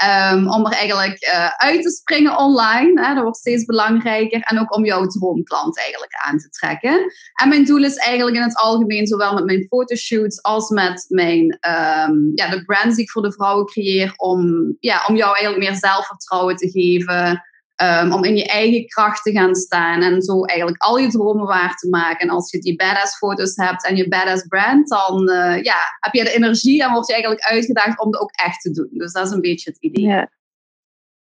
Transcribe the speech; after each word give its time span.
Um, 0.03 0.49
om 0.49 0.65
er 0.65 0.71
eigenlijk 0.71 1.23
uh, 1.23 1.47
uit 1.57 1.81
te 1.81 1.89
springen 1.89 2.37
online. 2.37 3.05
Hè, 3.05 3.13
dat 3.13 3.23
wordt 3.23 3.37
steeds 3.37 3.65
belangrijker. 3.65 4.41
En 4.41 4.59
ook 4.59 4.75
om 4.75 4.85
jouw 4.85 5.05
droomklant 5.05 5.79
eigenlijk 5.79 6.13
aan 6.25 6.37
te 6.37 6.49
trekken. 6.49 7.11
En 7.33 7.49
mijn 7.49 7.65
doel 7.65 7.83
is 7.83 7.95
eigenlijk 7.95 8.37
in 8.37 8.43
het 8.43 8.57
algemeen, 8.57 9.07
zowel 9.07 9.33
met 9.33 9.45
mijn 9.45 9.65
fotoshoots 9.69 10.41
als 10.41 10.69
met 10.69 11.05
mijn, 11.07 11.41
um, 11.43 12.31
ja, 12.35 12.49
de 12.49 12.63
brands 12.65 12.95
die 12.95 13.03
ik 13.03 13.11
voor 13.11 13.21
de 13.21 13.31
vrouwen 13.31 13.65
creëer, 13.65 14.13
om, 14.15 14.75
ja, 14.79 15.03
om 15.07 15.15
jou 15.15 15.31
eigenlijk 15.31 15.69
meer 15.69 15.79
zelfvertrouwen 15.79 16.55
te 16.55 16.69
geven. 16.69 17.43
Um, 17.83 18.13
om 18.13 18.23
in 18.23 18.35
je 18.35 18.45
eigen 18.45 18.87
kracht 18.87 19.23
te 19.23 19.31
gaan 19.31 19.55
staan 19.55 20.01
en 20.01 20.21
zo 20.21 20.45
eigenlijk 20.45 20.81
al 20.81 20.97
je 20.97 21.07
dromen 21.07 21.45
waar 21.45 21.75
te 21.75 21.89
maken. 21.89 22.27
En 22.27 22.29
als 22.29 22.51
je 22.51 22.59
die 22.59 22.75
badass 22.75 23.17
foto's 23.17 23.55
hebt 23.55 23.85
en 23.85 23.95
je 23.95 24.07
badass 24.07 24.47
brand, 24.47 24.87
dan 24.87 25.29
uh, 25.29 25.63
ja, 25.63 25.75
heb 25.99 26.13
je 26.13 26.23
de 26.23 26.33
energie 26.33 26.83
en 26.83 26.91
word 26.91 27.07
je 27.07 27.13
eigenlijk 27.13 27.43
uitgedaagd 27.43 27.99
om 27.99 28.11
dat 28.11 28.21
ook 28.21 28.31
echt 28.31 28.61
te 28.61 28.71
doen. 28.71 28.89
Dus 28.91 29.11
dat 29.11 29.27
is 29.27 29.33
een 29.33 29.41
beetje 29.41 29.69
het 29.69 29.79
idee. 29.81 30.05
Ja. 30.05 30.29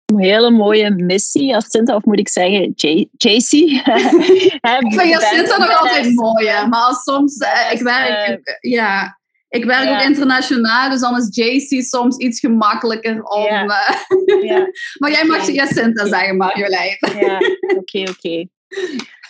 Een 0.05 0.19
hele 0.19 0.51
mooie 0.51 0.91
missie, 0.91 1.45
Jacinta, 1.45 1.95
of 1.95 2.05
moet 2.05 2.19
ik 2.19 2.29
zeggen, 2.29 2.73
JC? 3.17 3.53
ik 3.53 4.93
vind 4.93 5.09
Jacinta 5.09 5.59
nog 5.59 5.81
altijd 5.81 6.15
mooi, 6.15 6.67
maar 6.69 6.95
soms, 7.05 7.37
uh, 7.37 7.73
ik 7.73 7.83
werk, 7.83 8.29
uh, 8.29 8.73
ja, 8.73 9.20
ik 9.51 9.65
werk 9.65 9.89
ook 9.89 10.09
internationaal, 10.09 10.91
dus 10.91 11.01
dan 11.01 11.17
is 11.17 11.29
JC 11.31 11.83
soms 11.83 12.17
iets 12.17 12.41
gemakkelijker 12.41 13.23
om. 13.23 13.43
Ja. 13.43 13.65
Uh, 13.65 14.43
ja. 14.43 14.71
maar 14.99 15.11
jij 15.11 15.25
mag 15.25 15.51
Jacinta 15.51 16.07
zeggen, 16.07 16.37
Marjolein. 16.37 16.97
ja, 17.19 17.37
oké, 17.77 18.01
oké. 18.01 18.11
Okay. 18.11 18.49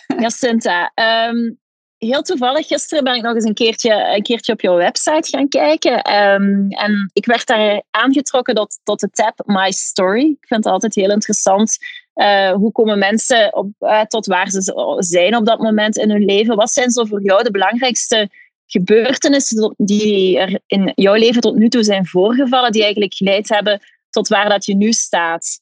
Jacinta, 0.23 0.91
um, 1.29 1.59
heel 1.97 2.21
toevallig, 2.21 2.67
gisteren 2.67 3.03
ben 3.03 3.15
ik 3.15 3.21
nog 3.21 3.35
eens 3.35 3.45
een 3.45 3.53
keertje, 3.53 4.13
een 4.15 4.21
keertje 4.21 4.53
op 4.53 4.61
jouw 4.61 4.75
website 4.75 5.29
gaan 5.29 5.47
kijken. 5.47 6.13
Um, 6.13 6.69
en 6.69 7.09
ik 7.13 7.25
werd 7.25 7.45
daar 7.45 7.81
aangetrokken 7.91 8.55
tot, 8.55 8.79
tot 8.83 8.99
de 8.99 9.09
tab 9.09 9.41
My 9.45 9.71
Story. 9.71 10.25
Ik 10.25 10.47
vind 10.47 10.63
het 10.63 10.73
altijd 10.73 10.95
heel 10.95 11.11
interessant. 11.11 11.77
Uh, 12.15 12.51
hoe 12.51 12.71
komen 12.71 12.99
mensen 12.99 13.55
op, 13.55 13.67
uh, 13.79 14.01
tot 14.01 14.25
waar 14.25 14.49
ze 14.49 14.95
zijn 14.97 15.35
op 15.35 15.45
dat 15.45 15.59
moment 15.59 15.97
in 15.97 16.09
hun 16.09 16.25
leven? 16.25 16.55
Wat 16.55 16.71
zijn 16.71 16.91
zo 16.91 17.05
voor 17.05 17.23
jou 17.23 17.43
de 17.43 17.51
belangrijkste 17.51 18.29
gebeurtenissen 18.71 19.73
die 19.77 20.39
er 20.39 20.59
in 20.67 20.91
jouw 20.95 21.13
leven 21.13 21.41
tot 21.41 21.55
nu 21.55 21.69
toe 21.69 21.83
zijn 21.83 22.05
voorgevallen, 22.05 22.71
die 22.71 22.83
eigenlijk 22.83 23.13
geleid 23.13 23.49
hebben 23.49 23.81
tot 24.09 24.27
waar 24.27 24.49
dat 24.49 24.65
je 24.65 24.75
nu 24.75 24.91
staat? 24.91 25.59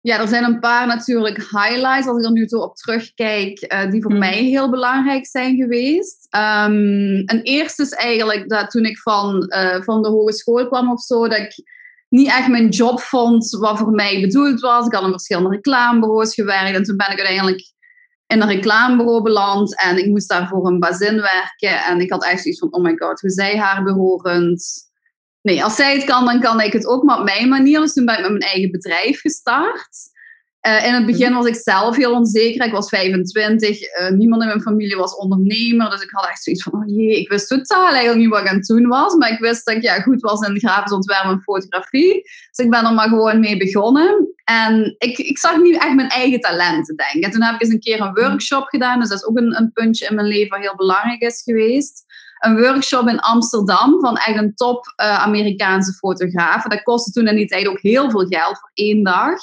Ja, 0.00 0.20
er 0.20 0.28
zijn 0.28 0.44
een 0.44 0.60
paar 0.60 0.86
natuurlijk 0.86 1.36
highlights, 1.36 2.06
als 2.06 2.18
ik 2.18 2.24
er 2.24 2.32
nu 2.32 2.46
toe 2.46 2.62
op 2.62 2.76
terugkijk, 2.76 3.72
uh, 3.72 3.90
die 3.90 4.02
voor 4.02 4.12
mm. 4.12 4.18
mij 4.18 4.42
heel 4.42 4.70
belangrijk 4.70 5.26
zijn 5.26 5.56
geweest. 5.56 6.26
Um, 6.36 7.22
een 7.26 7.42
eerste 7.42 7.82
is 7.82 7.92
eigenlijk 7.92 8.48
dat 8.48 8.70
toen 8.70 8.84
ik 8.84 8.98
van, 8.98 9.52
uh, 9.56 9.82
van 9.82 10.02
de 10.02 10.08
hogeschool 10.08 10.66
kwam 10.66 10.90
of 10.90 11.00
zo, 11.00 11.28
dat 11.28 11.38
ik 11.38 11.62
niet 12.08 12.28
echt 12.28 12.48
mijn 12.48 12.68
job 12.68 13.00
vond 13.00 13.50
wat 13.50 13.78
voor 13.78 13.90
mij 13.90 14.20
bedoeld 14.20 14.60
was. 14.60 14.86
Ik 14.86 14.92
had 14.92 15.04
in 15.04 15.10
verschillende 15.10 15.48
reclamebureaus 15.48 16.34
gewerkt 16.34 16.76
en 16.76 16.82
toen 16.82 16.96
ben 16.96 17.10
ik 17.10 17.18
uiteindelijk 17.18 17.72
in 18.28 18.40
een 18.40 18.48
reclamebureau 18.48 19.22
beland 19.22 19.82
en 19.82 19.98
ik 19.98 20.06
moest 20.06 20.28
daar 20.28 20.48
voor 20.48 20.66
een 20.66 20.78
bazin 20.78 21.20
werken. 21.20 21.84
En 21.84 22.00
ik 22.00 22.10
had 22.10 22.24
echt 22.24 22.42
zoiets 22.42 22.60
van, 22.60 22.72
oh 22.72 22.82
my 22.82 22.96
god, 22.96 23.20
hoe 23.20 23.30
zij 23.30 23.58
haar 23.58 23.82
behorend. 23.82 24.90
Nee, 25.42 25.64
als 25.64 25.74
zij 25.74 25.94
het 25.94 26.04
kan, 26.04 26.24
dan 26.24 26.40
kan 26.40 26.60
ik 26.60 26.72
het 26.72 26.86
ook 26.86 27.02
maar 27.02 27.18
op 27.18 27.24
mijn 27.24 27.48
manier. 27.48 27.80
Dus 27.80 27.92
toen 27.92 28.04
ben 28.04 28.14
ik 28.14 28.20
met 28.20 28.30
mijn 28.30 28.52
eigen 28.52 28.70
bedrijf 28.70 29.20
gestart. 29.20 30.16
Uh, 30.66 30.86
in 30.86 30.94
het 30.94 31.06
begin 31.06 31.34
was 31.34 31.46
ik 31.46 31.54
zelf 31.54 31.96
heel 31.96 32.12
onzeker. 32.12 32.66
Ik 32.66 32.72
was 32.72 32.88
25. 32.88 33.80
Uh, 33.80 34.06
eh, 34.06 34.12
niemand 34.12 34.42
in 34.42 34.48
mijn 34.48 34.60
familie 34.60 34.96
was 34.96 35.16
ondernemer. 35.16 35.90
Dus 35.90 36.02
ik 36.02 36.10
had 36.10 36.28
echt 36.28 36.42
zoiets 36.42 36.62
van: 36.62 36.72
oh 36.72 36.86
jee, 36.86 37.20
ik 37.20 37.28
wist 37.28 37.48
totaal 37.48 37.88
eigenlijk 37.88 38.18
niet 38.18 38.28
wat 38.28 38.40
ik 38.40 38.48
aan 38.48 38.56
het 38.56 38.66
doen 38.66 38.86
was. 38.86 39.14
Maar 39.14 39.30
ik 39.30 39.38
wist 39.38 39.66
dat 39.66 39.74
ik 39.74 39.82
ja, 39.82 40.00
goed 40.00 40.20
was 40.20 40.48
in 40.48 40.58
grafisch 40.58 40.92
ontwerp 40.92 41.24
en 41.24 41.40
fotografie. 41.40 42.22
Dus 42.22 42.64
ik 42.64 42.70
ben 42.70 42.84
er 42.84 42.92
maar 42.92 43.08
gewoon 43.08 43.40
mee 43.40 43.56
begonnen. 43.56 44.34
En 44.44 44.94
ik, 44.98 45.18
ik 45.18 45.38
zag 45.38 45.56
niet 45.56 45.82
echt 45.82 45.94
mijn 45.94 46.08
eigen 46.08 46.40
talenten, 46.40 46.96
denk 46.96 47.12
ik. 47.12 47.24
En 47.24 47.30
toen 47.30 47.42
heb 47.42 47.54
ik 47.54 47.62
eens 47.62 47.72
een 47.72 47.80
keer 47.80 48.00
een 48.00 48.14
workshop 48.14 48.64
gedaan. 48.64 49.00
Dus 49.00 49.08
dat 49.08 49.18
is 49.18 49.26
ook 49.26 49.36
een, 49.36 49.56
een 49.56 49.72
puntje 49.72 50.06
in 50.06 50.14
mijn 50.14 50.26
leven 50.26 50.48
wat 50.48 50.60
heel 50.60 50.76
belangrijk 50.76 51.20
is 51.20 51.42
geweest 51.44 52.06
een 52.38 52.60
workshop 52.60 53.08
in 53.08 53.20
Amsterdam 53.20 54.00
van 54.00 54.16
echt 54.16 54.36
een 54.38 54.54
top 54.54 54.94
uh, 54.96 55.18
Amerikaanse 55.18 55.92
fotograaf. 55.92 56.62
Dat 56.62 56.82
kostte 56.82 57.10
toen 57.10 57.26
in 57.26 57.36
die 57.36 57.46
tijd 57.46 57.68
ook 57.68 57.80
heel 57.80 58.10
veel 58.10 58.26
geld 58.26 58.58
voor 58.58 58.70
één 58.74 59.02
dag. 59.02 59.38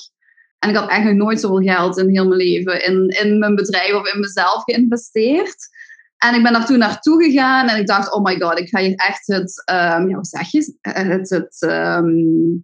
En 0.66 0.72
ik 0.72 0.78
had 0.78 0.90
eigenlijk 0.90 1.20
nooit 1.20 1.40
zoveel 1.40 1.74
geld 1.76 1.98
in 1.98 2.10
heel 2.10 2.28
mijn 2.28 2.40
leven 2.40 2.86
in, 2.86 3.08
in 3.08 3.40
mijn 3.40 3.56
bedrijf 3.56 3.94
of 3.94 4.14
in 4.14 4.20
mezelf 4.20 4.64
geïnvesteerd. 4.64 5.56
En 6.18 6.36
ik 6.36 6.44
ben 6.44 6.54
daar 6.54 6.66
toen 6.66 6.78
naartoe 6.78 7.24
gegaan 7.24 7.68
en 7.68 7.80
ik 7.80 7.88
dacht, 7.88 8.14
oh 8.14 8.24
my 8.24 8.40
god, 8.40 8.60
ik 8.60 8.70
ga 8.70 8.80
hier 8.80 8.96
echt 8.96 9.28
het, 9.28 9.64
um, 9.72 10.10
ja, 10.10 10.16
hoe 10.16 10.26
zeg 10.26 10.52
je 10.52 10.78
het, 10.82 11.30
het 11.30 11.62
um, 11.62 12.64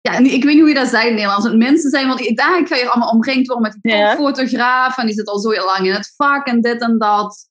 ja, 0.00 0.18
ik 0.18 0.44
weet 0.44 0.44
niet 0.44 0.58
hoe 0.58 0.68
je 0.68 0.74
dat 0.74 0.88
zegt 0.88 1.06
in 1.06 1.14
Nederlands. 1.14 1.46
Het 1.46 1.56
minste 1.56 1.88
zijn, 1.88 2.08
want 2.08 2.20
ik 2.20 2.36
dacht, 2.36 2.60
ik 2.60 2.68
ga 2.68 2.76
hier 2.76 2.88
allemaal 2.88 3.10
omringd 3.10 3.46
worden 3.46 3.70
met 3.72 3.78
die 3.82 3.92
ja. 3.92 4.14
fotograaf 4.14 4.98
en 4.98 5.06
die 5.06 5.14
zit 5.14 5.28
al 5.28 5.38
zo 5.38 5.50
heel 5.50 5.64
lang 5.64 5.86
in 5.86 5.92
het 5.92 6.12
vak 6.16 6.46
en 6.46 6.60
dit 6.60 6.80
en 6.80 6.98
dat. 6.98 7.48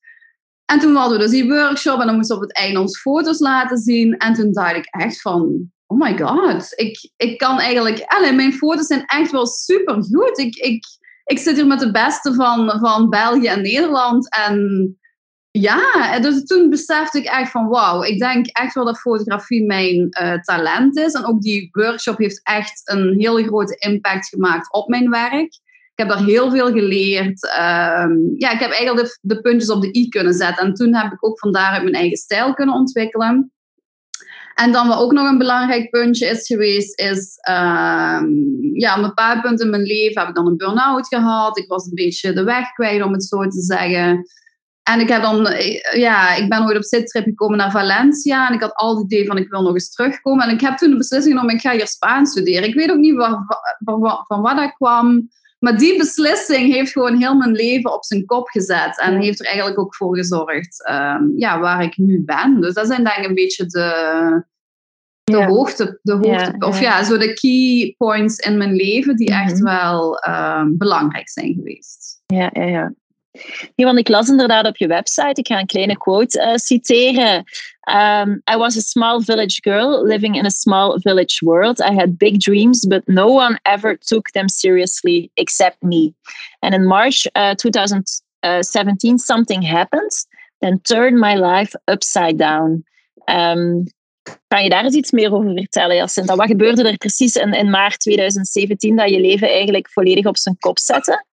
En 0.65 0.79
toen 0.79 0.95
hadden 0.95 1.17
we 1.17 1.23
dus 1.23 1.31
die 1.31 1.49
workshop 1.49 1.99
en 1.99 2.05
dan 2.05 2.15
moesten 2.15 2.37
we 2.37 2.41
op 2.41 2.47
het 2.47 2.57
einde 2.57 2.79
ons 2.79 2.99
foto's 2.99 3.39
laten 3.39 3.77
zien. 3.77 4.17
En 4.17 4.33
toen 4.33 4.51
dacht 4.51 4.75
ik 4.75 4.85
echt 4.89 5.21
van, 5.21 5.71
oh 5.91 5.97
my 5.97 6.17
god, 6.17 6.73
ik, 6.75 7.11
ik 7.17 7.37
kan 7.37 7.59
eigenlijk, 7.59 8.03
alleen 8.05 8.35
mijn 8.35 8.53
foto's 8.53 8.85
zijn 8.85 9.05
echt 9.05 9.31
wel 9.31 9.45
super 9.45 10.03
goed. 10.03 10.37
Ik, 10.37 10.55
ik, 10.55 10.85
ik 11.25 11.39
zit 11.39 11.55
hier 11.55 11.67
met 11.67 11.79
de 11.79 11.91
beste 11.91 12.33
van, 12.33 12.79
van 12.79 13.09
België 13.09 13.47
en 13.47 13.61
Nederland. 13.61 14.35
En 14.35 14.95
ja, 15.51 16.19
dus 16.19 16.43
toen 16.45 16.69
besefte 16.69 17.17
ik 17.17 17.25
echt 17.25 17.51
van 17.51 17.67
wauw, 17.67 18.03
ik 18.03 18.19
denk 18.19 18.47
echt 18.47 18.73
wel 18.73 18.85
dat 18.85 18.99
fotografie 18.99 19.65
mijn 19.65 20.07
uh, 20.21 20.33
talent 20.33 20.97
is. 20.97 21.13
En 21.13 21.25
ook 21.25 21.41
die 21.41 21.69
workshop 21.71 22.17
heeft 22.17 22.41
echt 22.43 22.81
een 22.83 23.15
hele 23.17 23.43
grote 23.43 23.75
impact 23.75 24.27
gemaakt 24.27 24.73
op 24.73 24.87
mijn 24.87 25.09
werk. 25.09 25.59
Ik 25.93 26.07
heb 26.07 26.09
daar 26.09 26.25
heel 26.25 26.51
veel 26.51 26.71
geleerd. 26.71 27.43
Uh, 27.43 28.05
ja, 28.37 28.51
ik 28.51 28.59
heb 28.59 28.71
eigenlijk 28.71 29.07
de, 29.07 29.17
de, 29.21 29.41
puntjes 29.41 29.69
op 29.69 29.81
de 29.81 29.97
i 29.97 30.09
kunnen 30.09 30.33
zetten. 30.33 30.65
En 30.65 30.73
toen 30.73 30.95
heb 30.95 31.11
ik 31.11 31.25
ook 31.25 31.39
van 31.39 31.51
daaruit 31.51 31.83
mijn 31.83 31.95
eigen 31.95 32.17
stijl 32.17 32.53
kunnen 32.53 32.75
ontwikkelen. 32.75 33.51
En 34.55 34.71
dan 34.71 34.87
wat 34.87 34.99
ook 34.99 35.11
nog 35.11 35.29
een 35.29 35.37
belangrijk 35.37 35.89
puntje 35.89 36.25
is 36.25 36.47
geweest, 36.47 36.99
is 36.99 37.37
uh, 37.49 38.21
ja, 38.73 38.97
op 38.97 39.03
een 39.03 39.13
paar 39.13 39.41
punten 39.41 39.65
in 39.65 39.71
mijn 39.71 39.83
leven 39.83 40.19
heb 40.19 40.29
ik 40.29 40.35
dan 40.35 40.47
een 40.47 40.57
burn-out 40.57 41.07
gehad. 41.07 41.57
Ik 41.57 41.67
was 41.67 41.85
een 41.85 41.95
beetje 41.95 42.33
de 42.33 42.43
weg 42.43 42.71
kwijt, 42.71 43.03
om 43.03 43.13
het 43.13 43.23
zo 43.23 43.47
te 43.47 43.61
zeggen. 43.61 44.25
En 44.83 44.99
ik 44.99 45.09
heb 45.09 45.21
dan, 45.21 45.47
ja, 45.93 46.35
ik 46.35 46.49
ben 46.49 46.63
ooit 46.63 46.77
op 46.77 46.83
zittrip 46.83 47.23
gekomen 47.23 47.57
naar 47.57 47.71
Valencia. 47.71 48.47
En 48.47 48.53
ik 48.53 48.61
had 48.61 48.73
al 48.73 48.95
het 48.95 49.03
idee 49.03 49.25
van, 49.25 49.37
ik 49.37 49.49
wil 49.49 49.61
nog 49.61 49.73
eens 49.73 49.91
terugkomen. 49.91 50.47
En 50.47 50.53
ik 50.53 50.61
heb 50.61 50.77
toen 50.77 50.89
de 50.89 50.97
beslissing 50.97 51.33
genomen, 51.33 51.55
ik 51.55 51.61
ga 51.61 51.71
hier 51.71 51.87
Spaans 51.87 52.31
studeren. 52.31 52.67
Ik 52.67 52.75
weet 52.75 52.91
ook 52.91 52.97
niet 52.97 53.15
waar, 53.15 53.37
van 54.27 54.41
wat 54.41 54.57
dat 54.57 54.73
kwam. 54.73 55.29
Maar 55.63 55.77
die 55.77 55.97
beslissing 55.97 56.73
heeft 56.73 56.91
gewoon 56.91 57.17
heel 57.17 57.35
mijn 57.35 57.51
leven 57.51 57.93
op 57.93 58.05
zijn 58.05 58.25
kop 58.25 58.47
gezet. 58.47 58.99
En 58.99 59.21
heeft 59.21 59.39
er 59.39 59.45
eigenlijk 59.45 59.79
ook 59.79 59.95
voor 59.95 60.15
gezorgd 60.15 60.89
um, 60.89 61.33
ja, 61.35 61.59
waar 61.59 61.83
ik 61.83 61.97
nu 61.97 62.23
ben. 62.25 62.61
Dus 62.61 62.73
dat 62.73 62.87
zijn 62.87 63.03
denk 63.03 63.17
ik 63.17 63.27
een 63.27 63.35
beetje 63.35 63.65
de, 63.65 64.43
de 65.23 65.37
ja. 65.37 65.47
hoogte, 65.47 65.99
de 66.01 66.11
hoogte 66.11 66.55
ja, 66.57 66.67
of 66.67 66.79
ja, 66.79 67.03
zo 67.03 67.17
de 67.17 67.33
key 67.33 67.95
points 67.97 68.37
in 68.37 68.57
mijn 68.57 68.73
leven 68.73 69.15
die 69.15 69.29
echt 69.29 69.53
mhm. 69.53 69.63
wel 69.63 70.27
um, 70.29 70.77
belangrijk 70.77 71.29
zijn 71.29 71.53
geweest. 71.53 72.21
Ja, 72.25 72.49
ja, 72.53 72.63
ja. 72.63 72.93
Nee, 73.75 73.85
want 73.85 73.97
ik 73.97 74.07
las 74.07 74.29
inderdaad 74.29 74.65
op 74.65 74.77
je 74.77 74.87
website, 74.87 75.39
ik 75.39 75.47
ga 75.47 75.59
een 75.59 75.65
kleine 75.65 75.97
quote 75.97 76.39
uh, 76.39 76.55
citeren. 76.55 77.43
Um, 77.89 78.41
I 78.53 78.57
was 78.57 78.77
a 78.77 78.81
small 78.81 79.21
village 79.21 79.61
girl 79.61 80.05
living 80.05 80.35
in 80.35 80.45
a 80.45 80.49
small 80.49 80.99
village 80.99 81.45
world. 81.45 81.79
I 81.79 81.93
had 81.93 82.17
big 82.17 82.39
dreams, 82.39 82.87
but 82.87 83.07
no 83.07 83.27
one 83.27 83.59
ever 83.61 83.97
took 83.97 84.31
them 84.31 84.49
seriously 84.49 85.29
except 85.33 85.81
me. 85.81 86.13
And 86.59 86.73
in 86.73 86.85
March 86.85 87.27
uh, 87.35 87.55
2017, 87.55 89.17
something 89.17 89.61
happened 89.61 90.11
that 90.59 90.83
turned 90.83 91.19
my 91.19 91.35
life 91.35 91.75
upside 91.85 92.37
down. 92.37 92.83
Um, 93.27 93.85
kan 94.47 94.63
je 94.63 94.69
daar 94.69 94.83
eens 94.83 94.95
iets 94.95 95.11
meer 95.11 95.33
over 95.33 95.53
vertellen, 95.53 95.95
Jacinta? 95.95 96.35
Wat 96.35 96.47
gebeurde 96.47 96.89
er 96.89 96.97
precies 96.97 97.35
in, 97.35 97.53
in 97.53 97.69
maart 97.69 97.99
2017 97.99 98.95
dat 98.95 99.09
je 99.09 99.19
leven 99.19 99.49
eigenlijk 99.49 99.89
volledig 99.89 100.25
op 100.25 100.37
zijn 100.37 100.57
kop 100.59 100.79
zette? 100.79 101.25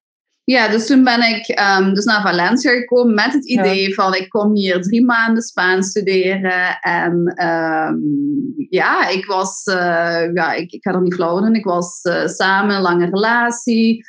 Ja, 0.48 0.68
dus 0.68 0.86
toen 0.86 1.04
ben 1.04 1.22
ik 1.22 1.60
um, 1.78 1.94
dus 1.94 2.04
naar 2.04 2.22
Valencia 2.22 2.70
gekomen 2.70 3.14
met 3.14 3.32
het 3.32 3.48
idee 3.48 3.94
van 3.94 4.14
ik 4.14 4.28
kom 4.28 4.54
hier 4.54 4.82
drie 4.82 5.04
maanden 5.04 5.42
Spaans 5.42 5.88
studeren. 5.88 6.78
En 6.80 7.44
um, 7.46 8.54
ja, 8.70 9.08
ik 9.08 9.26
was, 9.26 9.66
uh, 9.66 10.32
ja, 10.34 10.52
ik, 10.52 10.72
ik 10.72 10.82
ga 10.82 10.92
er 10.92 11.02
niet 11.02 11.14
flauw 11.14 11.52
ik 11.52 11.64
was 11.64 12.00
uh, 12.02 12.26
samen, 12.26 12.76
een 12.76 12.82
lange 12.82 13.04
relatie, 13.04 14.04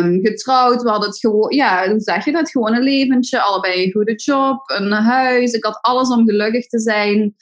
um, 0.00 0.20
getrouwd. 0.22 0.82
We 0.82 0.88
hadden 0.88 1.08
het 1.08 1.18
gewoon, 1.18 1.54
ja, 1.54 1.90
hoe 1.90 2.00
zeg 2.00 2.24
je 2.24 2.32
dat? 2.32 2.50
Gewoon 2.50 2.74
een 2.74 2.82
leventje, 2.82 3.40
allebei 3.40 3.84
een 3.84 3.92
goede 3.92 4.14
job, 4.14 4.70
een 4.70 4.92
huis. 4.92 5.52
Ik 5.52 5.64
had 5.64 5.78
alles 5.80 6.08
om 6.08 6.26
gelukkig 6.26 6.66
te 6.66 6.78
zijn. 6.78 7.34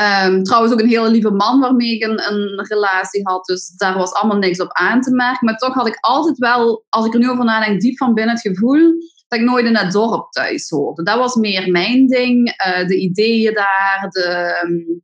Um, 0.00 0.42
trouwens 0.42 0.72
ook 0.72 0.80
een 0.80 0.88
hele 0.88 1.10
lieve 1.10 1.30
man 1.30 1.60
waarmee 1.60 1.94
ik 1.94 2.02
een, 2.02 2.32
een, 2.32 2.66
relatie 2.68 3.28
had. 3.28 3.44
Dus 3.44 3.68
daar 3.76 3.98
was 3.98 4.12
allemaal 4.12 4.38
niks 4.38 4.60
op 4.60 4.72
aan 4.72 5.00
te 5.00 5.10
merken. 5.10 5.44
Maar 5.44 5.56
toch 5.56 5.74
had 5.74 5.86
ik 5.86 5.98
altijd 6.00 6.38
wel, 6.38 6.84
als 6.88 7.06
ik 7.06 7.14
er 7.14 7.20
nu 7.20 7.30
over 7.30 7.44
nadenk, 7.44 7.80
diep 7.80 7.96
van 7.96 8.14
binnen 8.14 8.34
het 8.34 8.46
gevoel 8.46 8.92
dat 9.28 9.38
ik 9.38 9.44
nooit 9.44 9.66
in 9.66 9.76
het 9.76 9.92
dorp 9.92 10.32
thuis 10.32 10.68
hoorde. 10.68 11.02
Dat 11.02 11.18
was 11.18 11.34
meer 11.34 11.70
mijn 11.70 12.06
ding. 12.06 12.48
Uh, 12.66 12.86
de 12.86 12.96
ideeën 12.96 13.54
daar, 13.54 14.06
de, 14.08 14.60
um, 14.64 15.02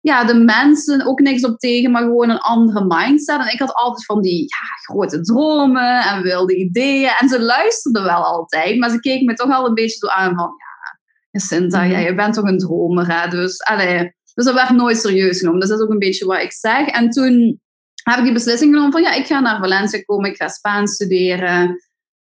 ja, 0.00 0.24
de 0.24 0.34
mensen, 0.34 1.06
ook 1.06 1.20
niks 1.20 1.44
op 1.44 1.58
tegen, 1.58 1.90
maar 1.90 2.02
gewoon 2.02 2.30
een 2.30 2.38
andere 2.38 2.84
mindset. 2.88 3.40
En 3.40 3.52
ik 3.52 3.58
had 3.58 3.74
altijd 3.74 4.04
van 4.04 4.20
die 4.20 4.40
ja, 4.40 4.94
grote 4.94 5.20
dromen 5.20 6.02
en 6.02 6.22
wilde 6.22 6.56
ideeën. 6.56 7.10
En 7.20 7.28
ze 7.28 7.40
luisterden 7.40 8.02
wel 8.02 8.24
altijd, 8.24 8.78
maar 8.78 8.90
ze 8.90 9.00
keken 9.00 9.24
me 9.24 9.34
toch 9.34 9.50
al 9.50 9.66
een 9.66 9.74
beetje 9.74 9.96
zo 9.96 10.06
aan 10.06 10.34
van... 10.34 10.46
Ja, 10.46 10.98
Jacinta, 11.30 11.82
ja, 11.82 11.98
je 11.98 12.14
bent 12.14 12.34
toch 12.34 12.44
een 12.44 12.58
dromer, 12.58 13.20
hè? 13.20 13.28
Dus, 13.28 13.62
allee 13.62 14.18
dus 14.44 14.52
dat 14.52 14.62
werd 14.62 14.76
nooit 14.76 14.98
serieus 14.98 15.38
genomen. 15.38 15.60
Dus 15.60 15.68
dat 15.68 15.78
is 15.78 15.84
ook 15.84 15.92
een 15.92 15.98
beetje 15.98 16.26
wat 16.26 16.42
ik 16.42 16.52
zeg. 16.52 16.86
En 16.86 17.10
toen 17.10 17.60
heb 18.02 18.18
ik 18.18 18.24
die 18.24 18.32
beslissing 18.32 18.70
genomen 18.72 18.92
van 18.92 19.02
ja, 19.02 19.12
ik 19.12 19.26
ga 19.26 19.40
naar 19.40 19.58
Valencia 19.58 20.02
komen, 20.02 20.30
ik 20.30 20.36
ga 20.36 20.48
Spaans 20.48 20.94
studeren. 20.94 21.82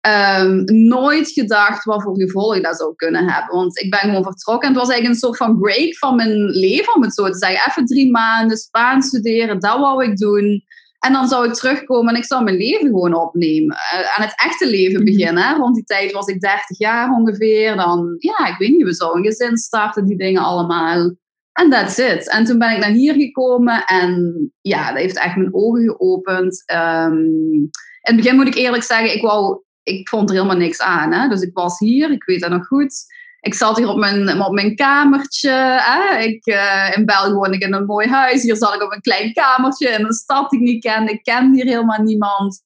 Um, 0.08 0.64
nooit 0.64 1.30
gedacht 1.30 1.84
wat 1.84 2.02
voor 2.02 2.20
gevolgen 2.20 2.62
dat 2.62 2.76
zou 2.76 2.94
kunnen 2.94 3.28
hebben. 3.28 3.56
Want 3.56 3.78
ik 3.78 3.90
ben 3.90 3.98
gewoon 3.98 4.22
vertrokken. 4.22 4.68
En 4.68 4.74
het 4.74 4.82
was 4.82 4.92
eigenlijk 4.92 5.22
een 5.22 5.28
soort 5.28 5.36
van 5.36 5.58
break 5.58 5.96
van 5.96 6.16
mijn 6.16 6.44
leven, 6.44 6.94
om 6.94 7.02
het 7.02 7.14
zo 7.14 7.30
te 7.30 7.38
zeggen. 7.38 7.68
Even 7.68 7.86
drie 7.86 8.10
maanden 8.10 8.56
Spaans 8.56 9.06
studeren, 9.06 9.60
dat 9.60 9.78
wou 9.78 10.04
ik 10.04 10.16
doen. 10.16 10.62
En 10.98 11.12
dan 11.12 11.28
zou 11.28 11.46
ik 11.46 11.54
terugkomen 11.54 12.14
en 12.14 12.20
ik 12.20 12.26
zou 12.26 12.44
mijn 12.44 12.56
leven 12.56 12.86
gewoon 12.86 13.14
opnemen. 13.14 13.76
Uh, 13.76 14.16
aan 14.16 14.24
het 14.24 14.42
echte 14.44 14.66
leven 14.66 15.02
mhm. 15.02 15.04
beginnen. 15.04 15.56
Rond 15.56 15.74
die 15.74 15.84
tijd 15.84 16.12
was 16.12 16.26
ik 16.26 16.40
30 16.40 16.78
jaar 16.78 17.10
ongeveer. 17.10 17.76
Dan, 17.76 18.14
ja, 18.18 18.46
ik 18.46 18.58
weet 18.58 18.70
niet, 18.70 18.84
we 18.84 18.94
zouden 18.94 19.24
een 19.24 19.30
gezin 19.30 19.56
starten, 19.56 20.06
die 20.06 20.16
dingen 20.16 20.42
allemaal. 20.42 21.14
En 21.58 21.70
that's 21.70 21.98
it. 21.98 22.30
En 22.30 22.44
toen 22.44 22.58
ben 22.58 22.70
ik 22.70 22.78
naar 22.78 22.90
hier 22.90 23.14
gekomen 23.14 23.84
en 23.84 24.52
ja, 24.60 24.88
dat 24.88 25.00
heeft 25.00 25.18
echt 25.18 25.36
mijn 25.36 25.54
ogen 25.54 25.82
geopend. 25.82 26.64
Um, 26.72 27.70
in 28.02 28.14
het 28.14 28.16
begin 28.16 28.36
moet 28.36 28.46
ik 28.46 28.54
eerlijk 28.54 28.82
zeggen, 28.82 29.14
ik, 29.14 29.22
wou, 29.22 29.62
ik 29.82 30.08
vond 30.08 30.28
er 30.28 30.34
helemaal 30.34 30.56
niks 30.56 30.80
aan. 30.80 31.12
Hè? 31.12 31.28
Dus 31.28 31.40
ik 31.40 31.50
was 31.52 31.78
hier, 31.78 32.10
ik 32.10 32.24
weet 32.24 32.40
dat 32.40 32.50
nog 32.50 32.66
goed. 32.66 32.94
Ik 33.40 33.54
zat 33.54 33.76
hier 33.76 33.88
op 33.88 33.96
mijn, 33.96 34.42
op 34.42 34.52
mijn 34.52 34.74
kamertje. 34.74 35.50
Hè? 35.80 36.18
Ik, 36.18 36.46
uh, 36.46 36.96
in 36.96 37.04
België 37.04 37.32
woon 37.32 37.52
ik 37.52 37.62
in 37.62 37.74
een 37.74 37.86
mooi 37.86 38.08
huis. 38.08 38.42
Hier 38.42 38.56
zat 38.56 38.74
ik 38.74 38.82
op 38.82 38.92
een 38.92 39.00
klein 39.00 39.32
kamertje 39.32 39.88
in 39.88 40.04
een 40.04 40.12
stad 40.12 40.50
die 40.50 40.60
ik 40.60 40.66
niet 40.66 40.82
kende. 40.82 41.12
Ik 41.12 41.22
kende 41.22 41.56
hier 41.56 41.72
helemaal 41.72 42.02
niemand. 42.02 42.62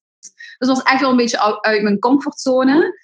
Dus 0.59 0.69
was 0.69 0.83
echt 0.83 1.01
wel 1.01 1.11
een 1.11 1.17
beetje 1.17 1.63
uit 1.63 1.83
mijn 1.83 1.99
comfortzone. 1.99 3.02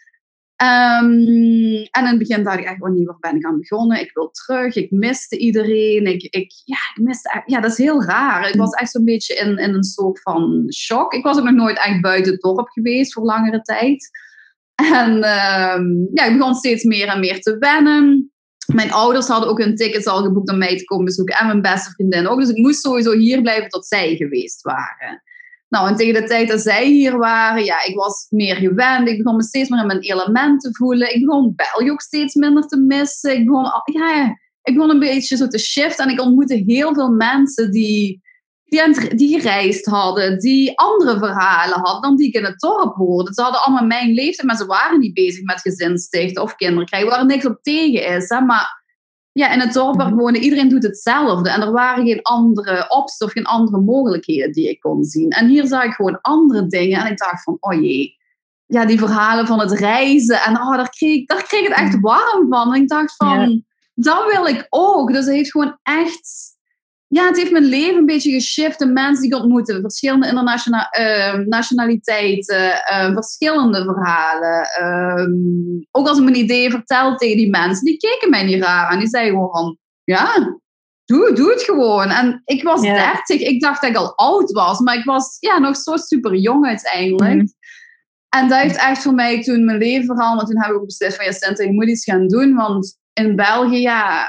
Um, 0.62 1.87
en 1.90 2.02
in 2.05 2.06
het 2.06 2.19
begin 2.19 2.44
dacht 2.44 2.58
ik 2.58 2.64
echt, 2.64 2.78
wanneer 2.78 3.05
waar 3.05 3.19
ben 3.20 3.37
ik 3.37 3.44
aan 3.44 3.58
begonnen? 3.58 4.00
Ik 4.00 4.10
wil 4.14 4.31
terug, 4.31 4.75
ik 4.75 4.90
miste 4.90 5.38
iedereen. 5.38 6.06
Ik, 6.06 6.22
ik, 6.22 6.52
ja, 6.64 6.78
ik 6.94 7.02
miste, 7.02 7.43
ja, 7.46 7.60
dat 7.60 7.70
is 7.70 7.78
heel 7.78 8.05
raar. 8.05 8.49
Ik 8.49 8.55
was 8.55 8.72
echt 8.72 8.90
zo'n 8.90 9.05
beetje 9.05 9.34
in, 9.34 9.56
in 9.56 9.75
een 9.75 9.84
soort 9.84 10.22
van 10.22 10.72
shock. 10.75 11.12
Ik 11.12 11.25
was 11.25 11.38
ook 11.38 11.44
nog 11.44 11.55
nooit 11.55 11.76
echt 11.76 12.00
buiten 12.00 12.32
het 12.32 12.40
dorp 12.40 12.69
geweest 12.69 13.12
voor 13.12 13.25
langere 13.25 13.60
tijd. 13.60 14.10
En 14.75 15.12
um, 15.12 16.08
ja, 16.12 16.25
ik 16.25 16.38
begon 16.38 16.55
steeds 16.55 16.84
meer 16.84 17.08
en 17.08 17.20
meer 17.20 17.40
te 17.40 17.58
wennen. 17.58 18.32
Mijn 18.75 18.93
ouders 18.93 19.26
hadden 19.26 19.49
ook 19.49 19.58
hun 19.58 19.76
tickets 19.76 20.06
al 20.06 20.22
geboekt 20.22 20.50
om 20.50 20.58
mij 20.58 20.76
te 20.76 20.84
komen 20.84 21.05
bezoeken. 21.05 21.37
En 21.37 21.46
mijn 21.46 21.62
beste 21.62 21.90
vriendin 21.90 22.28
ook. 22.28 22.38
Dus 22.38 22.50
ik 22.50 22.56
moest 22.56 22.81
sowieso 22.81 23.12
hier 23.12 23.43
blijven 23.43 23.69
tot 23.69 23.87
zij 23.87 24.16
geweest 24.16 24.62
waren. 24.62 25.22
Nou, 25.69 25.88
en 25.88 25.97
tegen 25.97 26.23
de 26.23 26.29
tijd 26.29 26.49
dat 26.49 26.61
zij 26.61 26.87
hier 26.87 27.19
waren, 27.19 27.65
ja, 27.65 27.85
ik 27.85 27.94
was 27.94 28.26
meer 28.29 28.56
gewend. 28.56 29.09
Ik 29.09 29.17
begon 29.17 29.37
me 29.37 29.43
steeds 29.43 29.69
meer 29.69 29.81
in 29.81 29.87
mijn 29.87 30.00
element 30.00 30.61
te 30.61 30.69
voelen. 30.73 31.15
Ik 31.15 31.25
begon 31.25 31.53
België 31.56 31.91
ook 31.91 32.00
steeds 32.00 32.35
minder 32.35 32.67
te 32.67 32.76
missen. 32.76 33.37
Ik 33.37 33.47
begon, 33.47 33.65
ja, 33.85 34.37
ik 34.62 34.75
begon 34.75 34.91
een 34.91 34.99
beetje 34.99 35.37
zo 35.37 35.47
te 35.47 35.59
shiften. 35.59 36.05
En 36.05 36.12
ik 36.12 36.20
ontmoette 36.20 36.62
heel 36.67 36.94
veel 36.94 37.11
mensen 37.11 37.70
die, 37.70 38.20
die, 38.65 39.15
die 39.15 39.41
gereisd 39.41 39.87
hadden, 39.87 40.38
die 40.38 40.79
andere 40.79 41.19
verhalen 41.19 41.81
hadden 41.81 42.03
dan 42.03 42.17
die 42.17 42.29
ik 42.29 42.34
in 42.34 42.44
het 42.44 42.60
dorp 42.60 42.94
hoorde. 42.94 43.34
Ze 43.34 43.43
hadden 43.43 43.63
allemaal 43.63 43.87
mijn 43.87 44.13
leeftijd, 44.13 44.46
maar 44.46 44.56
ze 44.56 44.67
waren 44.67 45.01
niet 45.01 45.15
bezig 45.15 45.44
met 45.44 45.60
gezinstichten 45.60 46.43
of 46.43 46.55
kinderen 46.55 46.87
krijgen, 46.87 47.08
waar 47.08 47.27
niks 47.27 47.46
op 47.46 47.58
tegen 47.63 48.17
is. 48.17 48.29
Hè? 48.29 48.41
Maar 48.41 48.84
ja, 49.38 49.52
in 49.52 49.60
het 49.60 49.72
dorp 49.72 49.96
waar 49.96 50.06
mhm. 50.06 50.16
wonen, 50.16 50.40
iedereen 50.40 50.68
doet 50.68 50.82
hetzelfde. 50.82 51.50
En 51.50 51.60
er 51.60 51.72
waren 51.72 52.06
geen 52.06 52.22
andere 52.22 52.90
opties 52.90 53.18
of 53.18 53.32
geen 53.32 53.44
andere 53.44 53.80
mogelijkheden 53.80 54.52
die 54.52 54.68
ik 54.68 54.80
kon 54.80 55.04
zien. 55.04 55.30
En 55.30 55.48
hier 55.48 55.66
zag 55.66 55.84
ik 55.84 55.92
gewoon 55.92 56.20
andere 56.20 56.66
dingen. 56.66 57.00
En 57.00 57.10
ik 57.10 57.18
dacht 57.18 57.42
van, 57.42 57.56
oh 57.60 57.74
jee. 57.82 58.16
Ja, 58.66 58.84
die 58.84 58.98
verhalen 58.98 59.46
van 59.46 59.60
het 59.60 59.72
reizen. 59.72 60.40
En 60.40 60.56
oh, 60.56 60.76
daar, 60.76 60.90
kreeg, 60.90 61.26
daar 61.26 61.42
kreeg 61.42 61.60
ik 61.60 61.68
het 61.68 61.76
echt 61.76 61.92
mhm. 61.92 62.00
warm 62.00 62.48
van. 62.48 62.74
En 62.74 62.82
ik 62.82 62.88
dacht 62.88 63.16
van, 63.16 63.64
dat 63.94 64.32
wil 64.32 64.46
ik 64.46 64.66
ook. 64.68 65.12
Dus 65.12 65.24
het 65.24 65.34
heeft 65.34 65.50
gewoon 65.50 65.78
echt 65.82 66.56
ja, 67.08 67.27
het 67.27 67.36
heeft 67.36 67.50
mijn 67.50 67.65
leven 67.65 67.96
een 67.96 68.06
beetje 68.06 68.31
geshift. 68.31 68.79
De 68.79 68.86
mensen 68.86 69.22
die 69.22 69.34
ik 69.34 69.43
ontmoette, 69.43 69.81
verschillende 69.81 70.27
uh, 70.27 71.46
nationaliteiten, 71.46 72.65
uh, 72.93 73.12
verschillende 73.12 73.84
verhalen. 73.84 74.69
Uh, 74.81 75.86
ook 75.91 76.08
als 76.08 76.19
ik 76.19 76.24
mijn 76.24 76.36
ideeën 76.36 76.70
vertel 76.70 77.17
tegen 77.17 77.36
die 77.36 77.50
mensen, 77.50 77.84
die 77.84 77.96
keken 77.96 78.31
mij 78.31 78.44
niet 78.44 78.62
raar 78.62 78.86
aan. 78.86 78.98
Die 78.98 79.08
zeiden 79.08 79.32
gewoon 79.32 79.50
van, 79.50 79.79
ja, 80.05 80.58
doe, 81.05 81.32
doe 81.32 81.50
het 81.50 81.62
gewoon. 81.62 82.08
En 82.08 82.43
ik 82.44 82.62
was 82.62 82.82
ja. 82.82 83.12
30, 83.27 83.41
ik 83.41 83.60
dacht 83.60 83.81
dat 83.81 83.91
ik 83.91 83.96
al 83.96 84.15
oud 84.17 84.53
was, 84.53 84.79
maar 84.79 84.96
ik 84.96 85.05
was 85.05 85.36
ja, 85.41 85.58
nog 85.58 85.77
zo 85.77 85.96
super 85.96 86.34
jong 86.34 86.67
uiteindelijk. 86.67 87.34
Mm. 87.34 87.53
En 88.29 88.48
dat 88.48 88.58
heeft 88.58 88.77
echt 88.77 89.03
voor 89.03 89.15
mij 89.15 89.43
toen 89.43 89.65
mijn 89.65 89.79
leven 89.79 90.06
veranderd. 90.06 90.48
Toen 90.48 90.62
heb 90.62 90.70
ik 90.70 90.77
ook 90.77 90.84
beslist 90.84 91.17
van, 91.17 91.24
ja, 91.24 91.32
Senta, 91.32 91.62
je 91.62 91.72
moet 91.72 91.88
iets 91.88 92.05
gaan 92.05 92.27
doen, 92.27 92.55
want 92.55 92.98
in 93.12 93.36
België, 93.36 93.81
ja, 93.81 94.27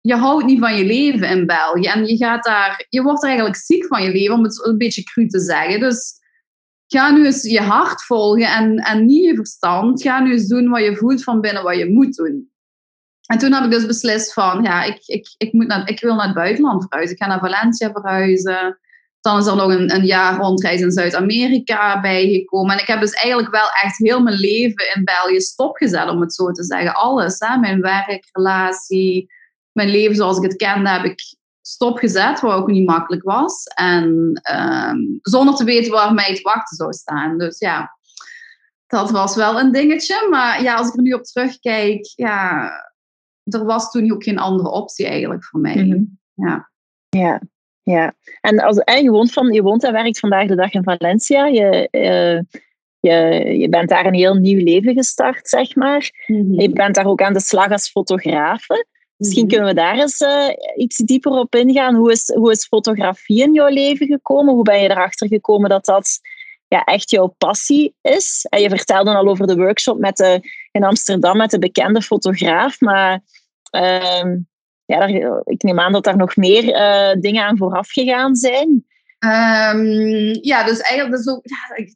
je 0.00 0.14
houdt 0.14 0.44
niet 0.44 0.58
van 0.58 0.76
je 0.76 0.84
leven 0.84 1.28
in 1.28 1.46
België. 1.46 1.86
En 1.86 2.06
je, 2.06 2.16
gaat 2.16 2.44
daar, 2.44 2.86
je 2.88 3.02
wordt 3.02 3.22
er 3.22 3.28
eigenlijk 3.28 3.58
ziek 3.58 3.86
van 3.86 4.02
je 4.02 4.10
leven, 4.10 4.34
om 4.34 4.42
het 4.42 4.64
een 4.66 4.78
beetje 4.78 5.02
cru 5.02 5.26
te 5.26 5.40
zeggen. 5.40 5.80
Dus 5.80 6.16
ga 6.86 7.10
nu 7.10 7.24
eens 7.24 7.42
je 7.42 7.60
hart 7.60 8.04
volgen 8.04 8.54
en, 8.54 8.76
en 8.76 9.06
niet 9.06 9.24
je 9.24 9.34
verstand. 9.34 10.02
Ga 10.02 10.20
nu 10.20 10.32
eens 10.32 10.46
doen 10.46 10.68
wat 10.68 10.84
je 10.84 10.96
voelt 10.96 11.22
van 11.22 11.40
binnen, 11.40 11.62
wat 11.62 11.76
je 11.76 11.90
moet 11.90 12.14
doen. 12.14 12.50
En 13.26 13.38
toen 13.38 13.52
heb 13.52 13.64
ik 13.64 13.70
dus 13.70 13.86
beslist 13.86 14.32
van, 14.32 14.62
ja, 14.62 14.84
ik, 14.84 15.02
ik, 15.06 15.34
ik, 15.36 15.52
moet 15.52 15.66
naar, 15.66 15.88
ik 15.88 16.00
wil 16.00 16.14
naar 16.14 16.26
het 16.26 16.34
buitenland 16.34 16.82
verhuizen. 16.82 17.16
Ik 17.16 17.22
ga 17.22 17.28
naar 17.28 17.38
Valencia 17.38 17.92
verhuizen. 17.92 18.78
Dan 19.20 19.38
is 19.38 19.46
er 19.46 19.56
nog 19.56 19.70
een, 19.70 19.94
een 19.94 20.04
jaar 20.04 20.36
rondreis 20.36 20.80
in 20.80 20.90
Zuid-Amerika 20.90 22.00
bijgekomen. 22.00 22.72
En 22.72 22.80
ik 22.80 22.86
heb 22.86 23.00
dus 23.00 23.12
eigenlijk 23.12 23.52
wel 23.54 23.68
echt 23.82 23.98
heel 23.98 24.22
mijn 24.22 24.36
leven 24.36 24.94
in 24.94 25.04
België 25.04 25.40
stopgezet, 25.40 26.08
om 26.08 26.20
het 26.20 26.34
zo 26.34 26.50
te 26.50 26.64
zeggen. 26.64 26.94
Alles, 26.94 27.38
hè? 27.38 27.56
mijn 27.56 27.80
werk, 27.80 28.28
relatie, 28.32 29.30
mijn 29.78 29.90
leven 29.90 30.16
zoals 30.16 30.36
ik 30.36 30.42
het 30.42 30.56
kende 30.56 30.88
heb 30.88 31.04
ik 31.04 31.36
stopgezet, 31.60 32.40
wat 32.40 32.54
ook 32.54 32.68
niet 32.68 32.86
makkelijk 32.86 33.22
was. 33.22 33.64
En 33.64 34.40
um, 34.52 35.18
zonder 35.22 35.54
te 35.54 35.64
weten 35.64 35.92
waar 35.92 36.14
mij 36.14 36.28
het 36.28 36.40
wachten 36.40 36.76
zou 36.76 36.92
staan. 36.92 37.38
Dus 37.38 37.58
ja, 37.58 37.96
dat 38.86 39.10
was 39.10 39.36
wel 39.36 39.60
een 39.60 39.72
dingetje. 39.72 40.26
Maar 40.30 40.62
ja, 40.62 40.74
als 40.74 40.88
ik 40.88 40.94
er 40.94 41.02
nu 41.02 41.12
op 41.12 41.24
terugkijk, 41.24 42.12
ja, 42.16 42.70
er 43.44 43.64
was 43.64 43.90
toen 43.90 44.12
ook 44.12 44.22
geen 44.22 44.38
andere 44.38 44.70
optie 44.70 45.06
eigenlijk 45.06 45.44
voor 45.44 45.60
mij. 45.60 45.84
Mhm. 45.84 46.02
Ja. 46.34 46.70
Ja, 47.08 47.40
ja. 47.82 48.14
En 48.40 48.60
als, 48.60 48.78
eh, 48.78 49.02
je, 49.02 49.10
woont 49.10 49.32
van, 49.32 49.52
je 49.52 49.62
woont 49.62 49.84
en 49.84 49.92
werkt 49.92 50.18
vandaag 50.18 50.46
de 50.46 50.54
dag 50.54 50.72
in 50.72 50.82
Valencia. 50.82 51.46
Je, 51.46 51.88
uh, 51.90 52.60
je, 53.00 53.44
je 53.58 53.68
bent 53.68 53.88
daar 53.88 54.06
een 54.06 54.14
heel 54.14 54.34
nieuw 54.34 54.64
leven 54.64 54.94
gestart, 54.94 55.48
zeg 55.48 55.74
maar. 55.74 56.10
Mhm. 56.26 56.60
Je 56.60 56.70
bent 56.70 56.94
daar 56.94 57.06
ook 57.06 57.22
aan 57.22 57.32
de 57.32 57.40
slag 57.40 57.70
als 57.70 57.90
fotografe. 57.90 58.86
Misschien 59.18 59.44
mhm. 59.44 59.54
kunnen 59.54 59.68
we 59.74 59.80
daar 59.80 59.98
eens 59.98 60.20
uh, 60.20 60.48
iets 60.76 60.96
dieper 60.96 61.32
op 61.32 61.54
ingaan. 61.54 61.94
Hoe 61.94 62.10
is, 62.12 62.34
hoe 62.34 62.50
is 62.50 62.66
fotografie 62.66 63.42
in 63.42 63.52
jouw 63.52 63.68
leven 63.68 64.06
gekomen? 64.06 64.54
Hoe 64.54 64.62
ben 64.62 64.80
je 64.80 64.90
erachter 64.90 65.28
gekomen 65.28 65.70
dat 65.70 65.84
dat 65.84 66.20
ja, 66.68 66.84
echt 66.84 67.10
jouw 67.10 67.34
passie 67.38 67.94
is? 68.00 68.46
En 68.50 68.60
je 68.60 68.68
vertelde 68.68 69.14
al 69.14 69.28
over 69.28 69.46
de 69.46 69.56
workshop 69.56 69.98
met 69.98 70.16
de, 70.16 70.40
in 70.72 70.84
Amsterdam 70.84 71.36
met 71.36 71.50
de 71.50 71.58
bekende 71.58 72.02
fotograaf. 72.02 72.80
Maar 72.80 73.20
uh, 73.70 74.34
ja, 74.84 75.06
ik 75.44 75.62
neem 75.62 75.80
aan 75.80 75.92
dat 75.92 76.04
daar 76.04 76.16
nog 76.16 76.36
meer 76.36 76.64
uh, 76.64 77.20
dingen 77.20 77.44
aan 77.44 77.56
vooraf 77.56 77.90
gegaan 77.90 78.36
zijn. 78.36 78.86
Um, 79.24 80.38
ja, 80.40 80.64
dus 80.64 80.78
eigenlijk 80.78 81.10
dat 81.10 81.20
is 81.20 81.28
ook, 81.28 81.42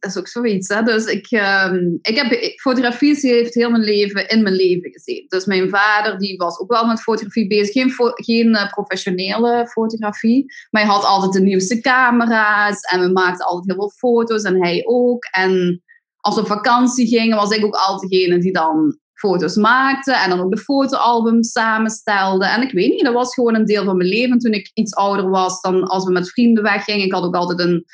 dat 0.00 0.10
is 0.10 0.18
ook 0.18 0.28
zoiets. 0.28 0.68
Hè. 0.68 0.82
Dus 0.82 1.04
ik, 1.04 1.30
um, 1.30 1.98
ik 2.02 2.16
heb, 2.16 2.54
fotografie 2.60 3.16
heeft 3.20 3.54
heel 3.54 3.70
mijn 3.70 3.82
leven 3.82 4.28
in 4.28 4.42
mijn 4.42 4.54
leven 4.54 4.92
gezeten. 4.92 5.28
Dus 5.28 5.44
mijn 5.44 5.68
vader 5.68 6.18
die 6.18 6.36
was 6.36 6.58
ook 6.58 6.72
wel 6.72 6.86
met 6.86 7.00
fotografie 7.00 7.46
bezig. 7.46 7.72
Geen, 7.72 7.92
geen 8.14 8.48
uh, 8.48 8.70
professionele 8.70 9.68
fotografie. 9.68 10.44
Maar 10.70 10.82
hij 10.82 10.90
had 10.90 11.04
altijd 11.04 11.32
de 11.32 11.40
nieuwste 11.40 11.80
camera's. 11.80 12.80
En 12.80 13.00
we 13.00 13.08
maakten 13.08 13.46
altijd 13.46 13.66
heel 13.66 13.90
veel 13.90 14.10
foto's. 14.10 14.42
En 14.42 14.62
hij 14.62 14.82
ook. 14.86 15.24
En 15.24 15.82
als 16.16 16.34
we 16.34 16.40
op 16.40 16.46
vakantie 16.46 17.06
gingen, 17.06 17.36
was 17.36 17.50
ik 17.50 17.64
ook 17.64 17.74
altijd 17.74 18.10
degene 18.10 18.38
die 18.38 18.52
dan 18.52 18.98
foto's 19.22 19.56
maakte 19.56 20.14
en 20.14 20.30
dan 20.30 20.40
ook 20.40 20.50
de 20.50 20.62
fotoalbum 20.62 21.42
samenstelde. 21.42 22.46
En 22.46 22.62
ik 22.62 22.72
weet 22.72 22.90
niet, 22.90 23.04
dat 23.04 23.14
was 23.14 23.34
gewoon 23.34 23.54
een 23.54 23.64
deel 23.64 23.84
van 23.84 23.96
mijn 23.96 24.08
leven. 24.08 24.38
Toen 24.38 24.52
ik 24.52 24.70
iets 24.74 24.94
ouder 24.94 25.30
was, 25.30 25.60
dan 25.60 25.82
als 25.82 26.04
we 26.04 26.12
met 26.12 26.30
vrienden 26.30 26.62
weggingen, 26.62 27.06
ik 27.06 27.12
had 27.12 27.24
ook 27.24 27.34
altijd 27.34 27.58
een. 27.58 27.84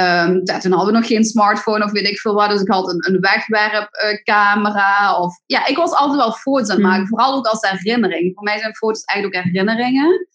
Um, 0.00 0.44
toen 0.44 0.72
hadden 0.72 0.92
we 0.92 0.98
nog 0.98 1.06
geen 1.06 1.24
smartphone 1.24 1.84
of 1.84 1.92
weet 1.92 2.08
ik 2.08 2.18
veel 2.18 2.34
wat. 2.34 2.50
Dus 2.50 2.60
ik 2.60 2.72
had 2.72 2.88
een, 2.88 3.14
een 3.14 3.20
wegwerpcamera. 3.20 5.18
of 5.18 5.40
ja, 5.46 5.66
ik 5.66 5.76
was 5.76 5.92
altijd 5.92 6.18
wel 6.18 6.32
foto's 6.32 6.68
aan 6.68 6.76
het 6.76 6.84
maken. 6.84 6.98
Hmm. 6.98 7.08
Vooral 7.08 7.34
ook 7.34 7.46
als 7.46 7.68
herinnering. 7.70 8.34
Voor 8.34 8.42
mij 8.42 8.58
zijn 8.58 8.74
foto's 8.74 9.04
eigenlijk 9.04 9.38
ook 9.38 9.44
herinneringen. 9.44 10.26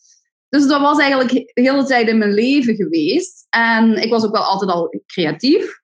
Dus 0.49 0.67
dat 0.67 0.81
was 0.81 0.99
eigenlijk 0.99 1.31
de 1.31 1.61
hele 1.61 1.85
tijd 1.85 2.07
in 2.07 2.17
mijn 2.17 2.33
leven 2.33 2.75
geweest. 2.75 3.47
En 3.49 4.01
ik 4.01 4.09
was 4.09 4.25
ook 4.25 4.35
wel 4.35 4.43
altijd 4.43 4.71
al 4.71 5.03
creatief. 5.05 5.78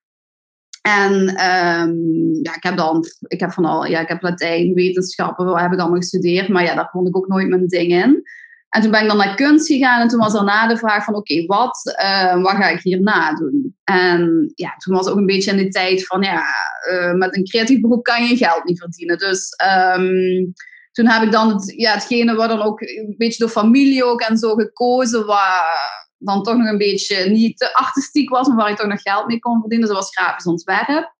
En 0.85 1.13
um, 1.21 2.39
ja, 2.41 2.55
ik 2.55 2.63
heb 2.63 2.77
dan, 2.77 3.05
ik 3.27 3.39
heb 3.39 3.51
van 3.51 3.65
al, 3.65 3.85
ja, 3.85 3.99
ik 3.99 4.07
heb 4.07 4.21
Latijn, 4.21 4.73
wetenschappen, 4.73 5.45
wat 5.45 5.59
heb 5.59 5.71
ik 5.71 5.79
allemaal 5.79 5.99
gestudeerd, 5.99 6.47
maar 6.47 6.63
ja, 6.63 6.75
daar 6.75 6.89
vond 6.91 7.07
ik 7.07 7.17
ook 7.17 7.27
nooit 7.27 7.47
mijn 7.47 7.67
ding 7.67 7.91
in. 7.91 8.23
En 8.69 8.81
toen 8.81 8.91
ben 8.91 9.01
ik 9.01 9.07
dan 9.07 9.17
naar 9.17 9.35
kunst 9.35 9.67
gegaan 9.67 10.01
en 10.01 10.07
toen 10.07 10.19
was 10.19 10.33
daarna 10.33 10.67
de 10.67 10.77
vraag 10.77 11.03
van, 11.03 11.15
oké, 11.15 11.45
wat, 11.45 11.97
uh, 12.03 12.41
wat 12.41 12.55
ga 12.55 12.69
ik 12.69 12.81
hierna 12.81 13.33
doen? 13.33 13.75
En 13.83 14.51
ja, 14.55 14.75
toen 14.77 14.95
was 14.95 15.07
ook 15.07 15.17
een 15.17 15.25
beetje 15.25 15.51
in 15.51 15.57
de 15.57 15.67
tijd 15.67 16.05
van, 16.05 16.21
ja, 16.21 16.43
uh, 16.91 17.13
met 17.13 17.35
een 17.35 17.43
creatief 17.43 17.79
beroep 17.79 18.03
kan 18.03 18.25
je 18.25 18.37
geld 18.37 18.63
niet 18.63 18.79
verdienen. 18.79 19.17
Dus 19.17 19.49
um, 19.97 20.53
toen 20.91 21.07
heb 21.07 21.23
ik 21.23 21.31
dan 21.31 21.49
het, 21.49 21.73
ja, 21.75 21.93
hetgene 21.93 22.35
wat 22.35 22.49
dan 22.49 22.61
ook 22.61 22.81
een 22.81 23.15
beetje 23.17 23.43
door 23.43 23.53
familie 23.53 24.05
ook 24.05 24.21
en 24.21 24.37
zo 24.37 24.55
gekozen, 24.55 25.25
waar 25.25 26.04
dan 26.25 26.43
toch 26.43 26.57
nog 26.57 26.67
een 26.67 26.77
beetje 26.77 27.29
niet 27.29 27.57
te 27.57 27.75
artistiek 27.75 28.29
was, 28.29 28.47
maar 28.47 28.57
waar 28.57 28.69
ik 28.69 28.77
toch 28.77 28.87
nog 28.87 29.01
geld 29.01 29.27
mee 29.27 29.39
kon 29.39 29.59
verdienen. 29.59 29.93
Was 29.93 30.15
grafisch 30.15 30.45
ontwerp. 30.45 31.13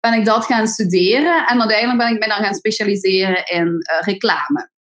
Ben 0.00 0.12
ik 0.12 0.24
dat 0.24 0.44
gaan 0.44 0.66
studeren 0.66 1.46
en 1.46 1.60
uiteindelijk 1.60 1.98
ben 1.98 2.12
ik 2.12 2.18
mij 2.18 2.28
dan 2.28 2.44
gaan 2.44 2.54
specialiseren 2.54 3.44
in 3.46 3.66
uh, 3.66 4.00
reclame. 4.00 4.72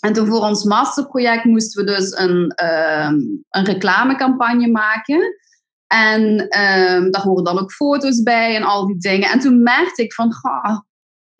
En 0.00 0.12
toen 0.12 0.26
voor 0.26 0.40
ons 0.40 0.64
masterproject 0.64 1.44
moesten 1.44 1.84
we 1.84 1.92
dus 1.92 2.16
een, 2.16 2.64
um, 2.64 3.44
een 3.50 3.64
reclamecampagne 3.64 4.68
maken. 4.68 5.36
En 5.86 6.22
um, 6.40 7.10
daar 7.10 7.22
horen 7.22 7.44
dan 7.44 7.58
ook 7.58 7.72
foto's 7.72 8.22
bij 8.22 8.56
en 8.56 8.62
al 8.62 8.86
die 8.86 8.98
dingen. 8.98 9.30
En 9.30 9.38
toen 9.38 9.62
merkte 9.62 10.02
ik 10.02 10.12
van, 10.12 10.32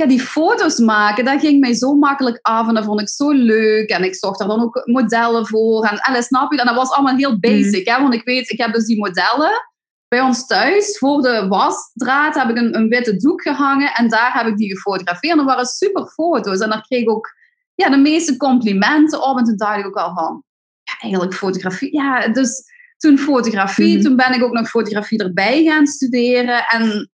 ja, 0.03 0.09
die 0.09 0.21
foto's 0.21 0.79
maken, 0.79 1.25
dat 1.25 1.41
ging 1.41 1.61
mij 1.61 1.75
zo 1.75 1.95
makkelijk 1.95 2.39
af 2.43 2.69
en 2.69 2.75
dat 2.75 2.85
vond 2.85 3.01
ik 3.01 3.09
zo 3.09 3.31
leuk. 3.31 3.89
En 3.89 4.05
ik 4.05 4.15
zocht 4.15 4.41
er 4.41 4.47
dan 4.47 4.63
ook 4.63 4.83
modellen 4.85 5.47
voor 5.47 5.85
en 5.85 6.01
alles, 6.01 6.27
snap 6.27 6.53
je? 6.53 6.59
En 6.59 6.67
dat 6.67 6.75
was 6.75 6.91
allemaal 6.91 7.17
heel 7.17 7.41
basic, 7.41 7.87
mm. 7.87 7.95
hè? 7.95 8.01
want 8.01 8.15
ik 8.15 8.25
weet, 8.25 8.51
ik 8.51 8.59
heb 8.59 8.73
dus 8.73 8.85
die 8.85 8.99
modellen 8.99 9.71
bij 10.09 10.21
ons 10.21 10.47
thuis, 10.47 10.99
voor 10.99 11.23
de 11.23 11.47
wasdraad 11.49 12.35
heb 12.35 12.51
ik 12.51 12.57
een, 12.57 12.77
een 12.77 12.89
witte 12.89 13.17
doek 13.17 13.43
gehangen 13.43 13.95
en 13.95 14.09
daar 14.09 14.33
heb 14.33 14.47
ik 14.47 14.57
die 14.57 14.75
gefotografeerd. 14.75 15.33
En 15.33 15.39
dat 15.39 15.47
waren 15.47 15.67
super 15.67 16.07
foto's 16.07 16.61
en 16.61 16.69
daar 16.69 16.83
kreeg 16.83 17.03
ik 17.03 17.11
ook 17.11 17.29
ja, 17.75 17.91
de 17.91 17.97
meeste 17.97 18.37
complimenten 18.37 19.23
op. 19.23 19.39
En 19.39 19.45
toen 19.45 19.57
dacht 19.57 19.79
ik 19.79 19.87
ook 19.87 19.97
al 19.97 20.15
van, 20.15 20.45
ja, 20.83 20.93
eigenlijk 21.01 21.35
fotografie. 21.35 21.97
Ja, 21.97 22.29
dus 22.29 22.63
toen 22.97 23.19
fotografie, 23.19 23.97
mm. 23.97 24.03
toen 24.03 24.17
ben 24.17 24.35
ik 24.35 24.43
ook 24.43 24.53
nog 24.53 24.69
fotografie 24.69 25.19
erbij 25.19 25.65
gaan 25.65 25.87
studeren. 25.87 26.65
En 26.69 27.11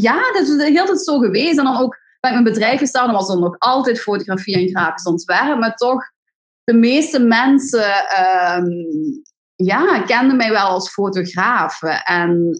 ja, 0.00 0.32
dat 0.32 0.42
is 0.42 0.56
de 0.56 0.64
hele 0.64 0.98
zo 0.98 1.18
geweest. 1.18 1.58
En 1.58 1.64
dan 1.64 1.80
ook 1.80 1.96
bij 2.20 2.32
mijn 2.32 2.44
bedrijf 2.44 2.78
gestaan, 2.78 3.06
dan 3.06 3.14
was 3.14 3.28
er 3.28 3.38
nog 3.38 3.56
altijd 3.58 4.00
fotografie 4.00 4.54
en 4.54 4.68
grafisch 4.68 5.06
ontwerp. 5.06 5.58
Maar 5.58 5.74
toch, 5.74 6.02
de 6.64 6.74
meeste 6.74 7.18
mensen 7.20 7.92
um, 8.56 8.86
ja, 9.54 10.02
kenden 10.02 10.36
mij 10.36 10.50
wel 10.50 10.66
als 10.66 10.90
fotograaf. 10.90 11.82
En 12.04 12.58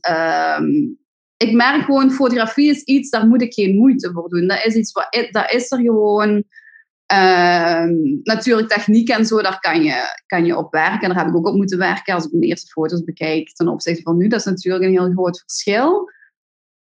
um, 0.59 0.99
ik 1.37 1.53
merk 1.53 1.85
gewoon, 1.85 2.11
fotografie 2.11 2.71
is 2.71 2.83
iets, 2.83 3.11
daar 3.11 3.27
moet 3.27 3.43
ik 3.43 3.55
geen 3.55 3.77
moeite 3.77 4.11
voor 4.13 4.29
doen. 4.29 4.47
Dat 4.47 4.65
is 4.65 4.75
iets 4.75 4.93
wat, 4.93 5.29
dat 5.31 5.53
is 5.53 5.73
er 5.73 5.79
gewoon. 5.79 6.45
Um, 7.13 8.21
natuurlijk 8.23 8.69
techniek 8.69 9.09
en 9.09 9.27
zo, 9.27 9.43
daar 9.43 9.59
kan 9.61 9.83
je, 9.83 9.95
kan 10.27 10.45
je 10.45 10.57
op 10.57 10.73
werken. 10.73 11.01
En 11.01 11.09
daar 11.09 11.19
heb 11.19 11.29
ik 11.29 11.37
ook 11.37 11.47
op 11.47 11.55
moeten 11.55 11.79
werken 11.79 12.15
als 12.15 12.25
ik 12.25 12.33
mijn 12.33 12.43
eerste 12.43 12.71
foto's 12.71 13.05
bekijk 13.05 13.53
ten 13.53 13.69
opzichte 13.69 14.03
van 14.03 14.17
nu. 14.17 14.29
Dat 14.29 14.39
is 14.39 14.45
natuurlijk 14.45 14.85
een 14.85 14.91
heel 14.91 15.11
groot 15.11 15.39
verschil. 15.39 16.11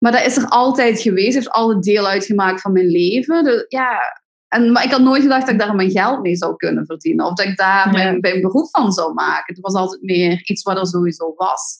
Maar 0.06 0.14
dat 0.14 0.26
is 0.26 0.36
er 0.36 0.48
altijd 0.48 1.00
geweest, 1.00 1.34
heeft 1.34 1.50
altijd 1.50 1.82
deel 1.82 2.06
uitgemaakt 2.06 2.60
van 2.60 2.72
mijn 2.72 2.86
leven. 2.86 3.44
Dus, 3.44 3.64
ja, 3.68 3.98
en, 4.48 4.72
maar 4.72 4.84
ik 4.84 4.90
had 4.90 5.00
nooit 5.00 5.22
gedacht 5.22 5.40
dat 5.40 5.54
ik 5.54 5.60
daar 5.60 5.74
mijn 5.74 5.90
geld 5.90 6.22
mee 6.22 6.36
zou 6.36 6.56
kunnen 6.56 6.86
verdienen. 6.86 7.26
Of 7.26 7.34
dat 7.34 7.46
ik 7.46 7.56
daar 7.56 7.92
mijn, 7.92 8.20
mijn 8.20 8.40
beroep 8.40 8.68
van 8.70 8.92
zou 8.92 9.14
maken. 9.14 9.54
Het 9.54 9.60
was 9.60 9.74
altijd 9.74 10.02
meer 10.02 10.40
iets 10.44 10.62
wat 10.62 10.78
er 10.78 10.86
sowieso 10.86 11.34
was. 11.36 11.78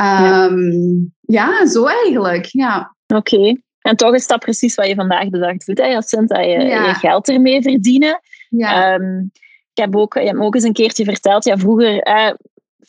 Um, 0.00 1.14
ja. 1.20 1.66
zo 1.66 1.86
eigenlijk. 1.86 2.44
Ja. 2.44 2.96
Oké. 3.14 3.56
En 3.80 3.96
toch 3.96 4.14
is 4.14 4.26
dat 4.26 4.38
precies 4.38 4.74
wat 4.74 4.86
je 4.86 4.94
vandaag 4.94 5.28
de 5.28 5.38
dag 5.38 5.56
doet, 5.56 5.78
hè, 5.78 5.86
Jacinta. 5.86 6.40
Je, 6.40 6.60
je 6.64 6.94
geld 6.94 7.28
ermee 7.28 7.62
verdienen. 7.62 8.20
Ja. 8.48 8.94
Um, 8.94 9.30
ik 9.72 9.84
heb 9.84 9.96
ook, 9.96 10.14
je 10.14 10.20
hebt 10.20 10.38
me 10.38 10.44
ook 10.44 10.54
eens 10.54 10.64
een 10.64 10.72
keertje 10.72 11.04
verteld, 11.04 11.44
ja, 11.44 11.56
vroeger 11.56 12.02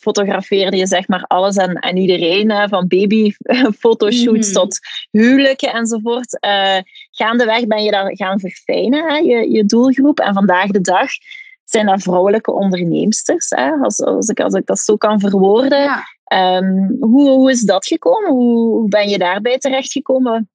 fotografeerde 0.00 0.76
je 0.76 0.86
zeg 0.86 1.08
maar 1.08 1.24
alles 1.26 1.56
en, 1.56 1.74
en 1.74 1.96
iedereen, 1.96 2.68
van 2.68 2.88
babyfotoshoots 2.88 4.48
mm. 4.48 4.54
tot 4.54 4.78
huwelijken 5.10 5.72
enzovoort. 5.72 6.38
Uh, 6.44 6.78
gaandeweg 7.10 7.66
ben 7.66 7.82
je 7.82 7.90
daar 7.90 8.16
gaan 8.16 8.40
verfijnen, 8.40 9.08
hè, 9.08 9.16
je, 9.16 9.50
je 9.50 9.64
doelgroep. 9.64 10.20
En 10.20 10.34
vandaag 10.34 10.66
de 10.66 10.80
dag 10.80 11.08
zijn 11.64 11.86
dat 11.86 12.02
vrouwelijke 12.02 12.52
onderneemsters, 12.52 13.50
hè, 13.50 13.70
als, 13.70 14.00
als, 14.00 14.28
ik, 14.28 14.40
als 14.40 14.54
ik 14.54 14.66
dat 14.66 14.78
zo 14.78 14.96
kan 14.96 15.20
verwoorden. 15.20 16.04
Ehm, 16.24 16.88
hoe, 17.00 17.28
hoe 17.28 17.50
is 17.50 17.60
dat 17.60 17.86
gekomen? 17.86 18.30
Hoe, 18.30 18.68
hoe 18.68 18.88
ben 18.88 19.08
je 19.08 19.18
daarbij 19.18 19.58
terechtgekomen? 19.58 20.50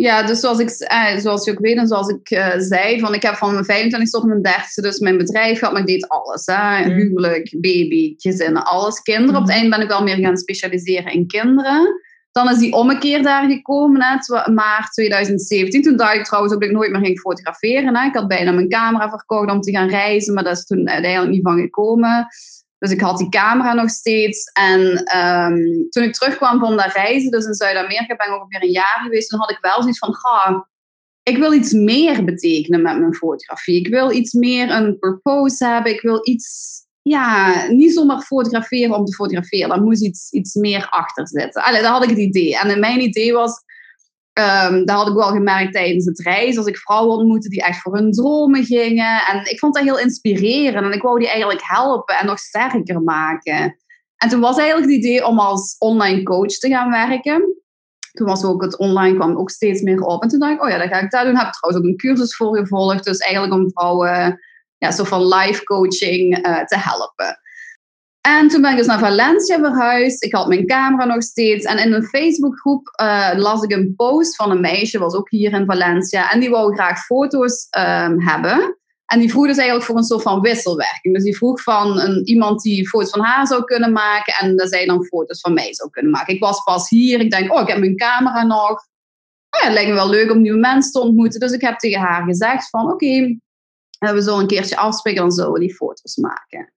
Ja, 0.00 0.22
dus 0.22 0.40
zoals, 0.40 0.58
ik, 0.58 0.70
eh, 0.70 1.16
zoals 1.16 1.44
je 1.44 1.50
ook 1.50 1.58
weet 1.58 1.76
en 1.76 1.86
zoals 1.86 2.08
ik 2.08 2.30
uh, 2.30 2.54
zei, 2.56 3.00
van 3.00 3.14
ik 3.14 3.22
heb 3.22 3.34
van 3.34 3.52
mijn 3.52 3.64
25 3.64 4.10
tot 4.10 4.24
mijn 4.24 4.42
30 4.42 4.84
dus 4.84 4.98
mijn 4.98 5.16
bedrijf 5.16 5.58
gehad, 5.58 5.72
maar 5.72 5.82
ik 5.82 5.88
deed 5.88 6.08
alles. 6.08 6.46
Hè? 6.46 6.84
Mm. 6.84 6.92
Huwelijk, 6.92 7.56
baby, 7.60 8.14
gezinnen, 8.16 8.64
alles. 8.64 9.00
Kinderen. 9.00 9.36
Op 9.36 9.42
het 9.42 9.50
mm. 9.50 9.58
eind 9.58 9.70
ben 9.70 9.80
ik 9.80 9.88
wel 9.88 10.02
meer 10.02 10.16
gaan 10.16 10.36
specialiseren 10.36 11.12
in 11.12 11.26
kinderen. 11.26 12.00
Dan 12.32 12.50
is 12.50 12.58
die 12.58 12.72
ommekeer 12.72 13.22
daar 13.22 13.48
gekomen, 13.48 14.02
hè, 14.02 14.52
maart 14.52 14.92
2017. 14.92 15.82
Toen 15.82 15.96
dacht 15.96 16.14
ik 16.14 16.24
trouwens 16.24 16.54
ook 16.54 16.60
dat 16.60 16.70
ik 16.70 16.76
nooit 16.76 16.90
meer 16.90 17.04
ging 17.04 17.20
fotograferen. 17.20 17.96
Hè. 17.96 18.06
Ik 18.06 18.14
had 18.14 18.28
bijna 18.28 18.50
mijn 18.50 18.68
camera 18.68 19.08
verkocht 19.08 19.50
om 19.50 19.60
te 19.60 19.70
gaan 19.70 19.88
reizen, 19.88 20.34
maar 20.34 20.44
dat 20.44 20.56
is 20.56 20.66
toen 20.66 20.88
uiteindelijk 20.88 21.32
niet 21.32 21.42
van 21.42 21.60
gekomen. 21.60 22.26
Dus 22.80 22.90
ik 22.90 23.00
had 23.00 23.18
die 23.18 23.28
camera 23.28 23.72
nog 23.72 23.90
steeds. 23.90 24.44
En 24.52 24.80
um, 25.16 25.88
toen 25.88 26.02
ik 26.02 26.14
terugkwam 26.14 26.58
van 26.58 26.76
dat 26.76 26.92
reizen, 26.92 27.30
dus 27.30 27.44
in 27.44 27.54
Zuid-Amerika 27.54 28.16
ben 28.16 28.26
ik 28.26 28.34
ongeveer 28.34 28.62
een 28.62 28.70
jaar 28.70 29.00
geweest, 29.02 29.28
toen 29.28 29.38
had 29.38 29.50
ik 29.50 29.58
wel 29.60 29.80
zoiets 29.80 29.98
van, 29.98 30.14
ga, 30.14 30.68
ik 31.22 31.36
wil 31.36 31.52
iets 31.52 31.72
meer 31.72 32.24
betekenen 32.24 32.82
met 32.82 32.98
mijn 32.98 33.14
fotografie. 33.14 33.80
Ik 33.80 33.88
wil 33.88 34.12
iets 34.12 34.32
meer 34.32 34.70
een 34.70 34.98
purpose 34.98 35.66
hebben. 35.66 35.92
Ik 35.92 36.00
wil 36.00 36.20
iets, 36.22 36.78
ja, 37.02 37.54
niet 37.68 37.94
zomaar 37.94 38.20
fotograferen 38.20 38.94
om 38.94 39.04
te 39.04 39.14
fotograferen. 39.14 39.68
Daar 39.68 39.82
moest 39.82 40.02
iets, 40.02 40.30
iets 40.30 40.54
meer 40.54 40.88
achter 40.88 41.28
zitten. 41.28 41.62
Allee, 41.62 41.82
dat 41.82 41.90
had 41.90 42.02
ik 42.02 42.08
het 42.08 42.18
idee. 42.18 42.58
En 42.58 42.80
mijn 42.80 43.00
idee 43.00 43.32
was, 43.32 43.52
Um, 44.32 44.84
dat 44.84 44.96
had 44.96 45.08
ik 45.08 45.14
wel 45.14 45.28
gemerkt 45.28 45.72
tijdens 45.72 46.04
het 46.04 46.20
reizen. 46.20 46.58
Als 46.58 46.66
ik 46.66 46.76
vrouwen 46.76 47.16
ontmoette 47.16 47.48
die 47.48 47.62
echt 47.62 47.80
voor 47.80 47.94
hun 47.96 48.12
dromen 48.12 48.64
gingen. 48.64 49.26
En 49.26 49.50
ik 49.50 49.58
vond 49.58 49.74
dat 49.74 49.84
heel 49.84 49.98
inspirerend. 49.98 50.86
En 50.86 50.92
ik 50.92 51.02
wou 51.02 51.18
die 51.18 51.28
eigenlijk 51.28 51.60
helpen 51.62 52.18
en 52.18 52.26
nog 52.26 52.38
sterker 52.38 53.02
maken. 53.02 53.76
En 54.16 54.28
toen 54.28 54.40
was 54.40 54.56
eigenlijk 54.56 54.90
het 54.90 54.98
idee 54.98 55.26
om 55.26 55.38
als 55.38 55.76
online 55.78 56.22
coach 56.22 56.52
te 56.58 56.68
gaan 56.68 56.90
werken. 56.90 57.56
toen 58.12 58.26
was 58.26 58.44
ook 58.44 58.62
het 58.62 58.78
online 58.78 59.16
kwam 59.16 59.36
ook 59.36 59.50
steeds 59.50 59.82
meer 59.82 60.00
op. 60.00 60.22
En 60.22 60.28
toen 60.28 60.38
dacht 60.38 60.52
ik, 60.52 60.62
oh 60.62 60.68
ja, 60.68 60.78
dat 60.78 60.88
ga 60.88 60.98
ik 61.00 61.10
daar 61.10 61.24
doen. 61.24 61.36
Heb 61.36 61.46
ik 61.46 61.52
trouwens 61.52 61.84
ook 61.84 61.90
een 61.90 61.96
cursus 61.96 62.36
voor 62.36 62.56
gevolgd. 62.56 63.04
Dus 63.04 63.18
eigenlijk 63.18 63.54
om 63.54 63.70
vrouwen 63.70 64.40
ja, 64.78 64.90
zo 64.90 65.04
van 65.04 65.28
life 65.28 65.64
coaching 65.64 66.46
uh, 66.46 66.64
te 66.64 66.78
helpen. 66.78 67.39
En 68.20 68.48
toen 68.48 68.60
ben 68.60 68.70
ik 68.70 68.76
dus 68.76 68.86
naar 68.86 68.98
Valencia 68.98 69.58
verhuisd. 69.58 70.24
Ik 70.24 70.34
had 70.34 70.48
mijn 70.48 70.66
camera 70.66 71.04
nog 71.04 71.22
steeds. 71.22 71.64
En 71.64 71.78
in 71.78 71.92
een 71.92 72.04
Facebookgroep 72.04 73.00
uh, 73.02 73.30
las 73.36 73.62
ik 73.62 73.72
een 73.72 73.94
post 73.96 74.36
van 74.36 74.50
een 74.50 74.60
meisje, 74.60 74.98
was 74.98 75.14
ook 75.14 75.30
hier 75.30 75.52
in 75.52 75.66
Valencia. 75.66 76.30
En 76.32 76.40
die 76.40 76.50
wou 76.50 76.74
graag 76.74 77.04
foto's 77.04 77.66
um, 77.78 78.20
hebben. 78.20 78.78
En 79.06 79.18
die 79.18 79.30
vroeg 79.30 79.46
dus 79.46 79.56
eigenlijk 79.56 79.86
voor 79.86 79.96
een 79.96 80.04
soort 80.04 80.22
van 80.22 80.40
wisselwerking. 80.40 81.14
Dus 81.14 81.24
die 81.24 81.36
vroeg 81.36 81.62
van 81.62 82.00
een, 82.00 82.26
iemand 82.26 82.62
die 82.62 82.88
foto's 82.88 83.10
van 83.10 83.24
haar 83.24 83.46
zou 83.46 83.64
kunnen 83.64 83.92
maken. 83.92 84.34
En 84.40 84.56
dat 84.56 84.68
zij 84.68 84.86
dan 84.86 85.04
foto's 85.04 85.40
van 85.40 85.54
mij 85.54 85.74
zou 85.74 85.90
kunnen 85.90 86.10
maken. 86.10 86.34
Ik 86.34 86.40
was 86.40 86.62
pas 86.62 86.88
hier. 86.88 87.20
Ik 87.20 87.30
denk, 87.30 87.52
oh, 87.52 87.60
ik 87.60 87.68
heb 87.68 87.78
mijn 87.78 87.96
camera 87.96 88.42
nog. 88.42 88.70
Oh 89.50 89.60
ja, 89.60 89.64
het 89.64 89.72
lijkt 89.72 89.88
me 89.88 89.94
wel 89.94 90.10
leuk 90.10 90.30
om 90.30 90.40
nieuwe 90.40 90.58
mensen 90.58 90.92
te 90.92 91.00
ontmoeten. 91.00 91.40
Dus 91.40 91.52
ik 91.52 91.60
heb 91.60 91.78
tegen 91.78 92.00
haar 92.00 92.24
gezegd 92.24 92.68
van, 92.68 92.92
oké, 92.92 93.38
we 93.98 94.20
zullen 94.20 94.40
een 94.40 94.46
keertje 94.46 94.76
afspreken. 94.76 95.20
Dan 95.20 95.32
zullen 95.32 95.52
we 95.52 95.60
die 95.60 95.74
foto's 95.74 96.16
maken. 96.16 96.72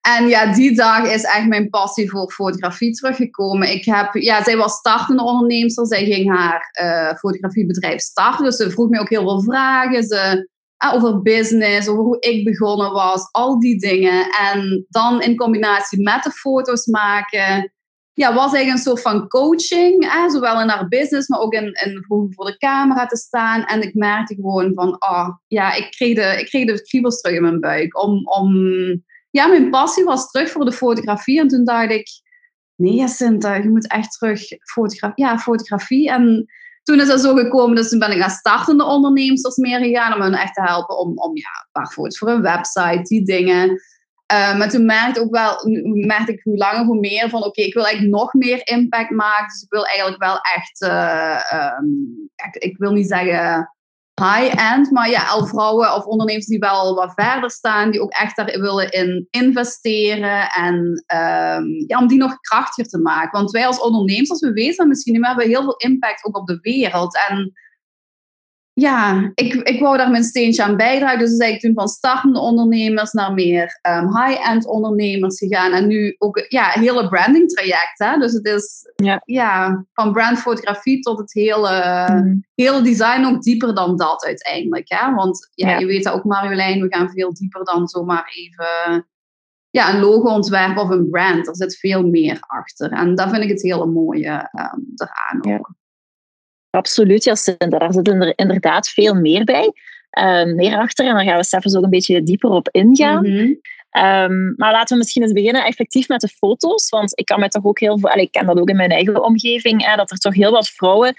En 0.00 0.28
ja, 0.28 0.52
die 0.52 0.74
dag 0.74 1.10
is 1.10 1.24
echt 1.24 1.46
mijn 1.46 1.68
passie 1.68 2.10
voor 2.10 2.32
fotografie 2.32 2.92
teruggekomen. 2.92 3.72
Ik 3.72 3.84
heb, 3.84 4.14
ja, 4.14 4.44
zij 4.44 4.56
was 4.56 4.72
startende 4.72 5.22
onderneemster. 5.22 5.86
Zij 5.86 6.04
ging 6.04 6.36
haar 6.36 6.70
uh, 6.82 7.18
fotografiebedrijf 7.18 8.00
starten. 8.00 8.44
Dus 8.44 8.56
ze 8.56 8.70
vroeg 8.70 8.88
me 8.88 9.00
ook 9.00 9.08
heel 9.08 9.22
veel 9.22 9.42
vragen. 9.42 10.02
Ze, 10.02 10.48
uh, 10.84 10.94
over 10.94 11.22
business, 11.22 11.88
over 11.88 12.02
hoe 12.02 12.20
ik 12.20 12.44
begonnen 12.44 12.92
was. 12.92 13.28
Al 13.30 13.60
die 13.60 13.78
dingen. 13.78 14.26
En 14.30 14.86
dan 14.88 15.22
in 15.22 15.36
combinatie 15.36 16.02
met 16.02 16.22
de 16.22 16.30
foto's 16.30 16.86
maken. 16.86 17.72
Ja, 18.12 18.34
was 18.34 18.52
eigenlijk 18.52 18.70
een 18.70 18.92
soort 18.92 19.02
van 19.02 19.28
coaching. 19.28 20.12
Zowel 20.28 20.60
in 20.60 20.68
haar 20.68 20.88
business, 20.88 21.28
maar 21.28 21.40
ook 21.40 21.52
in, 21.52 21.64
in 21.64 22.04
voor, 22.08 22.26
voor 22.30 22.46
de 22.46 22.56
camera 22.56 23.06
te 23.06 23.16
staan. 23.16 23.64
En 23.64 23.82
ik 23.82 23.94
merkte 23.94 24.34
gewoon 24.34 24.72
van, 24.74 24.98
ah, 24.98 25.28
oh, 25.28 25.36
ja, 25.46 25.74
ik 25.74 25.90
kreeg 25.90 26.14
de, 26.14 26.40
ik 26.40 26.46
kreeg 26.46 26.66
de 26.66 26.82
kriebels 26.82 27.20
terug 27.20 27.36
in 27.36 27.42
mijn 27.42 27.60
buik. 27.60 28.02
Om... 28.02 28.26
om 28.28 29.08
ja, 29.30 29.46
mijn 29.46 29.70
passie 29.70 30.04
was 30.04 30.30
terug 30.30 30.50
voor 30.50 30.64
de 30.64 30.72
fotografie. 30.72 31.40
En 31.40 31.48
toen 31.48 31.64
dacht 31.64 31.90
ik, 31.90 32.08
nee 32.76 32.94
Jacinta, 32.94 33.54
je 33.54 33.68
moet 33.68 33.88
echt 33.88 34.12
terug 34.18 34.42
fotografie. 34.72 35.24
Ja, 35.24 35.38
fotografie. 35.38 36.10
En 36.10 36.46
toen 36.82 37.00
is 37.00 37.06
dat 37.06 37.20
zo 37.20 37.34
gekomen, 37.34 37.76
dus 37.76 37.88
toen 37.88 37.98
ben 37.98 38.10
ik 38.10 38.18
naar 38.18 38.30
startende 38.30 38.84
ondernemers 38.84 39.56
meer 39.56 39.80
gegaan 39.80 40.14
om 40.14 40.20
hen 40.20 40.34
echt 40.34 40.54
te 40.54 40.62
helpen 40.62 40.98
om, 40.98 41.18
om 41.18 41.36
ja, 41.36 41.48
een 41.62 41.68
paar 41.72 41.90
foto's 41.92 42.18
voor 42.18 42.28
een 42.28 42.42
website, 42.42 43.02
die 43.02 43.24
dingen. 43.24 43.68
Uh, 44.32 44.58
maar 44.58 44.68
toen 44.70 44.84
merkte, 44.84 45.20
ook 45.20 45.30
wel, 45.30 45.58
merkte 46.06 46.32
ik 46.32 46.40
hoe 46.42 46.56
langer 46.56 46.84
hoe 46.84 46.98
meer 46.98 47.28
van 47.28 47.44
oké, 47.44 47.60
ik 47.60 47.74
wil 47.74 47.84
eigenlijk 47.84 48.16
nog 48.16 48.34
meer 48.34 48.60
impact 48.64 49.10
maken. 49.10 49.48
Dus 49.48 49.62
ik 49.62 49.70
wil 49.70 49.84
eigenlijk 49.84 50.22
wel 50.22 50.38
echt, 50.40 50.82
um, 51.80 52.30
ik, 52.34 52.62
ik, 52.62 52.76
wil 52.76 52.92
niet 52.92 53.08
zeggen 53.08 53.72
high-end, 54.20 54.90
maar 54.90 55.10
ja, 55.10 55.26
al 55.26 55.46
vrouwen 55.46 55.94
of 55.94 56.04
ondernemers 56.04 56.46
die 56.46 56.58
wel 56.58 56.94
wat 56.94 57.12
verder 57.14 57.50
staan, 57.50 57.90
die 57.90 58.00
ook 58.00 58.12
echt 58.12 58.36
daar 58.36 58.60
willen 58.60 58.90
in 58.90 59.26
investeren 59.30 60.48
en 60.50 60.74
um, 61.14 61.84
ja, 61.86 61.98
om 61.98 62.06
die 62.06 62.18
nog 62.18 62.40
krachtiger 62.40 62.90
te 62.90 62.98
maken. 62.98 63.38
Want 63.38 63.50
wij 63.50 63.66
als 63.66 63.80
ondernemers, 63.80 64.30
als 64.30 64.40
we 64.40 64.52
weten 64.52 64.88
misschien, 64.88 65.20
we 65.20 65.26
hebben 65.26 65.46
heel 65.46 65.62
veel 65.62 65.76
impact 65.76 66.24
ook 66.24 66.36
op 66.36 66.46
de 66.46 66.58
wereld. 66.60 67.18
En 67.28 67.52
ja, 68.80 69.30
ik, 69.34 69.54
ik 69.54 69.80
wou 69.80 69.96
daar 69.96 70.10
mijn 70.10 70.24
steentje 70.24 70.62
aan 70.62 70.76
bijdragen. 70.76 71.18
Dus 71.18 71.32
is 71.32 71.38
eigenlijk 71.38 71.60
toen 71.60 71.84
van 71.84 71.94
startende 71.94 72.40
ondernemers 72.40 73.12
naar 73.12 73.34
meer 73.34 73.80
um, 73.88 74.16
high-end 74.16 74.66
ondernemers 74.66 75.38
gegaan. 75.38 75.72
En 75.72 75.86
nu 75.86 76.14
ook 76.18 76.44
ja, 76.48 76.70
hele 76.70 77.08
branding 77.08 77.48
traject. 77.48 77.98
Hè? 77.98 78.18
Dus 78.18 78.32
het 78.32 78.46
is 78.46 78.92
ja. 78.96 79.22
ja 79.24 79.84
van 79.92 80.12
brandfotografie 80.12 81.00
tot 81.00 81.18
het 81.18 81.32
hele, 81.32 82.06
mm. 82.10 82.44
hele 82.54 82.82
design 82.82 83.24
ook 83.24 83.42
dieper 83.42 83.74
dan 83.74 83.96
dat 83.96 84.24
uiteindelijk. 84.24 84.88
Hè? 84.88 85.14
Want 85.14 85.50
ja, 85.54 85.70
ja. 85.70 85.78
je 85.78 85.86
weet 85.86 86.04
dat 86.04 86.14
ook 86.14 86.24
Marjolein, 86.24 86.80
we 86.80 86.96
gaan 86.96 87.10
veel 87.10 87.34
dieper 87.34 87.64
dan 87.64 87.88
zomaar 87.88 88.32
even 88.34 89.06
ja, 89.70 89.94
een 89.94 90.00
logo 90.00 90.28
ontwerpen 90.28 90.82
of 90.82 90.90
een 90.90 91.10
brand. 91.10 91.48
Er 91.48 91.56
zit 91.56 91.78
veel 91.78 92.02
meer 92.02 92.38
achter. 92.40 92.90
En 92.90 93.14
daar 93.14 93.30
vind 93.30 93.42
ik 93.42 93.48
het 93.48 93.62
hele 93.62 93.86
mooie 93.86 94.50
um, 94.52 94.92
eraan 94.94 95.58
ook. 95.58 95.78
Absoluut, 96.70 97.24
Jacinta. 97.24 97.78
Daar 97.78 97.92
zit 97.92 98.08
er 98.08 98.32
inderdaad 98.36 98.88
veel 98.88 99.14
meer 99.14 99.44
bij. 99.44 99.72
Um, 100.18 100.54
meer 100.54 100.76
achter. 100.76 101.06
En 101.06 101.14
daar 101.14 101.24
gaan 101.24 101.36
we 101.36 101.44
zelfs 101.44 101.76
ook 101.76 101.84
een 101.84 101.90
beetje 101.90 102.22
dieper 102.22 102.50
op 102.50 102.68
ingaan. 102.70 103.26
Mm 103.26 103.36
-hmm. 103.36 104.04
um, 104.04 104.54
maar 104.56 104.72
laten 104.72 104.92
we 104.92 104.96
misschien 104.96 105.22
eens 105.22 105.32
beginnen 105.32 105.64
effectief 105.64 106.08
met 106.08 106.20
de 106.20 106.28
foto's. 106.28 106.88
Want 106.88 107.18
ik 107.18 107.24
kan 107.24 107.40
me 107.40 107.48
toch 107.48 107.64
ook 107.64 107.80
heel 107.80 107.98
veel... 107.98 108.10
ik 108.10 108.32
ken 108.32 108.46
dat 108.46 108.58
ook 108.58 108.68
in 108.68 108.76
mijn 108.76 108.90
eigen 108.90 109.24
omgeving. 109.24 109.84
Hè, 109.86 109.96
dat 109.96 110.10
er 110.10 110.18
toch 110.18 110.34
heel 110.34 110.50
wat 110.50 110.68
vrouwen 110.68 111.14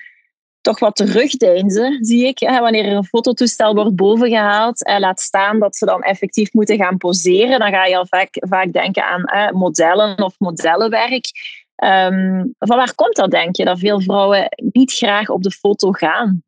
toch 0.62 0.80
wat 0.80 0.96
terugdeinzen, 0.96 2.06
zie 2.06 2.28
ik. 2.28 2.40
Hè, 2.40 2.60
wanneer 2.60 2.86
er 2.86 2.96
een 2.96 3.06
fototoestel 3.06 3.74
wordt 3.74 3.96
bovengehaald. 3.96 4.86
Eh, 4.86 5.00
laat 5.00 5.20
staan 5.20 5.60
dat 5.60 5.76
ze 5.76 5.86
dan 5.86 6.02
effectief 6.02 6.54
moeten 6.54 6.78
gaan 6.78 6.98
poseren. 6.98 7.60
Dan 7.60 7.72
ga 7.72 7.86
je 7.86 7.98
al 7.98 8.06
vaak, 8.06 8.30
vaak 8.32 8.74
denken 8.74 9.06
aan 9.06 9.24
eh, 9.24 9.52
modellen 9.52 10.24
of 10.24 10.36
modellenwerk. 10.38 11.26
Um, 11.84 12.56
van 12.58 12.78
waar 12.78 12.96
komt 12.96 13.16
dat, 13.16 13.32
denk 13.32 13.56
je, 13.56 13.66
dat 13.66 13.80
veel 13.80 14.02
vrouwen 14.02 14.48
niet 14.74 14.94
graag 14.94 15.30
op 15.30 15.44
de 15.44 15.52
foto 15.52 15.92
gaan? 15.92 16.44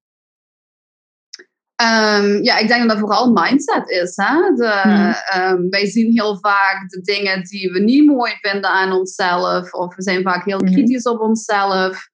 Um, 1.82 2.43
ja, 2.43 2.58
ik 2.58 2.67
denk 2.67 2.80
dat 2.80 2.89
dat 2.89 3.00
vooral 3.00 3.32
mindset 3.32 3.89
is. 3.89 4.15
Hè? 4.15 4.36
De, 4.56 4.80
hmm. 4.84 5.41
um, 5.41 5.69
wij 5.69 5.86
zien 5.86 6.12
heel 6.12 6.38
vaak 6.39 6.89
de 6.89 7.02
dingen 7.02 7.43
die 7.43 7.72
we 7.72 7.80
niet 7.80 8.06
mooi 8.06 8.34
vinden 8.41 8.69
aan 8.69 8.91
onszelf, 8.91 9.74
of 9.74 9.96
we 9.96 10.02
zijn 10.02 10.22
vaak 10.22 10.46
heel 10.46 10.58
hmm. 10.58 10.72
kritisch 10.72 11.04
op 11.04 11.19
onszelf. 11.19 12.12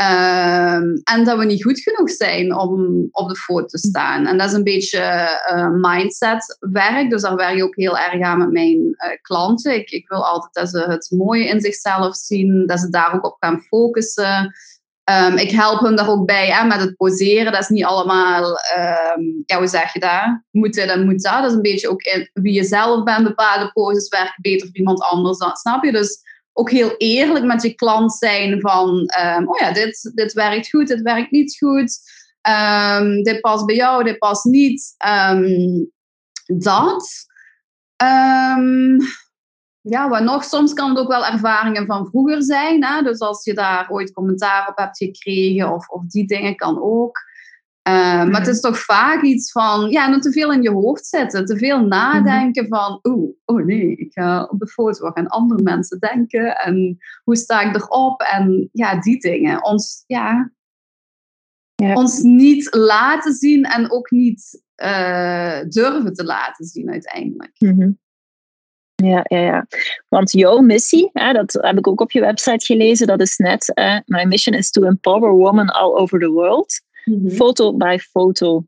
Um, 0.00 1.00
en 1.04 1.24
dat 1.24 1.38
we 1.38 1.44
niet 1.44 1.62
goed 1.62 1.80
genoeg 1.80 2.10
zijn 2.10 2.56
om 2.56 3.08
op 3.10 3.28
de 3.28 3.36
foto 3.36 3.66
te 3.66 3.78
staan. 3.78 4.26
En 4.26 4.38
dat 4.38 4.48
is 4.48 4.52
een 4.52 4.64
beetje 4.64 5.00
uh, 5.52 5.68
mindset 5.70 6.56
werk. 6.60 7.10
Dus 7.10 7.22
daar 7.22 7.36
werk 7.36 7.56
ik 7.56 7.64
ook 7.64 7.76
heel 7.76 7.98
erg 7.98 8.22
aan 8.22 8.38
met 8.38 8.50
mijn 8.50 8.78
uh, 8.78 8.94
klanten. 9.22 9.74
Ik, 9.74 9.90
ik, 9.90 10.08
wil 10.08 10.26
altijd 10.26 10.54
dat 10.54 10.68
ze 10.68 10.90
het 10.90 11.10
mooie 11.16 11.48
in 11.48 11.60
zichzelf 11.60 12.16
zien, 12.16 12.66
dat 12.66 12.80
ze 12.80 12.88
daar 12.88 13.14
ook 13.14 13.24
op 13.24 13.36
gaan 13.40 13.60
focussen. 13.60 14.54
Um, 15.10 15.36
ik 15.36 15.50
help 15.50 15.80
hem 15.80 15.96
daar 15.96 16.08
ook 16.08 16.26
bij 16.26 16.46
hè, 16.46 16.66
met 16.66 16.80
het 16.80 16.96
poseren. 16.96 17.52
Dat 17.52 17.60
is 17.60 17.68
niet 17.68 17.84
allemaal, 17.84 18.44
um, 18.44 19.42
ja, 19.46 19.58
hoe 19.58 19.66
zeg 19.66 19.92
je 19.92 20.00
dat? 20.00 20.42
Moet 20.50 20.74
dit 20.74 21.04
moet 21.04 21.22
dat. 21.22 21.42
Dat 21.42 21.50
is 21.50 21.56
een 21.56 21.62
beetje 21.62 21.88
ook 21.88 22.02
in, 22.02 22.30
wie 22.32 22.52
je 22.52 22.64
zelf 22.64 23.04
bent. 23.04 23.24
Bepaalde 23.24 23.72
poses 23.72 24.08
werken 24.08 24.42
beter 24.42 24.66
voor 24.66 24.76
iemand 24.76 25.02
anders. 25.02 25.38
Snap 25.52 25.84
je? 25.84 25.92
Dus 25.92 26.22
ook 26.52 26.70
heel 26.70 26.94
eerlijk 26.96 27.44
met 27.44 27.62
je 27.62 27.74
klant 27.74 28.12
zijn 28.12 28.60
van, 28.60 28.88
um, 29.20 29.48
oh 29.48 29.58
ja, 29.58 29.72
dit, 29.72 30.10
dit 30.14 30.32
werkt 30.32 30.70
goed, 30.70 30.88
dit 30.88 31.02
werkt 31.02 31.30
niet 31.30 31.56
goed. 31.58 31.98
Um, 32.48 33.22
dit 33.22 33.40
past 33.40 33.66
bij 33.66 33.74
jou, 33.74 34.04
dit 34.04 34.18
past 34.18 34.44
niet. 34.44 34.94
Um, 35.30 35.90
dat. 36.58 37.08
ja, 39.80 40.08
wat 40.08 40.22
nog, 40.22 40.44
soms 40.44 40.72
kan 40.72 40.88
het 40.88 40.98
ook 40.98 41.08
wel 41.08 41.26
ervaringen 41.26 41.86
van 41.86 42.06
vroeger 42.06 42.42
zijn. 42.42 42.84
Hè? 42.84 43.02
Dus 43.02 43.18
als 43.18 43.44
je 43.44 43.54
daar 43.54 43.90
ooit 43.90 44.12
commentaar 44.12 44.68
op 44.68 44.76
hebt 44.76 44.96
gekregen 44.96 45.72
of, 45.72 45.88
of 45.88 46.02
die 46.06 46.26
dingen 46.26 46.56
kan 46.56 46.82
ook. 46.82 47.18
Uh, 47.90 47.96
Maar 48.16 48.40
het 48.40 48.40
mhm. 48.40 48.50
is 48.50 48.60
toch 48.60 48.78
vaak 48.78 49.22
iets 49.22 49.52
van, 49.52 49.90
ja, 49.90 50.18
te 50.18 50.32
veel 50.32 50.52
in 50.52 50.62
je 50.62 50.70
hoofd 50.70 51.06
zitten. 51.06 51.44
Te 51.44 51.56
veel 51.56 51.86
nadenken 51.86 52.62
mm 52.62 52.68
van, 52.68 52.98
oeh, 53.02 53.30
oh 53.44 53.64
nee, 53.64 53.96
ik 53.96 54.12
ga 54.12 54.44
op 54.44 54.58
de 54.58 54.66
foto, 54.66 55.02
wat 55.02 55.12
gaan 55.14 55.26
andere 55.26 55.62
mensen 55.62 55.98
denken? 55.98 56.56
En 56.56 56.98
hoe 57.24 57.36
sta 57.36 57.60
ik 57.60 57.74
erop? 57.74 58.20
En 58.20 58.68
ja, 58.72 59.00
die 59.00 59.20
dingen. 59.20 59.64
Ons, 59.64 60.04
ja, 60.06 60.52
ja. 61.74 61.94
ons 61.94 62.22
niet 62.22 62.74
laten 62.74 63.32
zien 63.32 63.64
en 63.64 63.90
ook 63.90 64.10
niet 64.10 64.62
uh, 64.82 65.60
durven 65.68 66.14
te 66.14 66.24
laten 66.24 66.64
zien 66.64 66.90
uiteindelijk. 66.90 67.52
Mm 67.58 67.98
Ja, 68.94 69.24
ja, 69.28 69.38
ja. 69.38 69.66
Want 70.08 70.32
jouw 70.32 70.58
missie, 70.58 71.10
hè, 71.12 71.32
dat 71.32 71.58
heb 71.60 71.78
ik 71.78 71.86
ook 71.86 72.00
op 72.00 72.10
je 72.10 72.20
website 72.20 72.66
gelezen, 72.66 73.06
dat 73.06 73.20
is 73.20 73.36
net, 73.36 73.72
uh, 73.74 73.98
my 74.06 74.24
mission 74.24 74.56
is 74.56 74.70
to 74.70 74.82
empower 74.82 75.30
women 75.30 75.68
all 75.68 75.94
over 75.94 76.20
the 76.20 76.30
world. 76.30 76.82
Mhm. 77.04 77.30
Foto 77.30 77.76
bij 77.76 77.98
foto. 77.98 78.64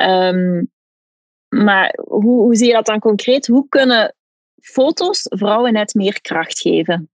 Um, 0.00 0.70
maar 1.48 1.98
hoe, 2.06 2.40
hoe 2.42 2.56
zie 2.56 2.66
je 2.66 2.72
dat 2.72 2.86
dan 2.86 2.98
concreet? 2.98 3.46
Hoe 3.46 3.68
kunnen 3.68 4.14
foto's 4.60 5.26
vrouwen 5.28 5.72
net 5.72 5.94
meer 5.94 6.20
kracht 6.20 6.60
geven? 6.60 7.10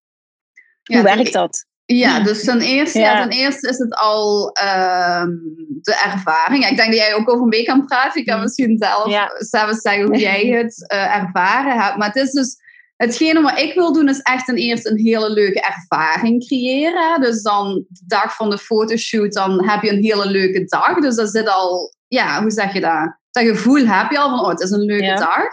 Hoe 0.82 1.02
werkt 1.02 1.32
dat? 1.32 1.66
Ja, 1.84 2.20
dus 2.24 2.44
ten 2.44 2.60
eerste, 2.60 2.98
ja. 2.98 3.22
ten 3.22 3.38
eerste 3.38 3.68
is 3.68 3.78
het 3.78 3.94
al 3.94 4.46
um, 4.46 5.40
de 5.80 6.02
ervaring. 6.04 6.64
Ik 6.68 6.76
denk 6.76 6.88
dat 6.88 6.98
jij 6.98 7.14
ook 7.14 7.30
over 7.30 7.46
mee 7.46 7.64
kan 7.64 7.86
praten. 7.86 8.20
Ik 8.20 8.26
kan 8.26 8.34
mhm. 8.34 8.44
misschien 8.44 8.78
zelf, 8.78 9.08
ja. 9.08 9.30
zelf 9.38 9.76
zeggen 9.76 10.06
hoe 10.06 10.18
jij 10.30 10.46
het 10.46 10.92
uh, 10.92 11.16
ervaren 11.16 11.82
hebt. 11.82 11.96
Maar 11.96 12.06
het 12.06 12.16
is 12.16 12.30
dus 12.30 12.56
Hetgene 12.96 13.42
wat 13.42 13.58
ik 13.58 13.74
wil 13.74 13.92
doen 13.92 14.08
is 14.08 14.20
echt 14.20 14.46
ten 14.46 14.56
eerste 14.56 14.90
een 14.90 14.98
hele 14.98 15.30
leuke 15.30 15.60
ervaring 15.60 16.46
creëren. 16.46 17.20
Dus 17.20 17.42
dan 17.42 17.84
de 17.88 18.02
dag 18.06 18.36
van 18.36 18.50
de 18.50 18.58
fotoshoot, 18.58 19.32
dan 19.32 19.68
heb 19.68 19.82
je 19.82 19.90
een 19.90 20.02
hele 20.02 20.26
leuke 20.26 20.64
dag. 20.64 20.94
Dus 21.00 21.16
dat 21.16 21.30
zit 21.30 21.48
al, 21.48 21.94
ja, 22.08 22.42
hoe 22.42 22.50
zeg 22.50 22.72
je 22.72 22.80
dat? 22.80 23.16
Dat 23.30 23.44
gevoel 23.44 23.86
heb 23.86 24.10
je 24.10 24.18
al 24.18 24.30
van, 24.30 24.40
oh, 24.40 24.48
het 24.48 24.60
is 24.60 24.70
een 24.70 24.84
leuke 24.84 25.14
dag. 25.18 25.48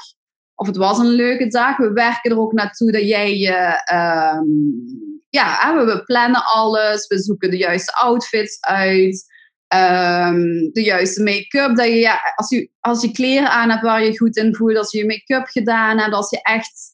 of 0.56 0.68
het 0.68 0.78
was 0.78 0.98
een 0.98 1.10
leuke 1.10 1.48
dag. 1.48 1.78
We 1.78 1.94
werken 1.94 2.32
er 2.32 2.40
ook 2.40 2.54
naartoe 2.54 2.92
dat 2.92 3.08
jij 3.08 3.38
je. 3.38 3.82
Ehm, 3.86 4.48
ja, 5.30 5.86
we 5.86 6.04
plannen 6.06 6.46
alles. 6.46 7.08
We 7.08 7.20
zoeken 7.20 7.50
de 7.50 7.58
juiste 7.58 7.94
outfits 7.94 8.62
uit. 8.62 9.26
Ehm, 9.68 10.72
de 10.72 10.84
juiste 10.84 11.24
make-up. 11.24 11.76
Dat 11.76 11.86
je, 11.86 11.96
ja, 11.96 12.20
als, 12.36 12.50
je, 12.50 12.70
als 12.80 13.02
je 13.02 13.12
kleren 13.12 13.50
aan 13.50 13.70
hebt 13.70 13.84
waar 13.84 14.04
je 14.04 14.18
goed 14.18 14.38
in 14.38 14.56
voelt. 14.56 14.78
Als 14.78 14.92
je 14.92 14.98
je 14.98 15.06
make-up 15.06 15.48
gedaan 15.48 15.98
hebt. 15.98 16.14
Als 16.14 16.30
je 16.30 16.42
echt 16.42 16.93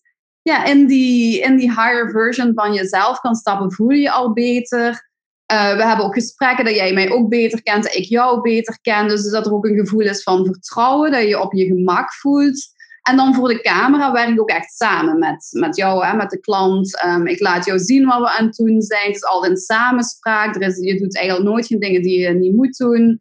ja, 0.50 0.66
in, 0.66 0.88
die, 0.88 1.42
in 1.42 1.58
die 1.58 1.70
higher 1.70 2.10
version 2.12 2.52
van 2.54 2.74
jezelf 2.74 3.20
kan 3.20 3.36
stappen. 3.36 3.72
Voel 3.72 3.90
je 3.90 4.02
je 4.02 4.12
al 4.12 4.34
beter. 4.34 5.08
Uh, 5.52 5.76
we 5.76 5.84
hebben 5.84 6.06
ook 6.06 6.14
gesprekken 6.14 6.66
dat 6.66 6.76
jij 6.76 6.94
mij 6.94 7.12
ook 7.12 7.30
beter 7.30 7.64
kent, 7.64 7.84
dat 7.84 7.96
ik 7.96 8.04
jou 8.04 8.42
beter 8.42 8.80
ken. 8.82 9.08
Dus 9.08 9.32
dat 9.32 9.46
er 9.46 9.54
ook 9.54 9.66
een 9.66 9.80
gevoel 9.80 10.02
is 10.02 10.24
van 10.24 10.46
vertrouwen, 10.46 11.12
dat 11.12 11.28
je 11.28 11.42
op 11.42 11.54
je 11.54 11.66
gemak 11.66 12.14
voelt. 12.14 12.78
En 13.02 13.16
dan 13.16 13.34
voor 13.36 13.48
de 13.48 13.62
camera 13.62 14.12
werk 14.12 14.30
ik 14.30 14.42
ook 14.42 14.50
echt 14.50 14.76
samen 14.76 15.20
met, 15.20 15.48
met 15.52 15.76
jou, 15.76 16.06
hè, 16.06 16.16
met 16.16 16.30
de 16.30 16.40
klant. 16.40 17.04
Um, 17.06 17.28
ik 17.28 17.40
laat 17.40 17.66
jou 17.66 17.80
zien 17.80 18.06
wat 18.06 18.20
we 18.20 18.30
aan 18.30 18.46
het 18.46 18.56
doen 18.56 18.82
zijn. 18.82 19.08
Het 19.08 19.16
is 19.16 19.26
altijd 19.26 19.52
in 19.52 19.58
samenspraak. 19.58 20.56
Er 20.56 20.62
is, 20.62 20.78
je 20.78 21.00
doet 21.00 21.18
eigenlijk 21.18 21.50
nooit 21.50 21.66
geen 21.66 21.80
dingen 21.80 22.02
die 22.02 22.20
je 22.20 22.30
niet 22.30 22.56
moet 22.56 22.78
doen. 22.78 23.20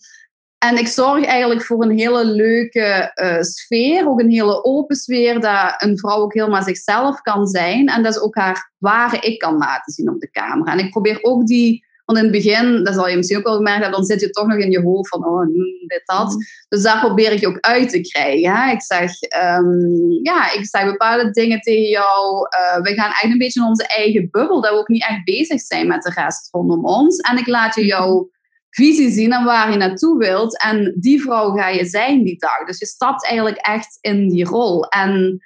En 0.59 0.79
ik 0.79 0.87
zorg 0.87 1.25
eigenlijk 1.25 1.63
voor 1.63 1.83
een 1.83 1.99
hele 1.99 2.25
leuke 2.25 3.13
uh, 3.15 3.41
sfeer, 3.41 4.09
ook 4.09 4.21
een 4.21 4.31
hele 4.31 4.65
open 4.65 4.97
sfeer, 4.97 5.41
dat 5.41 5.75
een 5.77 5.99
vrouw 5.99 6.17
ook 6.17 6.35
helemaal 6.35 6.63
zichzelf 6.63 7.21
kan 7.21 7.47
zijn. 7.47 7.87
En 7.87 8.03
dat 8.03 8.15
is 8.15 8.21
ook 8.21 8.37
haar 8.37 8.73
ware 8.79 9.19
ik 9.19 9.39
kan 9.39 9.57
laten 9.57 9.93
zien 9.93 10.11
op 10.11 10.21
de 10.21 10.31
camera. 10.31 10.73
En 10.73 10.79
ik 10.79 10.91
probeer 10.91 11.19
ook 11.23 11.47
die 11.47 11.87
want 12.09 12.21
in 12.21 12.27
het 12.27 12.43
begin, 12.43 12.85
dat 12.85 12.95
zal 12.95 13.09
je 13.09 13.17
misschien 13.17 13.39
ook 13.39 13.45
wel 13.45 13.57
gemerkt 13.57 13.81
hebben, 13.81 13.99
dan 13.99 14.09
zit 14.09 14.21
je 14.21 14.31
toch 14.31 14.47
nog 14.47 14.59
in 14.59 14.71
je 14.71 14.81
hoofd 14.81 15.09
van, 15.09 15.27
oh, 15.27 15.41
mm, 15.41 15.87
dit, 15.87 16.03
dat. 16.05 16.33
Mm. 16.33 16.39
Dus 16.69 16.83
daar 16.83 17.01
probeer 17.01 17.33
ik 17.33 17.41
je 17.41 17.47
ook 17.47 17.61
uit 17.61 17.91
te 17.91 18.01
krijgen. 18.01 18.57
Hè? 18.57 18.73
Ik 18.73 18.83
zeg, 18.83 19.11
um, 19.43 20.21
ja, 20.23 20.53
ik 20.53 20.67
zeg 20.67 20.85
bepaalde 20.85 21.31
dingen 21.31 21.61
tegen 21.61 21.89
jou. 21.89 22.49
Uh, 22.59 22.83
we 22.83 22.95
gaan 22.95 23.11
echt 23.11 23.33
een 23.33 23.39
beetje 23.39 23.61
in 23.61 23.67
onze 23.67 23.87
eigen 23.87 24.29
bubbel, 24.31 24.61
dat 24.61 24.71
we 24.71 24.77
ook 24.77 24.89
niet 24.89 25.07
echt 25.09 25.25
bezig 25.25 25.61
zijn 25.61 25.87
met 25.87 26.03
de 26.03 26.13
rest 26.15 26.49
rondom 26.51 26.85
ons. 26.85 27.17
En 27.17 27.39
ik 27.39 27.47
laat 27.47 27.75
je 27.75 27.85
jouw 27.85 28.31
visie 28.79 29.11
zien 29.11 29.33
en 29.33 29.45
waar 29.45 29.71
je 29.71 29.77
naartoe 29.77 30.19
wilt. 30.19 30.63
En 30.63 30.95
die 30.97 31.23
vrouw 31.23 31.51
ga 31.51 31.69
je 31.69 31.85
zijn 31.85 32.25
die 32.25 32.39
dag. 32.39 32.65
Dus 32.67 32.79
je 32.79 32.87
stapt 32.87 33.27
eigenlijk 33.27 33.57
echt 33.57 33.99
in 34.01 34.29
die 34.29 34.45
rol. 34.45 34.85
En 34.85 35.41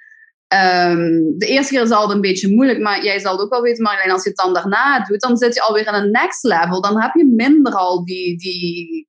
Um, 0.53 1.37
de 1.37 1.45
eerste 1.45 1.73
keer 1.73 1.81
is 1.81 1.89
altijd 1.89 2.15
een 2.15 2.21
beetje 2.21 2.55
moeilijk, 2.55 2.79
maar 2.79 3.03
jij 3.03 3.19
zal 3.19 3.31
het 3.31 3.41
ook 3.41 3.49
wel 3.49 3.61
weten, 3.61 3.83
Marjolein, 3.83 4.11
als 4.11 4.23
je 4.23 4.29
het 4.29 4.37
dan 4.37 4.53
daarna 4.53 4.99
doet, 4.99 5.21
dan 5.21 5.37
zit 5.37 5.53
je 5.53 5.61
alweer 5.61 5.87
in 5.87 5.93
een 5.93 6.11
next 6.11 6.43
level. 6.43 6.81
Dan 6.81 7.01
heb 7.01 7.13
je 7.13 7.25
minder 7.25 7.73
al 7.73 8.05
die, 8.05 8.37
die, 8.37 9.07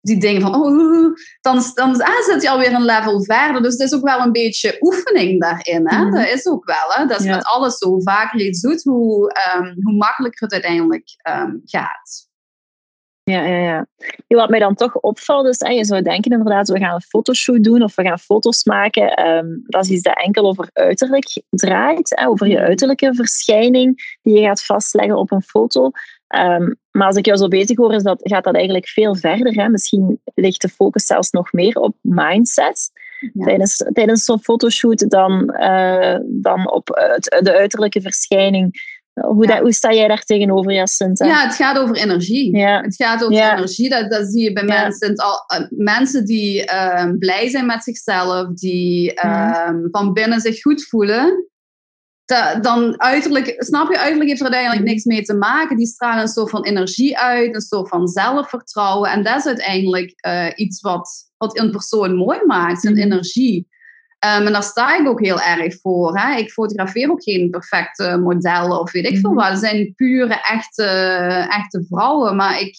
die 0.00 0.20
dingen 0.20 0.40
van, 0.40 0.54
oh, 0.54 1.14
dan, 1.40 1.62
dan 1.74 2.02
ah, 2.02 2.24
zit 2.24 2.42
je 2.42 2.50
alweer 2.50 2.72
een 2.72 2.84
level 2.84 3.24
verder. 3.24 3.62
Dus 3.62 3.72
het 3.72 3.80
is 3.80 3.94
ook 3.94 4.04
wel 4.04 4.20
een 4.20 4.32
beetje 4.32 4.76
oefening 4.80 5.40
daarin. 5.40 5.88
Hè? 5.88 6.04
Mm 6.04 6.10
Dat 6.14 6.26
is 6.26 6.46
ook 6.46 6.64
wel. 6.64 6.88
Hè? 6.88 7.06
Dat 7.06 7.20
is 7.20 7.26
met 7.26 7.44
alles 7.44 7.78
zo. 7.78 7.88
Hoe 7.88 8.02
vaker 8.02 8.38
je 8.38 8.46
iets 8.46 8.60
doet, 8.60 8.82
hoe, 8.82 9.32
um, 9.56 9.74
hoe 9.82 9.94
makkelijker 9.94 10.42
het 10.42 10.52
uiteindelijk 10.52 11.08
um, 11.28 11.60
gaat. 11.64 12.27
Ja, 13.28 13.44
ja, 13.44 13.56
ja. 13.56 13.86
Wat 14.26 14.48
mij 14.48 14.58
dan 14.58 14.74
toch 14.74 14.94
opvalt 14.94 15.46
is, 15.46 15.76
je 15.76 15.84
zou 15.84 16.02
denken 16.02 16.30
inderdaad, 16.30 16.68
we 16.68 16.78
gaan 16.78 16.94
een 16.94 17.00
fotoshoot 17.00 17.64
doen 17.64 17.82
of 17.82 17.94
we 17.94 18.02
gaan 18.02 18.18
foto's 18.18 18.64
maken. 18.64 19.26
Um, 19.26 19.62
dat 19.66 19.84
is 19.84 19.90
iets 19.90 20.02
dat 20.02 20.22
enkel 20.22 20.46
over 20.46 20.70
uiterlijk 20.72 21.42
draait, 21.50 22.12
hè, 22.14 22.26
over 22.26 22.46
je 22.46 22.58
uiterlijke 22.58 23.14
verschijning 23.14 24.18
die 24.22 24.40
je 24.40 24.46
gaat 24.46 24.64
vastleggen 24.64 25.16
op 25.16 25.32
een 25.32 25.42
foto. 25.42 25.90
Um, 26.36 26.76
maar 26.90 27.06
als 27.06 27.16
ik 27.16 27.26
jou 27.26 27.38
zo 27.38 27.48
bezig 27.48 27.76
hoor, 27.76 27.94
is 27.94 28.02
dat, 28.02 28.20
gaat 28.22 28.44
dat 28.44 28.54
eigenlijk 28.54 28.88
veel 28.88 29.16
verder. 29.16 29.52
Hè? 29.52 29.68
Misschien 29.68 30.20
ligt 30.34 30.62
de 30.62 30.68
focus 30.68 31.06
zelfs 31.06 31.30
nog 31.30 31.52
meer 31.52 31.76
op 31.78 31.96
mindset. 32.00 32.90
Tijdens, 33.38 33.76
tijdens 33.92 34.24
zo'n 34.24 34.42
fotoshoot 34.42 35.10
dan, 35.10 35.56
uh, 35.60 36.18
dan 36.26 36.70
op 36.70 36.88
het, 36.88 37.40
de 37.44 37.56
uiterlijke 37.56 38.00
verschijning 38.00 38.97
hoe, 39.20 39.46
dat, 39.46 39.58
hoe 39.58 39.72
sta 39.72 39.92
jij 39.92 40.08
daar 40.08 40.22
tegenover, 40.22 40.72
Jacinta? 40.72 41.26
Ja, 41.26 41.46
het 41.46 41.54
gaat 41.54 41.78
over 41.78 41.96
energie. 41.96 42.56
Ja. 42.56 42.80
Het 42.80 42.96
gaat 42.96 43.24
over 43.24 43.52
energie. 43.52 43.88
Dat, 43.88 44.10
dat 44.10 44.26
zie 44.26 44.42
je 44.42 44.52
bij 44.52 44.64
mensen. 44.64 45.14
Al, 45.14 45.60
uh, 45.60 45.66
mensen 45.70 46.24
die 46.24 46.64
uh, 46.64 47.10
blij 47.18 47.48
zijn 47.48 47.66
met 47.66 47.82
zichzelf, 47.82 48.48
die 48.54 49.20
uh, 49.24 49.70
van 49.90 50.12
binnen 50.12 50.40
zich 50.40 50.60
goed 50.60 50.84
voelen. 50.84 51.46
dan 52.60 53.00
uiterlijk, 53.00 53.54
snap 53.58 53.90
je, 53.90 53.98
uiterlijk 53.98 54.28
heeft 54.28 54.40
er 54.40 54.46
uiteindelijk 54.46 54.90
niks 54.90 55.04
mee 55.04 55.22
te 55.22 55.34
maken. 55.34 55.76
Die 55.76 55.86
stralen 55.86 56.22
een 56.22 56.28
soort 56.28 56.50
van 56.50 56.64
energie 56.64 57.18
uit, 57.18 57.54
een 57.54 57.60
soort 57.60 57.88
van 57.88 58.08
zelfvertrouwen. 58.08 59.10
En 59.10 59.22
dat 59.22 59.36
is 59.36 59.46
uiteindelijk 59.46 60.14
uh, 60.26 60.46
iets 60.54 60.80
wat, 60.80 61.30
wat 61.36 61.58
een 61.58 61.70
persoon 61.70 62.16
mooi 62.16 62.38
maakt, 62.46 62.80
zijn 62.80 62.96
energie. 62.96 63.67
Um, 64.24 64.46
en 64.46 64.52
daar 64.52 64.62
sta 64.62 64.96
ik 64.96 65.08
ook 65.08 65.20
heel 65.20 65.40
erg 65.40 65.80
voor. 65.80 66.18
Hè. 66.18 66.36
Ik 66.36 66.50
fotografeer 66.50 67.10
ook 67.10 67.22
geen 67.22 67.50
perfecte 67.50 68.16
modellen 68.22 68.80
of 68.80 68.92
weet 68.92 69.06
ik 69.06 69.18
veel 69.18 69.30
mhm. 69.30 69.38
wat. 69.38 69.48
Het 69.48 69.58
zijn 69.58 69.94
pure, 69.94 70.40
echte, 70.40 70.84
echte 71.50 71.84
vrouwen. 71.88 72.36
Maar 72.36 72.60
ik, 72.60 72.76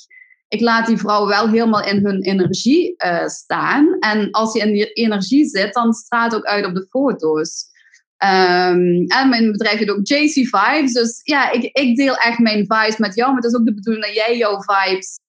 ik 0.47 0.61
laat 0.61 0.87
die 0.87 0.97
vrouwen 0.97 1.29
wel 1.29 1.49
helemaal 1.49 1.83
in 1.83 2.05
hun 2.05 2.21
energie 2.21 2.95
uh, 3.05 3.27
staan. 3.27 3.97
En 3.99 4.31
als 4.31 4.53
je 4.53 4.59
in 4.59 4.73
die 4.73 4.93
energie 4.93 5.45
zit, 5.45 5.73
dan 5.73 5.93
straalt 5.93 6.31
het 6.31 6.41
ook 6.41 6.47
uit 6.47 6.65
op 6.65 6.73
de 6.73 6.87
foto's. 6.89 7.67
Um, 8.23 9.05
en 9.07 9.29
mijn 9.29 9.51
bedrijf 9.51 9.79
heet 9.79 9.89
ook 9.89 10.07
JC 10.07 10.31
Vibes. 10.31 10.93
Dus 10.93 11.19
ja, 11.23 11.51
ik, 11.51 11.63
ik 11.63 11.95
deel 11.95 12.15
echt 12.15 12.39
mijn 12.39 12.65
vibes 12.67 12.97
met 12.97 13.15
jou. 13.15 13.27
Maar 13.27 13.41
het 13.41 13.51
is 13.51 13.59
ook 13.59 13.65
de 13.65 13.73
bedoeling 13.73 14.05
dat 14.05 14.15
jij 14.15 14.37
jouw 14.37 14.61
vibes 14.61 15.19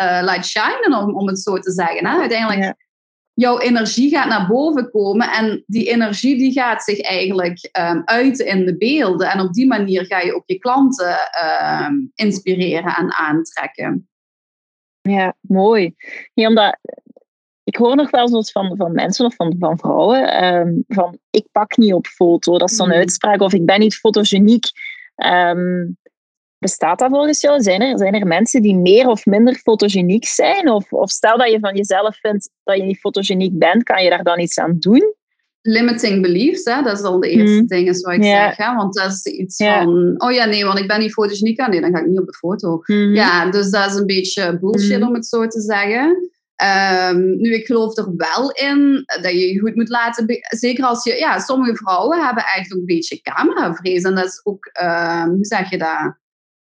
uh, 0.00 0.20
laat 0.22 0.46
shinen, 0.46 0.98
om, 0.98 1.16
om 1.16 1.26
het 1.26 1.40
zo 1.40 1.58
te 1.58 1.72
zeggen. 1.72 2.06
Hè? 2.06 2.18
Uiteindelijk 2.18 2.85
jouw 3.36 3.58
energie 3.58 4.10
gaat 4.10 4.28
naar 4.28 4.46
boven 4.46 4.90
komen 4.90 5.30
en 5.30 5.64
die 5.66 5.90
energie 5.90 6.36
die 6.36 6.52
gaat 6.52 6.82
zich 6.82 7.00
eigenlijk 7.00 7.68
um, 7.80 8.02
uiten 8.04 8.46
in 8.46 8.64
de 8.64 8.76
beelden. 8.76 9.30
En 9.30 9.40
op 9.40 9.52
die 9.52 9.66
manier 9.66 10.06
ga 10.06 10.20
je 10.20 10.34
ook 10.34 10.42
je 10.46 10.58
klanten 10.58 11.16
um, 11.86 12.12
inspireren 12.14 12.94
en 12.96 13.12
aantrekken. 13.12 14.08
Ja, 15.00 15.34
mooi. 15.40 15.94
Ja, 16.34 16.48
omdat 16.48 16.78
ik 17.64 17.76
hoor 17.76 17.96
nog 17.96 18.10
wel 18.10 18.34
eens 18.34 18.52
van, 18.52 18.76
van 18.76 18.92
mensen 18.92 19.26
of 19.26 19.34
van, 19.34 19.56
van 19.58 19.78
vrouwen 19.78 20.44
um, 20.44 20.84
van 20.88 21.18
ik 21.30 21.46
pak 21.52 21.76
niet 21.76 21.92
op 21.92 22.06
foto. 22.06 22.58
Dat 22.58 22.70
is 22.70 22.76
zo'n 22.76 22.86
mm. 22.86 22.92
uitspraak 22.92 23.40
of 23.40 23.52
ik 23.52 23.66
ben 23.66 23.80
niet 23.80 23.96
fotogeniek. 23.96 24.64
Um, 25.24 25.96
Bestaat 26.58 26.98
dat 26.98 27.10
volgens 27.10 27.40
jou? 27.40 27.62
Zijn 27.62 27.80
er, 27.80 27.98
zijn 27.98 28.14
er 28.14 28.26
mensen 28.26 28.62
die 28.62 28.76
meer 28.76 29.06
of 29.06 29.26
minder 29.26 29.54
fotogeniek 29.54 30.26
zijn? 30.26 30.68
Of, 30.70 30.92
of 30.92 31.10
stel 31.10 31.38
dat 31.38 31.50
je 31.50 31.58
van 31.60 31.76
jezelf 31.76 32.16
vindt 32.16 32.50
dat 32.64 32.76
je 32.76 32.82
niet 32.82 32.98
fotogeniek 32.98 33.58
bent, 33.58 33.82
kan 33.82 34.02
je 34.02 34.10
daar 34.10 34.22
dan 34.22 34.40
iets 34.40 34.58
aan 34.58 34.76
doen? 34.78 35.14
Limiting 35.62 36.22
beliefs, 36.22 36.64
hè? 36.64 36.82
dat 36.82 36.98
is 36.98 37.04
al 37.04 37.20
de 37.20 37.28
eerste 37.28 37.60
mm. 37.60 37.66
ding 37.66 38.00
wat 38.02 38.14
ik 38.14 38.24
zeg. 38.24 38.56
Hè? 38.56 38.74
Want 38.74 38.94
dat 38.94 39.12
is 39.12 39.24
iets 39.24 39.56
van, 39.56 40.14
oh 40.16 40.32
ja, 40.32 40.44
nee, 40.44 40.64
want 40.64 40.78
ik 40.78 40.88
ben 40.88 41.00
niet 41.00 41.12
fotogeniek. 41.12 41.60
Ah, 41.60 41.68
nee, 41.68 41.80
dan 41.80 41.94
ga 41.94 42.00
ik 42.00 42.06
niet 42.06 42.18
op 42.18 42.26
de 42.26 42.36
foto. 42.36 42.82
Mm-hmm. 42.86 43.14
Ja, 43.14 43.50
dus 43.50 43.70
dat 43.70 43.90
is 43.90 43.96
een 43.96 44.06
beetje 44.06 44.58
bullshit 44.58 45.00
mm. 45.00 45.06
om 45.06 45.14
het 45.14 45.26
zo 45.26 45.46
te 45.46 45.60
zeggen. 45.60 46.30
Um, 47.10 47.36
nu, 47.36 47.54
ik 47.54 47.66
geloof 47.66 47.96
er 47.96 48.12
wel 48.16 48.50
in 48.50 49.04
dat 49.06 49.32
je 49.32 49.52
je 49.52 49.60
goed 49.60 49.74
moet 49.74 49.88
laten. 49.88 50.26
Zeker 50.40 50.84
als 50.84 51.04
je, 51.04 51.14
ja, 51.14 51.38
sommige 51.38 51.76
vrouwen 51.76 52.24
hebben 52.24 52.44
eigenlijk 52.44 52.72
ook 52.72 52.88
een 52.88 52.96
beetje 52.96 53.20
cameravrees. 53.22 54.02
En 54.02 54.14
dat 54.14 54.24
is 54.24 54.40
ook, 54.44 54.70
um, 54.82 55.28
hoe 55.28 55.44
zeg 55.44 55.70
je 55.70 55.78
dat? 55.78 56.16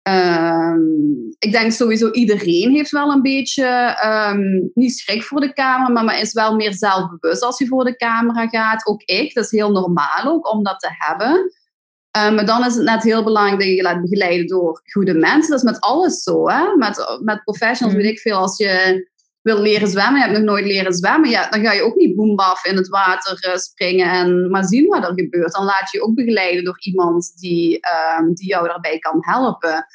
Um, 0.09 1.35
ik 1.39 1.53
denk 1.53 1.73
sowieso 1.73 2.11
iedereen 2.11 2.71
heeft 2.71 2.91
wel 2.91 3.11
een 3.13 3.23
beetje, 3.23 3.99
um, 4.05 4.71
niet 4.75 4.99
schrik 4.99 5.23
voor 5.23 5.41
de 5.41 5.53
camera, 5.53 5.89
maar, 5.89 6.05
maar 6.05 6.21
is 6.21 6.33
wel 6.33 6.55
meer 6.55 6.75
zelfbewust 6.75 7.43
als 7.43 7.59
je 7.59 7.67
voor 7.67 7.85
de 7.85 7.97
camera 7.97 8.49
gaat. 8.49 8.87
Ook 8.87 9.03
ik, 9.03 9.35
dat 9.35 9.45
is 9.45 9.51
heel 9.51 9.71
normaal 9.71 10.25
ook 10.25 10.53
om 10.53 10.65
dat 10.65 10.81
te 10.81 10.89
hebben. 10.91 11.53
Um, 12.19 12.35
maar 12.35 12.47
dan 12.47 12.65
is 12.65 12.75
het 12.75 12.85
net 12.85 13.03
heel 13.03 13.25
belangrijk 13.25 13.59
dat 13.59 13.69
je 13.69 13.75
je 13.75 13.83
laat 13.83 14.01
begeleiden 14.01 14.47
door 14.47 14.81
goede 14.93 15.15
mensen. 15.15 15.51
Dat 15.51 15.59
is 15.59 15.71
met 15.71 15.81
alles 15.81 16.23
zo, 16.23 16.49
hè? 16.49 16.77
Met, 16.77 17.19
met 17.23 17.45
professionals, 17.45 17.97
mm. 17.97 18.03
weet 18.03 18.13
ik 18.13 18.21
veel. 18.21 18.37
Als 18.37 18.57
je 18.59 19.09
wil 19.45 19.61
leren 19.61 19.89
zwemmen, 19.89 20.21
je 20.21 20.27
hebt 20.27 20.39
nog 20.39 20.47
nooit 20.47 20.65
leren 20.65 20.93
zwemmen, 20.93 21.31
ja, 21.31 21.49
dan 21.49 21.61
ga 21.61 21.73
je 21.73 21.83
ook 21.83 21.95
niet 21.95 22.17
boembaf 22.17 22.65
in 22.65 22.77
het 22.77 22.89
water 22.89 23.49
uh, 23.49 23.57
springen 23.57 24.11
en 24.11 24.51
maar 24.51 24.65
zien 24.65 24.87
wat 24.87 25.05
er 25.05 25.13
gebeurt. 25.15 25.53
Dan 25.53 25.65
laat 25.65 25.91
je 25.91 25.99
je 25.99 26.05
ook 26.05 26.15
begeleiden 26.15 26.65
door 26.65 26.79
iemand 26.81 27.33
die, 27.37 27.81
um, 28.19 28.35
die 28.35 28.47
jou 28.47 28.67
daarbij 28.67 28.99
kan 28.99 29.17
helpen. 29.21 29.87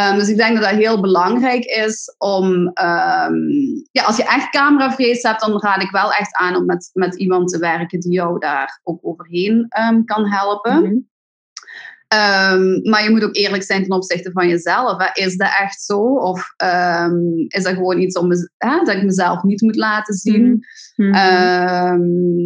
Um, 0.00 0.18
dus 0.18 0.28
ik 0.28 0.36
denk 0.36 0.54
dat 0.54 0.70
dat 0.70 0.80
heel 0.80 1.00
belangrijk 1.00 1.64
is 1.64 2.14
om, 2.18 2.52
um, 2.54 3.48
ja, 3.90 4.04
als 4.04 4.16
je 4.16 4.24
echt 4.24 4.50
cameravrees 4.50 5.22
hebt, 5.22 5.40
dan 5.40 5.60
raad 5.60 5.82
ik 5.82 5.90
wel 5.90 6.12
echt 6.12 6.36
aan 6.36 6.56
om 6.56 6.64
met, 6.64 6.90
met 6.92 7.14
iemand 7.14 7.48
te 7.48 7.58
werken 7.58 8.00
die 8.00 8.12
jou 8.12 8.38
daar 8.38 8.80
ook 8.82 8.98
overheen 9.02 9.66
kan 10.04 10.26
helpen. 10.26 10.82
Mm 10.82 11.12
Um, 12.14 12.80
maar 12.82 13.02
je 13.02 13.10
moet 13.10 13.24
ook 13.24 13.36
eerlijk 13.36 13.62
zijn 13.62 13.82
ten 13.82 13.96
opzichte 13.96 14.30
van 14.32 14.48
jezelf. 14.48 14.98
Hè. 14.98 15.24
Is 15.24 15.36
dat 15.36 15.50
echt 15.60 15.82
zo? 15.82 15.98
Of 16.00 16.54
um, 16.64 17.44
is 17.48 17.62
dat 17.62 17.74
gewoon 17.74 17.98
iets 18.00 18.18
om 18.18 18.30
hè, 18.56 18.78
dat 18.84 18.94
ik 18.94 19.02
mezelf 19.02 19.42
niet 19.42 19.60
moet 19.60 19.76
laten 19.76 20.14
zien? 20.14 20.42
Mm 20.42 20.62
um, 20.96 22.42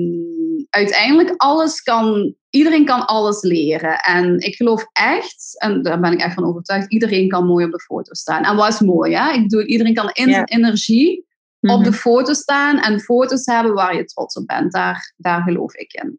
uiteindelijk, 0.71 1.35
alles 1.37 1.83
kan, 1.83 2.35
iedereen 2.51 2.85
kan 2.85 3.07
alles 3.07 3.43
leren. 3.43 3.99
En 3.99 4.39
ik 4.39 4.55
geloof 4.55 4.87
echt, 4.93 5.55
en 5.59 5.83
daar 5.83 6.01
ben 6.01 6.13
ik 6.13 6.21
echt 6.21 6.35
van 6.35 6.47
overtuigd, 6.47 6.93
iedereen 6.93 7.29
kan 7.29 7.47
mooi 7.47 7.65
op 7.65 7.73
de 7.73 7.81
foto 7.81 8.15
staan. 8.15 8.43
En 8.43 8.57
wat 8.57 8.73
is 8.73 8.81
mooi, 8.81 9.15
hè? 9.15 9.33
Ik 9.33 9.43
bedoel, 9.43 9.63
iedereen 9.63 9.95
kan 9.95 10.11
in 10.13 10.33
zijn 10.33 10.49
energie 10.49 11.27
op 11.61 11.85
de 11.85 11.91
mhm. 11.91 11.99
foto 11.99 12.33
staan 12.33 12.79
en 12.79 13.01
foto's 13.01 13.47
hebben 13.47 13.75
waar 13.75 13.97
je 13.97 14.05
trots 14.05 14.37
op 14.37 14.47
bent. 14.47 14.73
Daar, 14.73 15.15
daar 15.17 15.43
geloof 15.43 15.75
ik 15.75 15.93
in. 15.93 16.19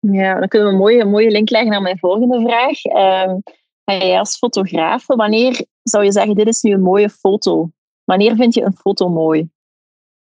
Ja, 0.00 0.38
dan 0.38 0.48
kunnen 0.48 0.68
we 0.68 0.74
een 0.74 0.80
mooie, 0.80 1.04
mooie 1.04 1.30
link 1.30 1.50
leggen 1.50 1.70
naar 1.70 1.82
mijn 1.82 1.98
volgende 1.98 2.40
vraag. 2.40 2.82
Jij 3.84 4.18
als 4.18 4.36
fotograaf, 4.36 5.06
wanneer 5.06 5.66
zou 5.82 6.04
je 6.04 6.12
zeggen, 6.12 6.34
dit 6.34 6.46
is 6.46 6.62
nu 6.62 6.72
een 6.72 6.82
mooie 6.82 7.10
foto? 7.10 7.70
Wanneer 8.04 8.36
vind 8.36 8.54
je 8.54 8.62
een 8.62 8.76
foto 8.76 9.08
mooi? 9.08 9.48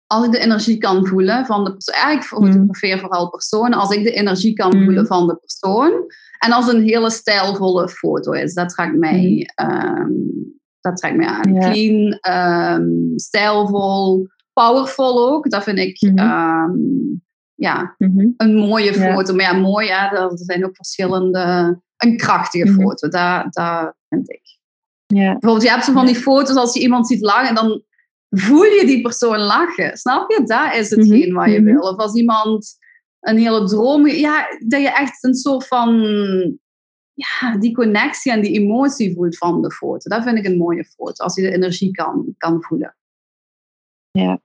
Als 0.08 0.26
ik 0.26 0.32
de 0.32 0.40
energie 0.40 0.78
kan 0.78 1.08
voelen 1.08 1.46
van 1.46 1.64
de 1.64 1.72
persoon. 1.72 1.96
Eigenlijk 1.96 2.26
fotografeer 2.26 3.00
vooral 3.00 3.30
personen. 3.30 3.80
Als 3.80 3.90
ik 3.90 4.04
de 4.04 4.12
energie 4.12 4.54
kan 4.54 4.78
mm. 4.78 4.84
voelen 4.84 5.08
van 5.08 5.28
de 5.28 5.36
persoon. 5.36 5.92
En 6.40 6.52
als 6.52 6.74
een 6.74 6.84
hele 6.84 7.10
stijlvolle 7.10 7.90
foto 7.90 8.32
is. 8.32 8.54
Dat 8.54 8.70
trekt 8.70 8.98
mij, 8.98 9.50
um, 9.62 10.32
dat 10.82 10.98
trekt 10.98 11.16
mij 11.16 11.28
aan. 11.28 11.60
Clean, 11.60 12.20
um, 12.30 13.14
stijlvol, 13.16 14.28
powerful 14.54 15.30
ook. 15.30 15.50
Dat 15.50 15.64
vind 15.64 15.78
ik 15.78 16.02
mm 16.02 17.22
ja, 17.56 17.96
mhm. 17.98 18.28
een 18.38 18.56
mooie 18.56 18.94
foto. 18.94 19.34
Maar 19.34 19.46
ja, 19.46 19.54
mooi, 19.54 19.88
ja, 19.88 20.12
er 20.12 20.32
zijn 20.34 20.66
ook 20.66 20.76
verschillende. 20.76 21.82
Een 21.98 22.18
krachtige 22.18 22.72
mhm. 22.72 22.82
foto, 22.82 23.08
daar, 23.08 23.48
daar 23.50 23.96
vind 24.10 24.30
ik. 24.30 24.42
Ja. 25.06 25.32
Bijvoorbeeld, 25.32 25.64
je 25.64 25.70
hebt 25.70 25.86
zo 25.86 25.94
van 25.94 26.06
die 26.06 26.16
foto's 26.16 26.56
als 26.56 26.74
je 26.74 26.80
iemand 26.80 27.08
ziet 27.08 27.22
lachen, 27.22 27.56
dan 27.56 27.84
voel 28.30 28.64
je 28.64 28.86
die 28.86 29.02
persoon 29.02 29.40
lachen. 29.40 29.98
Snap 29.98 30.32
je? 30.32 30.44
Dat 30.44 30.76
is 30.76 30.90
hetgeen 30.90 31.30
mm 31.30 31.36
wat 31.36 31.52
je 31.52 31.62
wil. 31.62 31.82
Of 31.82 31.98
als 31.98 32.16
iemand 32.16 32.78
een 33.20 33.38
hele 33.38 33.64
droom, 33.68 34.08
ja, 34.08 34.46
dat 34.68 34.82
je 34.82 34.90
echt 34.90 35.24
een 35.24 35.36
soort 35.36 35.68
van, 35.68 36.02
ja, 37.14 37.58
die 37.58 37.74
connectie 37.74 38.32
en 38.32 38.42
die 38.42 38.60
emotie 38.60 39.14
voelt 39.14 39.38
van 39.38 39.62
de 39.62 39.72
foto. 39.72 40.10
Dat 40.10 40.24
vind 40.24 40.38
ik 40.38 40.46
een 40.46 40.58
mooie 40.58 40.86
foto, 40.86 41.24
als 41.24 41.36
je 41.36 41.42
de 41.42 41.54
energie 41.54 41.92
kan, 41.92 42.34
kan 42.38 42.62
voelen. 42.62 42.96
Ja, 44.12 44.42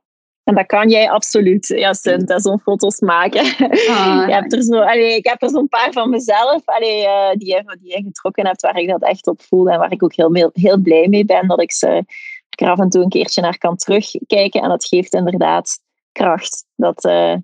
en 0.48 0.54
dat 0.54 0.66
kan 0.66 0.88
jij 0.88 1.11
absoluut, 1.11 1.66
Jacinta, 1.66 2.38
zo'n 2.38 2.61
foto's 2.61 3.00
maken. 3.00 3.40
Ah, 3.40 4.24
je 4.28 4.32
hebt 4.32 4.52
er 4.52 4.62
zo, 4.62 4.80
allee, 4.80 5.16
ik 5.16 5.26
heb 5.26 5.42
er 5.42 5.50
zo'n 5.50 5.68
paar 5.68 5.92
van 5.92 6.11
mezelf 6.11 6.62
allee, 6.64 7.02
uh, 7.02 7.30
die, 7.32 7.46
je, 7.46 7.76
die 7.80 7.96
je 7.96 8.02
getrokken 8.02 8.46
hebt, 8.46 8.62
waar 8.62 8.76
ik 8.76 8.88
dat 8.88 9.02
echt 9.02 9.26
op 9.26 9.42
voel 9.42 9.68
en 9.68 9.78
waar 9.78 9.92
ik 9.92 10.02
ook 10.02 10.14
heel, 10.14 10.50
heel 10.52 10.78
blij 10.78 11.08
mee 11.08 11.24
ben 11.24 11.48
dat 11.48 11.61
ik 11.61 11.72
ze 11.72 12.04
er 12.50 12.70
af 12.70 12.78
en 12.78 12.88
toe 12.88 13.02
een 13.02 13.08
keertje 13.08 13.40
naar 13.40 13.58
kan 13.58 13.76
terugkijken. 13.76 14.62
En 14.62 14.68
dat 14.68 14.84
geeft 14.84 15.14
inderdaad 15.14 15.80
kracht. 16.12 16.64
Dat, 16.76 17.04
uh, 17.04 17.34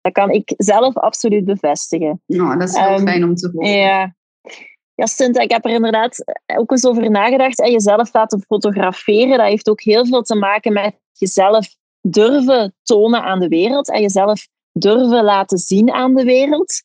dat 0.00 0.12
kan 0.12 0.30
ik 0.30 0.54
zelf 0.56 0.96
absoluut 0.96 1.44
bevestigen. 1.44 2.22
Nou, 2.26 2.58
dat 2.58 2.68
is 2.68 2.76
heel 2.76 2.98
um, 2.98 3.06
fijn 3.06 3.24
om 3.24 3.34
te 3.34 3.50
horen. 3.52 3.70
Ja. 3.70 4.14
Ja, 4.94 5.06
Sinta, 5.06 5.40
ik 5.40 5.50
heb 5.50 5.64
er 5.64 5.70
inderdaad 5.70 6.24
ook 6.56 6.70
eens 6.70 6.86
over 6.86 7.10
nagedacht. 7.10 7.60
En 7.60 7.70
jezelf 7.70 8.12
laten 8.12 8.44
fotograferen, 8.46 9.38
dat 9.38 9.46
heeft 9.46 9.68
ook 9.68 9.80
heel 9.80 10.06
veel 10.06 10.22
te 10.22 10.34
maken 10.34 10.72
met 10.72 10.94
jezelf 11.12 11.66
durven 12.06 12.74
tonen 12.82 13.22
aan 13.22 13.40
de 13.40 13.48
wereld 13.48 13.90
en 13.90 14.00
jezelf 14.00 14.46
durven 14.72 15.24
laten 15.24 15.58
zien 15.58 15.92
aan 15.92 16.14
de 16.14 16.24
wereld. 16.24 16.82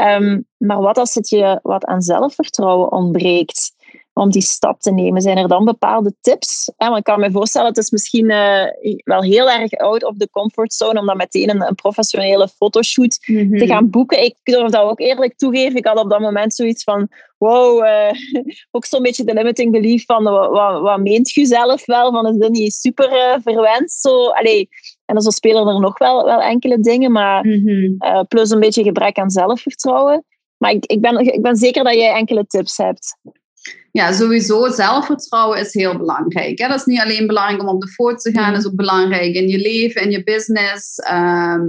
Um, 0.00 0.46
maar 0.56 0.80
wat 0.80 0.98
als 0.98 1.14
het 1.14 1.28
je 1.28 1.58
wat 1.62 1.84
aan 1.84 2.02
zelfvertrouwen 2.02 2.92
ontbreekt? 2.92 3.72
Om 4.12 4.30
die 4.30 4.42
stap 4.42 4.80
te 4.80 4.92
nemen? 4.92 5.22
Zijn 5.22 5.36
er 5.36 5.48
dan 5.48 5.64
bepaalde 5.64 6.14
tips? 6.20 6.72
want 6.76 6.96
ik 6.96 7.04
kan 7.04 7.20
me 7.20 7.30
voorstellen, 7.30 7.68
het 7.68 7.76
is 7.76 7.90
misschien 7.90 8.30
uh, 8.30 8.64
wel 9.04 9.22
heel 9.22 9.50
erg 9.50 9.72
out 9.72 10.04
of 10.04 10.16
de 10.16 10.30
comfortzone 10.30 11.00
om 11.00 11.06
dan 11.06 11.16
meteen 11.16 11.50
een, 11.50 11.66
een 11.66 11.74
professionele 11.74 12.48
fotoshoot 12.48 13.20
te 13.20 13.32
mhm. 13.32 13.66
gaan 13.66 13.90
boeken. 13.90 14.24
Ik 14.24 14.34
durf 14.42 14.70
dat 14.70 14.82
ook 14.82 15.00
eerlijk 15.00 15.36
toegeven. 15.36 15.76
Ik 15.76 15.86
had 15.86 15.98
op 15.98 16.10
dat 16.10 16.20
moment 16.20 16.54
zoiets 16.54 16.84
van, 16.84 17.08
wow, 17.38 17.84
uh, 17.84 18.10
ook 18.70 18.84
zo'n 18.84 19.02
beetje 19.02 19.24
de 19.24 19.34
limiting 19.34 19.72
belief 19.72 20.04
van, 20.04 20.24
wat, 20.24 20.80
wat, 20.80 21.00
meent 21.00 21.30
je 21.30 21.46
zelf 21.46 21.86
wel? 21.86 22.12
Van, 22.12 22.26
is 22.26 22.36
dit 22.36 22.50
niet 22.50 22.74
super 22.74 23.12
uh, 23.12 23.34
verwenst? 23.42 24.00
Zo, 24.00 24.26
allee, 24.26 24.68
en 25.04 25.14
dan 25.14 25.22
zo 25.22 25.30
spelen 25.30 25.66
er 25.66 25.80
nog 25.80 25.98
wel, 25.98 26.24
wel 26.24 26.40
enkele 26.40 26.80
dingen, 26.80 27.12
maar 27.12 27.46
mm 27.46 27.98
plus 28.28 28.50
een 28.50 28.60
beetje 28.60 28.82
gebrek 28.82 29.18
aan 29.18 29.30
zelfvertrouwen. 29.30 30.24
Maar 30.56 30.70
ik, 30.70 30.86
ik, 30.86 31.00
ben, 31.00 31.18
ik 31.18 31.42
ben 31.42 31.56
zeker 31.56 31.84
dat 31.84 31.94
jij 31.94 32.14
enkele 32.14 32.46
tips 32.46 32.76
hebt 32.76 33.16
ja, 33.92 34.12
sowieso 34.12 34.68
zelfvertrouwen 34.68 35.58
is 35.58 35.74
heel 35.74 35.96
belangrijk. 35.96 36.58
Hè? 36.58 36.68
Dat 36.68 36.78
is 36.78 36.84
niet 36.84 37.00
alleen 37.00 37.26
belangrijk 37.26 37.62
om 37.62 37.68
op 37.68 37.80
de 37.80 37.88
foto 37.88 38.16
te 38.16 38.30
gaan, 38.30 38.52
dat 38.52 38.60
is 38.60 38.66
ook 38.66 38.76
belangrijk 38.76 39.34
in 39.34 39.48
je 39.48 39.58
leven, 39.58 40.02
in 40.02 40.10
je 40.10 40.22
business. 40.22 40.98
Ehm, 40.98 41.66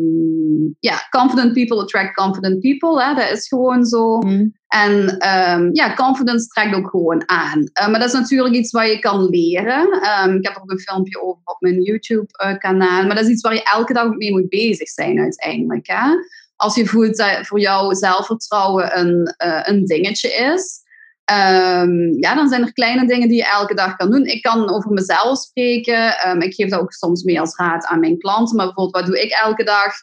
ja, 0.80 1.08
confident 1.10 1.54
people 1.54 1.82
attract 1.82 2.14
confident 2.14 2.60
people. 2.60 3.04
Hè? 3.04 3.14
Dat 3.14 3.32
is 3.32 3.48
gewoon 3.48 3.86
zo. 3.86 4.18
Mm. 4.18 4.54
En 4.68 4.92
um, 5.02 5.70
ja, 5.74 5.94
confidence 5.94 6.48
trekt 6.48 6.76
ook 6.76 6.90
gewoon 6.90 7.30
aan. 7.30 7.60
Uh, 7.60 7.88
maar 7.88 8.00
dat 8.00 8.08
is 8.08 8.20
natuurlijk 8.20 8.56
iets 8.56 8.72
waar 8.72 8.88
je 8.88 9.00
kan 9.00 9.30
leren. 9.30 9.88
Um, 10.26 10.36
ik 10.36 10.46
heb 10.46 10.56
er 10.56 10.62
ook 10.62 10.72
een 10.72 10.80
filmpje 10.80 11.22
over 11.22 11.42
op 11.44 11.58
mijn 11.60 11.82
YouTube-kanaal. 11.82 13.06
maar 13.06 13.16
dat 13.16 13.24
is 13.24 13.30
iets 13.30 13.42
waar 13.42 13.54
je 13.54 13.70
elke 13.74 13.94
dag 13.94 14.10
mee 14.10 14.32
moet 14.32 14.50
bezig 14.50 14.90
zijn 14.90 15.20
uiteindelijk. 15.20 15.88
Hè? 15.88 16.10
Als 16.56 16.76
je 16.76 16.86
voelt 16.86 17.18
dat 17.18 17.48
voor 17.48 17.60
jou 17.60 17.96
zelfvertrouwen 17.96 19.00
een, 19.00 19.36
uh, 19.46 19.60
een 19.64 19.86
dingetje 19.86 20.30
is 20.30 20.81
Um, 21.32 22.18
ja, 22.20 22.36
dan 22.36 22.50
zijn 22.50 22.62
er 22.62 22.74
kleine 22.74 23.08
dingen 23.08 23.28
die 23.28 23.38
je 23.38 23.50
elke 23.50 23.74
dag 23.74 23.96
kan 23.96 24.12
doen. 24.12 24.26
Ik 24.26 24.42
kan 24.42 24.70
over 24.70 24.92
mezelf 24.92 25.38
spreken. 25.38 26.30
Um, 26.30 26.42
ik 26.42 26.54
geef 26.54 26.70
dat 26.70 26.80
ook 26.80 26.94
soms 26.94 27.24
mee 27.24 27.40
als 27.40 27.56
raad 27.56 27.86
aan 27.86 28.00
mijn 28.00 28.18
klanten. 28.18 28.56
Maar 28.56 28.66
bijvoorbeeld, 28.66 28.96
wat 28.96 29.06
doe 29.06 29.22
ik 29.22 29.32
elke 29.32 29.64
dag? 29.64 29.94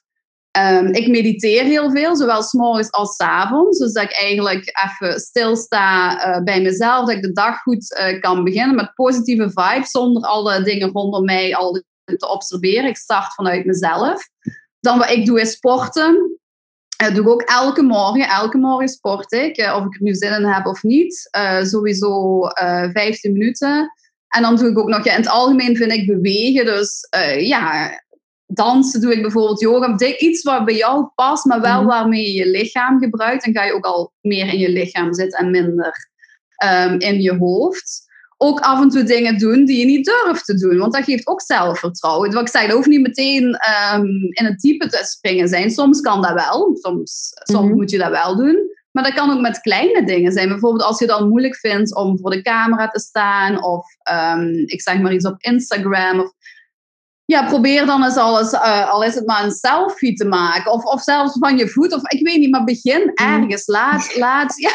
Um, 0.58 0.86
ik 0.86 1.08
mediteer 1.08 1.64
heel 1.64 1.90
veel, 1.90 2.16
zowel 2.16 2.42
s 2.42 2.52
morgens 2.52 2.90
als 2.90 3.14
s 3.14 3.20
avonds. 3.20 3.78
Dus 3.78 3.92
dat 3.92 4.02
ik 4.02 4.12
eigenlijk 4.12 4.72
even 4.84 5.20
stilsta 5.20 6.16
uh, 6.26 6.42
bij 6.42 6.62
mezelf. 6.62 7.06
Dat 7.06 7.16
ik 7.16 7.22
de 7.22 7.32
dag 7.32 7.58
goed 7.58 7.98
uh, 8.00 8.20
kan 8.20 8.44
beginnen 8.44 8.76
met 8.76 8.94
positieve 8.94 9.50
vibes. 9.54 9.90
Zonder 9.90 10.22
alle 10.22 10.62
dingen 10.62 10.90
rondom 10.90 11.24
mij 11.24 11.56
al 11.56 11.82
te 12.16 12.28
observeren. 12.28 12.88
Ik 12.88 12.96
start 12.96 13.34
vanuit 13.34 13.64
mezelf. 13.64 14.28
Dan 14.80 14.98
wat 14.98 15.10
ik 15.10 15.26
doe 15.26 15.40
is 15.40 15.52
sporten. 15.52 16.37
Dat 17.04 17.14
doe 17.14 17.24
ik 17.24 17.30
ook 17.30 17.42
elke 17.42 17.82
morgen. 17.82 18.28
Elke 18.28 18.58
morgen 18.58 18.88
sport 18.88 19.32
ik. 19.32 19.56
Eh, 19.56 19.76
of 19.76 19.84
ik 19.84 19.94
er 19.94 20.02
nu 20.02 20.14
zin 20.14 20.32
in 20.32 20.44
heb 20.44 20.66
of 20.66 20.82
niet. 20.82 21.28
Uh, 21.36 21.62
sowieso 21.62 22.40
uh, 22.44 22.84
eh, 22.84 22.90
15 22.92 23.32
minuten. 23.32 23.92
En 24.28 24.42
dan 24.42 24.56
doe 24.56 24.70
ik 24.70 24.78
ook 24.78 24.88
nog, 24.88 25.04
ja, 25.04 25.12
in 25.12 25.20
het 25.20 25.28
algemeen 25.28 25.76
vind 25.76 25.92
ik 25.92 26.06
bewegen. 26.06 26.64
Dus 26.64 27.08
ja, 27.38 27.90
dansen 28.46 29.00
doe 29.00 29.12
ik 29.12 29.22
bijvoorbeeld 29.22 29.60
yoga. 29.60 29.96
Iets 30.18 30.42
wat 30.42 30.64
bij 30.64 30.76
jou 30.76 31.08
past, 31.14 31.44
maar 31.44 31.60
wel 31.60 31.78
mhm. 31.78 31.86
waarmee 31.86 32.22
je 32.22 32.32
je 32.32 32.50
lichaam 32.50 32.98
gebruikt. 32.98 33.44
Dan 33.44 33.54
ga 33.54 33.64
je 33.64 33.74
ook 33.74 33.84
al 33.84 34.12
meer 34.20 34.52
in 34.52 34.58
je 34.58 34.68
lichaam 34.68 35.14
zitten 35.14 35.38
en 35.38 35.50
minder 35.50 36.10
um, 36.64 37.00
in 37.00 37.20
je 37.20 37.36
hoofd 37.36 38.07
ook 38.40 38.60
af 38.60 38.80
en 38.80 38.88
toe 38.88 39.02
dingen 39.02 39.38
doen 39.38 39.64
die 39.64 39.78
je 39.78 39.84
niet 39.84 40.04
durft 40.04 40.44
te 40.44 40.54
doen. 40.54 40.78
Want 40.78 40.92
dat 40.92 41.04
geeft 41.04 41.26
ook 41.26 41.42
zelfvertrouwen. 41.42 42.32
Wat 42.32 42.42
ik 42.42 42.48
zei, 42.48 42.66
dat 42.66 42.76
hoeft 42.76 42.88
niet 42.88 43.00
meteen 43.00 43.44
um, 43.94 44.06
in 44.30 44.44
het 44.44 44.60
diepe 44.60 44.88
te 44.88 45.04
springen 45.04 45.48
zijn. 45.48 45.70
Soms 45.70 46.00
kan 46.00 46.22
dat 46.22 46.32
wel. 46.32 46.76
Soms, 46.80 47.30
soms 47.34 47.66
mhm. 47.66 47.74
moet 47.74 47.90
je 47.90 47.98
dat 47.98 48.10
wel 48.10 48.36
doen. 48.36 48.76
Maar 48.90 49.04
dat 49.04 49.14
kan 49.14 49.30
ook 49.30 49.40
met 49.40 49.60
kleine 49.60 50.04
dingen 50.04 50.32
zijn. 50.32 50.48
Bijvoorbeeld 50.48 50.82
als 50.82 50.98
je 50.98 51.06
dan 51.06 51.28
moeilijk 51.28 51.56
vindt 51.56 51.94
om 51.94 52.18
voor 52.18 52.30
de 52.30 52.42
camera 52.42 52.88
te 52.88 53.00
staan. 53.00 53.64
Of 53.64 53.86
um, 54.12 54.62
ik 54.66 54.82
zeg 54.82 55.00
maar 55.00 55.12
iets 55.12 55.26
op 55.26 55.36
Instagram. 55.38 56.20
Of 56.20 56.32
ja, 57.32 57.46
probeer 57.46 57.86
dan 57.86 58.04
eens 58.04 58.16
alles, 58.16 58.52
uh, 58.52 58.90
al 58.90 59.04
is 59.04 59.14
het 59.14 59.26
maar 59.26 59.44
een 59.44 59.50
selfie 59.50 60.14
te 60.14 60.24
maken. 60.24 60.72
Of, 60.72 60.84
of 60.84 61.02
zelfs 61.02 61.38
van 61.38 61.58
je 61.58 61.68
voet. 61.68 61.94
Of 61.94 62.10
ik 62.10 62.26
weet 62.26 62.38
niet, 62.38 62.50
maar 62.50 62.64
begin 62.64 63.00
mm. 63.00 63.12
ergens. 63.14 63.66
Laat, 63.66 64.16
laat, 64.16 64.54
ja, 64.66 64.70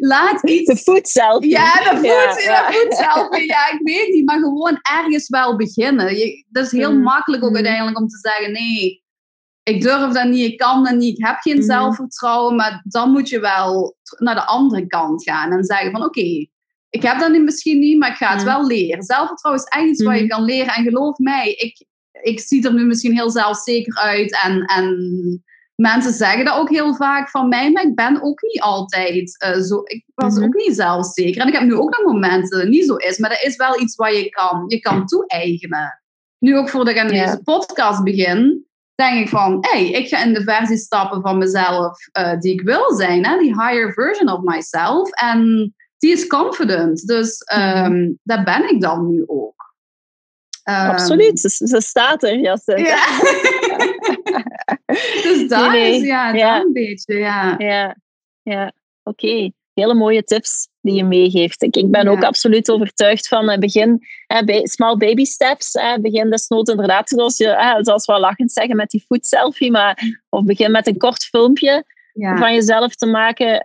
laat 0.00 0.48
iets. 0.48 0.74
De 0.74 0.76
voet 0.76 1.08
selfie. 1.08 1.50
Ja, 1.50 1.90
de 1.90 1.96
voet, 1.96 2.42
ja, 2.42 2.70
de 2.70 2.72
voet 2.72 2.94
selfie. 2.94 3.46
Ja, 3.46 3.70
ik 3.70 3.80
weet 3.82 4.08
niet, 4.08 4.24
maar 4.24 4.38
gewoon 4.38 4.78
ergens 4.82 5.28
wel 5.28 5.56
beginnen. 5.56 6.16
Je, 6.16 6.44
dat 6.48 6.64
is 6.64 6.72
heel 6.72 6.92
mm. 6.92 7.02
makkelijk 7.02 7.42
ook 7.42 7.50
mm. 7.50 7.56
uiteindelijk 7.56 7.98
om 7.98 8.08
te 8.08 8.18
zeggen: 8.18 8.52
nee, 8.52 9.04
ik 9.62 9.82
durf 9.82 10.12
dat 10.12 10.28
niet, 10.28 10.50
ik 10.52 10.58
kan 10.58 10.84
dat 10.84 10.94
niet, 10.94 11.18
ik 11.18 11.26
heb 11.26 11.36
geen 11.38 11.62
zelfvertrouwen. 11.62 12.56
Maar 12.56 12.82
dan 12.84 13.10
moet 13.10 13.28
je 13.28 13.40
wel 13.40 13.96
naar 14.18 14.34
de 14.34 14.46
andere 14.46 14.86
kant 14.86 15.22
gaan 15.22 15.52
en 15.52 15.64
zeggen: 15.64 15.90
van 15.90 16.04
oké. 16.04 16.46
Ik 16.92 17.02
heb 17.02 17.18
dat 17.18 17.40
misschien 17.40 17.78
niet, 17.78 17.98
maar 17.98 18.10
ik 18.10 18.16
ga 18.16 18.32
het 18.32 18.42
wel 18.42 18.66
leren. 18.66 19.02
Zelfvertrouwen 19.02 19.64
is 19.64 19.68
echt 19.68 19.88
iets 19.88 20.02
wat 20.02 20.18
je 20.18 20.26
kan 20.26 20.44
leren. 20.44 20.74
En 20.74 20.84
geloof 20.84 21.18
mij, 21.18 21.52
ik, 21.52 21.84
ik 22.22 22.40
zie 22.40 22.66
er 22.66 22.74
nu 22.74 22.86
misschien 22.86 23.14
heel 23.14 23.30
zelfzeker 23.30 23.96
uit. 23.96 24.42
En, 24.42 24.64
en 24.64 24.96
mensen 25.74 26.12
zeggen 26.12 26.44
dat 26.44 26.56
ook 26.56 26.70
heel 26.70 26.94
vaak 26.94 27.30
van 27.30 27.48
mij, 27.48 27.70
maar 27.70 27.82
ik 27.82 27.94
ben 27.94 28.22
ook 28.22 28.42
niet 28.42 28.60
altijd 28.60 29.44
uh, 29.46 29.62
zo. 29.62 29.80
Ik 29.84 30.04
was 30.14 30.34
mhm. 30.34 30.44
ook 30.44 30.54
niet 30.54 30.74
zelfzeker. 30.74 31.40
En 31.40 31.48
ik 31.48 31.54
heb 31.54 31.62
nu 31.62 31.74
ook 31.74 31.98
nog 31.98 32.12
momenten 32.12 32.50
dat 32.50 32.60
het 32.60 32.68
niet 32.68 32.86
zo 32.86 32.94
is, 32.94 33.18
maar 33.18 33.30
dat 33.30 33.42
is 33.42 33.56
wel 33.56 33.80
iets 33.80 33.96
wat 33.96 34.16
je 34.16 34.28
kan, 34.28 34.64
je 34.66 34.80
kan 34.80 35.06
toe-eigenen. 35.06 36.02
Nu 36.38 36.56
ook 36.56 36.68
voordat 36.68 36.94
ik 36.94 37.00
aan 37.00 37.08
deze 37.08 37.40
podcast 37.44 38.02
begin, 38.02 38.66
denk 38.94 39.20
ik 39.20 39.28
van, 39.28 39.58
hé, 39.60 39.70
hey, 39.70 39.90
ik 39.90 40.08
ga 40.08 40.24
in 40.24 40.34
de 40.34 40.42
versie 40.42 40.76
stappen 40.76 41.20
van 41.20 41.38
mezelf 41.38 41.98
uh, 42.18 42.38
die 42.38 42.52
ik 42.52 42.60
wil 42.60 42.94
zijn, 42.94 43.26
hè? 43.26 43.38
die 43.38 43.62
higher 43.62 43.92
version 43.92 44.28
of 44.28 44.40
myself. 44.40 45.10
En 45.10 45.74
die 46.02 46.12
is 46.12 46.26
confident. 46.26 47.06
Dus 47.06 47.44
um, 47.54 48.18
daar 48.22 48.44
ben 48.44 48.70
ik 48.70 48.80
dan 48.80 49.10
nu 49.10 49.24
ook. 49.26 49.74
Um, 50.64 50.74
Absoluut, 50.74 51.40
ze, 51.40 51.48
ze, 51.48 51.80
staat 51.80 52.22
er, 52.22 52.38
Jassen. 52.38 52.78
Ja. 52.78 53.06
dus 55.26 55.48
dat 55.48 55.74
is 55.74 56.02
ja, 56.02 56.32
ja. 56.34 56.60
een 56.60 56.72
beetje, 56.72 57.14
ja. 57.14 57.54
Ja, 57.58 57.96
ja. 58.42 58.72
oké. 59.02 59.50
Hele 59.74 59.94
mooie 59.94 60.22
tips 60.22 60.68
die 60.80 60.94
je 60.94 61.04
meegeeft. 61.04 61.62
Ik, 61.62 61.76
ik 61.76 61.90
ben 61.90 62.08
ook 62.08 62.22
absoluut 62.22 62.70
overtuigd 62.70 63.28
van 63.28 63.50
uh, 63.50 63.58
begin, 63.58 64.06
uh, 64.46 64.60
small 64.62 64.96
baby 64.96 65.24
steps. 65.24 65.74
Uh, 65.74 65.96
begin 65.96 66.30
desnoods 66.30 66.70
inderdaad, 66.70 67.08
zoals, 67.08 67.36
je, 67.36 67.78
zoals 67.80 68.06
we 68.06 68.12
al 68.12 68.20
lachend 68.20 68.52
zeggen, 68.52 68.76
met 68.76 68.90
die 68.90 69.04
food 69.06 69.26
selfie. 69.26 69.70
Maar, 69.70 70.22
of 70.28 70.44
begin 70.44 70.70
met 70.70 70.86
een 70.86 70.96
kort 70.96 71.24
filmpje 71.24 71.84
van 72.12 72.54
jezelf 72.54 72.94
te 72.94 73.06
maken. 73.06 73.60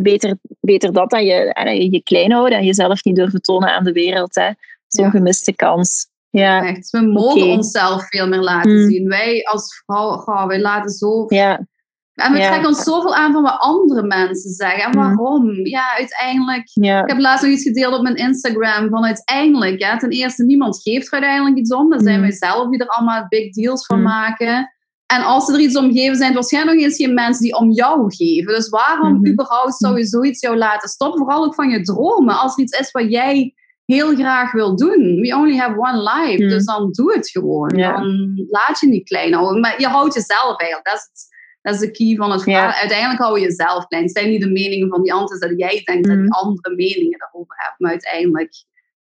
Beter, 0.00 0.36
beter 0.60 0.92
dat 0.92 1.10
dan 1.10 1.24
je, 1.24 1.54
je 1.64 1.90
je 1.90 2.02
klein 2.02 2.32
houden 2.32 2.58
en 2.58 2.64
jezelf 2.64 3.04
niet 3.04 3.16
durven 3.16 3.42
tonen 3.42 3.74
aan 3.74 3.84
de 3.84 3.92
wereld. 3.92 4.40
Zo'n 4.86 5.10
gemiste 5.10 5.54
kans. 5.54 6.06
Ja. 6.30 6.64
Echt, 6.66 6.90
we 6.90 7.00
mogen 7.00 7.48
onszelf 7.48 8.08
veel 8.08 8.28
meer 8.28 8.40
laten 8.40 8.82
mm. 8.82 8.90
zien. 8.90 9.08
Wij 9.08 9.42
als 9.42 9.82
vrouw, 9.84 10.08
oh, 10.08 10.46
wij 10.46 10.60
laten 10.60 10.90
zo... 10.90 11.24
Ja. 11.28 11.66
En 12.14 12.32
we 12.32 12.38
trekken 12.38 12.66
ons 12.66 12.82
zoveel 12.82 13.14
aan 13.14 13.32
van 13.32 13.42
wat 13.42 13.56
andere 13.58 14.02
mensen 14.02 14.50
zeggen. 14.50 14.84
En 14.84 14.90
mm. 14.90 14.96
waarom? 14.96 15.66
Ja, 15.66 15.96
uiteindelijk... 15.96 16.68
Ja. 16.72 17.02
Ik 17.02 17.08
heb 17.08 17.18
laatst 17.18 17.44
nog 17.44 17.52
iets 17.52 17.62
gedeeld 17.62 17.94
op 17.94 18.02
mijn 18.02 18.16
Instagram. 18.16 18.88
Van 18.88 19.04
uiteindelijk, 19.04 19.80
ja, 19.80 19.96
ten 19.96 20.10
eerste, 20.10 20.44
niemand 20.44 20.82
geeft 20.82 21.06
er 21.06 21.12
uiteindelijk 21.12 21.56
iets 21.56 21.74
om. 21.74 21.90
Dan 21.90 22.00
zijn 22.00 22.16
mm. 22.16 22.22
wij 22.22 22.32
zelf 22.32 22.70
die 22.70 22.80
er 22.80 22.88
allemaal 22.88 23.26
big 23.28 23.52
deals 23.52 23.86
van 23.86 24.02
maken. 24.02 24.72
En 25.14 25.22
als 25.22 25.44
ze 25.44 25.52
er 25.52 25.60
iets 25.60 25.76
om 25.76 25.92
geven, 25.92 26.16
zijn 26.16 26.28
het 26.28 26.38
waarschijnlijk 26.38 26.76
nog 26.76 26.86
eens 26.86 26.96
geen 26.96 27.14
mensen 27.14 27.42
die 27.42 27.56
om 27.56 27.70
jou 27.70 28.14
geven. 28.14 28.54
Dus 28.54 28.68
waarom 28.68 29.12
mm 29.12 29.16
-hmm. 29.16 29.26
überhaupt 29.26 29.74
zou 29.74 29.98
je 29.98 30.06
zoiets 30.06 30.40
jou 30.40 30.56
laten 30.56 30.88
stoppen? 30.88 31.18
Vooral 31.18 31.44
ook 31.44 31.54
van 31.54 31.68
je 31.68 31.80
dromen. 31.82 32.38
Als 32.38 32.56
er 32.56 32.62
iets 32.62 32.78
is 32.78 32.90
wat 32.90 33.10
jij 33.10 33.54
heel 33.84 34.14
graag 34.14 34.52
wil 34.52 34.76
doen. 34.76 35.20
We 35.20 35.36
only 35.36 35.56
have 35.56 35.78
one 35.78 36.02
life. 36.02 36.46
Dus 36.46 36.64
dan 36.64 36.90
doe 36.90 37.12
het 37.12 37.30
gewoon. 37.30 37.68
Dan 37.68 38.32
laat 38.48 38.80
je 38.80 38.86
niet 38.86 39.08
klein 39.08 39.32
houden. 39.32 39.60
Maar 39.60 39.80
je 39.80 39.86
houdt 39.86 40.14
jezelf 40.14 40.58
eigenlijk. 40.60 40.90
Dat 40.90 41.10
is, 41.12 41.26
dat 41.62 41.74
is 41.74 41.80
de 41.80 41.90
key 41.90 42.16
van 42.16 42.30
het 42.30 42.42
verhaal. 42.42 42.70
Uiteindelijk 42.70 43.20
hou 43.20 43.38
je 43.38 43.44
jezelf 43.44 43.86
klein. 43.86 44.02
Het 44.02 44.12
zijn 44.12 44.30
niet 44.30 44.40
de 44.40 44.50
meningen 44.50 44.88
van 44.88 45.02
die 45.02 45.12
anderen 45.12 45.40
dat 45.40 45.58
jij 45.58 45.82
denkt 45.84 46.06
dat 46.06 46.16
die 46.16 46.24
mhm. 46.24 46.32
andere 46.32 46.74
meningen 46.74 47.18
daarover 47.18 47.54
hebben. 47.56 47.76
Maar 47.78 47.90
uiteindelijk, 47.90 48.52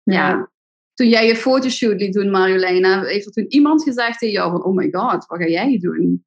ja. 0.03 0.51
Toen 0.97 1.09
jij 1.09 1.27
je 1.27 1.37
fotoshoot 1.37 2.01
liet 2.01 2.13
doen, 2.13 2.31
Marjoleina, 2.31 3.03
heeft 3.03 3.27
er 3.27 3.33
toen 3.33 3.47
iemand 3.49 3.83
gezegd 3.83 4.19
tegen 4.19 4.35
jou 4.35 4.51
van, 4.51 4.65
oh 4.65 4.75
my 4.75 4.89
god, 4.91 5.27
wat 5.27 5.39
ga 5.39 5.47
jij 5.47 5.79
doen? 5.79 6.25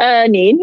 Uh, 0.00 0.24
nee. 0.24 0.56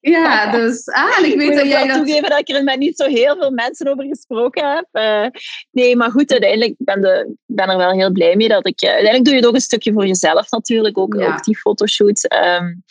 Ja, 0.00 0.50
dus 0.56 0.88
ah, 0.88 1.26
ik 1.26 1.36
weet 1.36 1.50
ik 1.50 1.56
dat 1.56 1.66
jij 1.66 1.86
dat... 1.86 1.96
toegeven 1.96 2.30
dat 2.30 2.38
ik 2.38 2.48
er 2.48 2.64
met 2.64 2.78
niet 2.78 2.96
zo 2.96 3.06
heel 3.06 3.36
veel 3.36 3.50
mensen 3.50 3.88
over 3.88 4.04
gesproken 4.04 4.74
heb. 4.74 4.86
Uh, 4.92 5.40
nee, 5.70 5.96
maar 5.96 6.10
goed, 6.10 6.30
uiteindelijk 6.30 6.74
ben 6.78 7.00
de, 7.00 7.34
ben 7.46 7.68
er 7.68 7.76
wel 7.76 7.92
heel 7.92 8.12
blij 8.12 8.36
mee 8.36 8.48
dat 8.48 8.66
ik... 8.66 8.82
Uh, 8.82 8.88
uiteindelijk 8.88 9.24
doe 9.24 9.34
je 9.34 9.40
het 9.40 9.48
ook 9.48 9.54
een 9.54 9.60
stukje 9.60 9.92
voor 9.92 10.06
jezelf 10.06 10.50
natuurlijk, 10.50 10.98
ook, 10.98 11.14
ja. 11.14 11.26
ook 11.26 11.44
die 11.44 11.58
fotoshoot. 11.58 12.34
Um, 12.60 12.84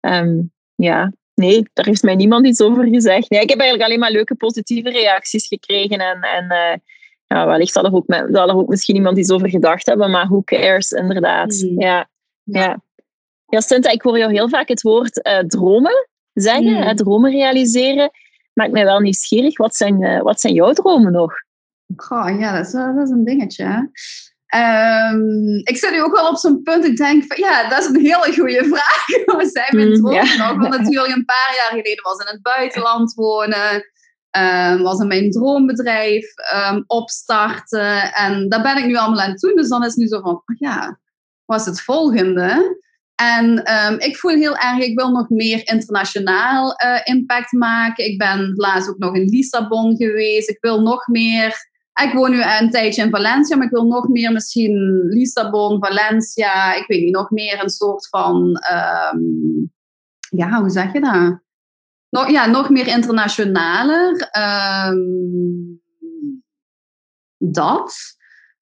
um, 0.00 0.52
ja, 0.74 1.12
nee, 1.34 1.62
daar 1.72 1.86
heeft 1.86 2.02
mij 2.02 2.14
niemand 2.14 2.46
iets 2.46 2.60
over 2.60 2.84
gezegd. 2.88 3.30
Nee, 3.30 3.40
ik 3.40 3.48
heb 3.48 3.58
eigenlijk 3.58 3.88
alleen 3.88 4.00
maar 4.00 4.10
leuke 4.10 4.34
positieve 4.34 4.90
reacties 4.90 5.46
gekregen 5.46 5.98
en... 5.98 6.20
en 6.20 6.82
ja, 7.28 7.46
wellicht 7.46 7.72
zal 7.72 7.84
er, 7.84 7.94
ook, 7.94 8.04
zal 8.08 8.48
er 8.48 8.56
ook 8.56 8.68
misschien 8.68 8.94
iemand 8.94 9.18
iets 9.18 9.30
over 9.30 9.48
gedacht 9.48 9.86
hebben, 9.86 10.10
maar 10.10 10.26
who 10.26 10.42
cares, 10.42 10.90
inderdaad. 10.90 11.62
Mm. 11.62 11.80
Ja, 11.80 12.08
ja. 12.42 12.80
ja. 13.46 13.60
Sinta, 13.60 13.90
ik 13.90 14.02
hoor 14.02 14.18
jou 14.18 14.32
heel 14.32 14.48
vaak 14.48 14.68
het 14.68 14.82
woord 14.82 15.26
uh, 15.26 15.38
dromen 15.38 16.08
zeggen, 16.32 16.86
mm. 16.86 16.94
dromen 16.94 17.30
realiseren. 17.30 18.10
Maakt 18.52 18.72
mij 18.72 18.84
wel 18.84 19.00
nieuwsgierig. 19.00 19.58
Wat 19.58 19.76
zijn, 19.76 20.02
uh, 20.02 20.20
wat 20.20 20.40
zijn 20.40 20.54
jouw 20.54 20.72
dromen 20.72 21.12
nog? 21.12 21.32
Goh, 21.96 22.38
ja, 22.38 22.56
dat 22.56 22.66
is, 22.66 22.72
dat 22.72 22.96
is 23.02 23.10
een 23.10 23.24
dingetje. 23.24 23.90
Um, 24.54 25.60
ik 25.64 25.76
zit 25.76 25.90
nu 25.90 26.02
ook 26.02 26.16
wel 26.16 26.28
op 26.28 26.36
zo'n 26.36 26.62
punt. 26.62 26.84
Ik 26.84 26.96
denk 26.96 27.24
van 27.26 27.36
ja, 27.36 27.68
dat 27.68 27.78
is 27.78 27.86
een 27.86 28.00
hele 28.00 28.32
goede 28.34 28.64
vraag. 28.72 29.24
Wat 29.24 29.52
zijn 29.52 29.76
mijn 29.76 29.88
mm, 29.88 29.94
dromen 29.94 30.38
nog? 30.38 30.56
Want 30.56 30.78
natuurlijk 30.78 31.14
een 31.14 31.24
paar 31.24 31.54
jaar 31.56 31.82
geleden 31.82 32.02
was 32.02 32.18
in 32.18 32.32
het 32.32 32.42
buitenland 32.42 33.14
wonen. 33.14 33.90
Um, 34.36 34.82
was 34.82 35.00
in 35.00 35.06
mijn 35.06 35.30
droombedrijf 35.30 36.34
um, 36.54 36.84
opstarten. 36.86 38.12
En 38.14 38.48
daar 38.48 38.62
ben 38.62 38.76
ik 38.76 38.84
nu 38.84 38.96
allemaal 38.96 39.20
aan 39.20 39.34
doen. 39.34 39.56
Dus 39.56 39.68
dan 39.68 39.82
is 39.84 39.88
het 39.88 39.96
nu 39.96 40.06
zo 40.06 40.20
van, 40.20 40.34
oh 40.34 40.56
ja, 40.58 40.98
wat 41.44 41.60
is 41.60 41.66
het 41.66 41.80
volgende? 41.80 42.78
En 43.14 43.74
um, 43.74 43.98
ik 43.98 44.16
voel 44.16 44.30
heel 44.30 44.56
erg, 44.56 44.78
ik 44.78 44.98
wil 44.98 45.10
nog 45.10 45.28
meer 45.28 45.68
internationaal 45.68 46.74
uh, 46.84 47.00
impact 47.04 47.52
maken. 47.52 48.04
Ik 48.04 48.18
ben 48.18 48.52
laatst 48.56 48.88
ook 48.88 48.98
nog 48.98 49.14
in 49.14 49.28
Lissabon 49.28 49.96
geweest. 49.96 50.48
Ik 50.48 50.58
wil 50.60 50.80
nog 50.80 51.06
meer. 51.06 51.68
Ik 52.02 52.12
woon 52.12 52.30
nu 52.30 52.42
een 52.42 52.70
tijdje 52.70 53.02
in 53.02 53.10
Valencia, 53.10 53.56
maar 53.56 53.66
ik 53.66 53.72
wil 53.72 53.86
nog 53.86 54.08
meer 54.08 54.32
misschien 54.32 55.06
Lissabon, 55.08 55.84
Valencia. 55.84 56.74
Ik 56.74 56.86
weet 56.86 57.02
niet, 57.02 57.14
nog 57.14 57.30
meer 57.30 57.62
een 57.62 57.70
soort 57.70 58.08
van. 58.08 58.60
Ja, 60.30 60.60
hoe 60.60 60.70
zeg 60.70 60.92
je 60.92 61.00
dat? 61.00 61.40
Nog, 62.10 62.30
ja, 62.30 62.46
nog 62.46 62.68
meer 62.70 62.86
internationaler. 62.86 64.30
Um, 64.88 65.82
dat 67.38 68.16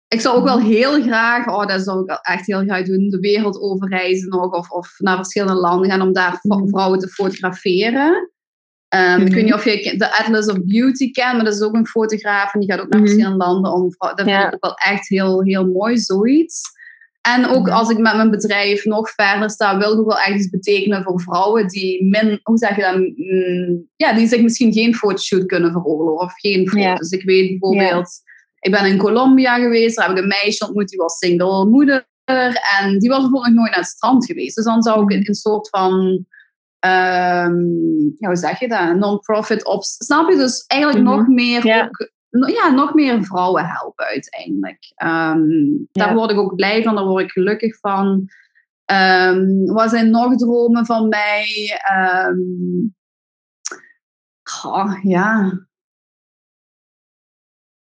ik 0.08 0.22
zou 0.22 0.38
ook 0.38 0.44
wel 0.44 0.60
mhm. 0.60 0.68
heel 0.68 1.02
graag, 1.02 1.48
oh, 1.48 1.66
dat 1.66 1.82
zou 1.82 2.04
ik 2.04 2.20
echt 2.22 2.46
heel 2.46 2.64
graag 2.64 2.86
doen, 2.86 3.10
de 3.10 3.20
wereld 3.20 3.62
overreizen 3.62 4.30
nog 4.30 4.52
of, 4.52 4.70
of 4.70 4.96
naar 4.98 5.16
verschillende 5.16 5.60
landen 5.62 5.90
gaan 5.90 6.02
om 6.02 6.14
daar 6.14 6.40
mhm. 6.42 6.68
vrouwen 6.68 7.00
te 7.00 7.08
fotograferen. 7.08 8.32
Um, 8.96 9.22
Ik 9.22 9.34
weet 9.34 9.44
niet 9.44 9.46
mhm. 9.46 9.54
of 9.54 9.64
je 9.66 9.98
de 9.98 10.18
Atlas 10.18 10.48
of 10.48 10.58
Beauty 10.64 11.12
kent, 11.12 11.36
maar 11.36 11.46
dat 11.46 11.54
is 11.54 11.62
ook 11.62 11.74
een 11.74 11.88
fotograaf 11.88 12.54
en 12.54 12.60
die 12.60 12.72
gaat 12.72 12.80
ook 12.80 12.90
naar 12.90 13.00
verschillende 13.00 13.38
landen 13.38 13.72
om 13.72 13.90
Dat 13.98 14.22
vind 14.22 14.44
ik 14.44 14.54
ook 14.54 14.64
wel 14.64 14.76
echt 14.76 15.08
heel, 15.08 15.44
heel 15.44 15.66
mooi, 15.66 15.98
zoiets. 15.98 16.62
En 17.36 17.46
ook 17.46 17.70
als 17.70 17.90
ik 17.90 17.98
met 17.98 18.16
mijn 18.16 18.32
bedrijf 18.32 18.86
nog 18.86 19.10
verder 19.10 19.50
sta, 19.50 19.78
wil 19.78 19.94
ik 19.94 20.00
ook 20.00 20.08
wel 20.08 20.20
echt 20.20 20.36
iets 20.36 20.50
betekenen 20.50 21.04
voor 21.04 21.22
vrouwen 21.22 21.68
die 21.68 22.06
min, 22.06 22.40
hoe 22.44 22.58
zeg 22.58 22.76
je 22.76 22.82
dat, 22.82 22.96
mm, 22.96 23.88
ja, 23.96 24.14
die 24.14 24.28
zich 24.28 24.42
misschien 24.42 24.74
geen 24.74 24.96
fotoshoot 24.96 25.46
kunnen 25.46 25.72
veroorloven 25.72 26.26
of 26.26 26.34
geen 26.40 26.70
foto's. 26.70 27.10
Dus 27.10 27.20
ik 27.20 27.24
weet 27.24 27.48
bijvoorbeeld 27.50 28.26
ik 28.60 28.72
ben 28.72 28.86
in 28.86 28.98
Colombia 28.98 29.56
geweest, 29.56 29.96
daar 29.96 30.08
heb 30.08 30.18
ik 30.18 30.24
een 30.24 30.28
meisje 30.28 30.66
ontmoet, 30.66 30.90
die 30.90 31.00
was 31.00 31.18
single 31.18 31.66
moeder. 31.66 32.08
En 32.80 33.00
die 33.00 33.10
was 33.10 33.22
bijvoorbeeld 33.22 33.46
nog 33.46 33.54
nooit 33.54 33.72
naar 33.72 33.80
het 33.80 33.90
strand 33.90 34.26
geweest. 34.26 34.56
Dus 34.56 34.66
dan 34.66 34.82
zou 34.82 35.04
ik 35.04 35.10
in 35.10 35.28
een 35.28 35.36
soort 35.36 35.70
van, 35.70 35.94
um, 36.86 38.16
ja, 38.18 38.28
hoe 38.28 38.36
zeg 38.36 38.60
je 38.60 38.68
dat, 38.68 38.96
non-profit 38.96 39.66
op. 39.66 39.84
Snap 39.84 40.30
je? 40.30 40.36
Dus 40.36 40.66
eigenlijk 40.68 41.04
mhm. 41.04 41.16
nog 41.16 41.28
meer 41.28 41.66
ja. 41.66 41.86
Ook, 41.86 42.12
ja, 42.46 42.70
nog 42.70 42.94
meer 42.94 43.24
vrouwen 43.24 43.66
helpen 43.66 44.06
uiteindelijk. 44.06 44.94
Um, 45.04 45.88
daar 45.92 46.14
word 46.14 46.32
ik 46.32 46.38
ook 46.38 46.56
blij 46.56 46.84
van, 46.84 46.96
daar 46.96 47.06
word 47.06 47.24
ik 47.24 47.32
gelukkig 47.32 47.80
van. 47.80 48.30
Um, 48.92 49.66
wat 49.66 49.90
zijn 49.90 50.10
nog 50.10 50.36
dromen 50.36 50.86
van 50.86 51.08
mij? 51.08 51.80
Um, 52.28 52.96
oh, 54.64 54.98
ja, 55.02 55.60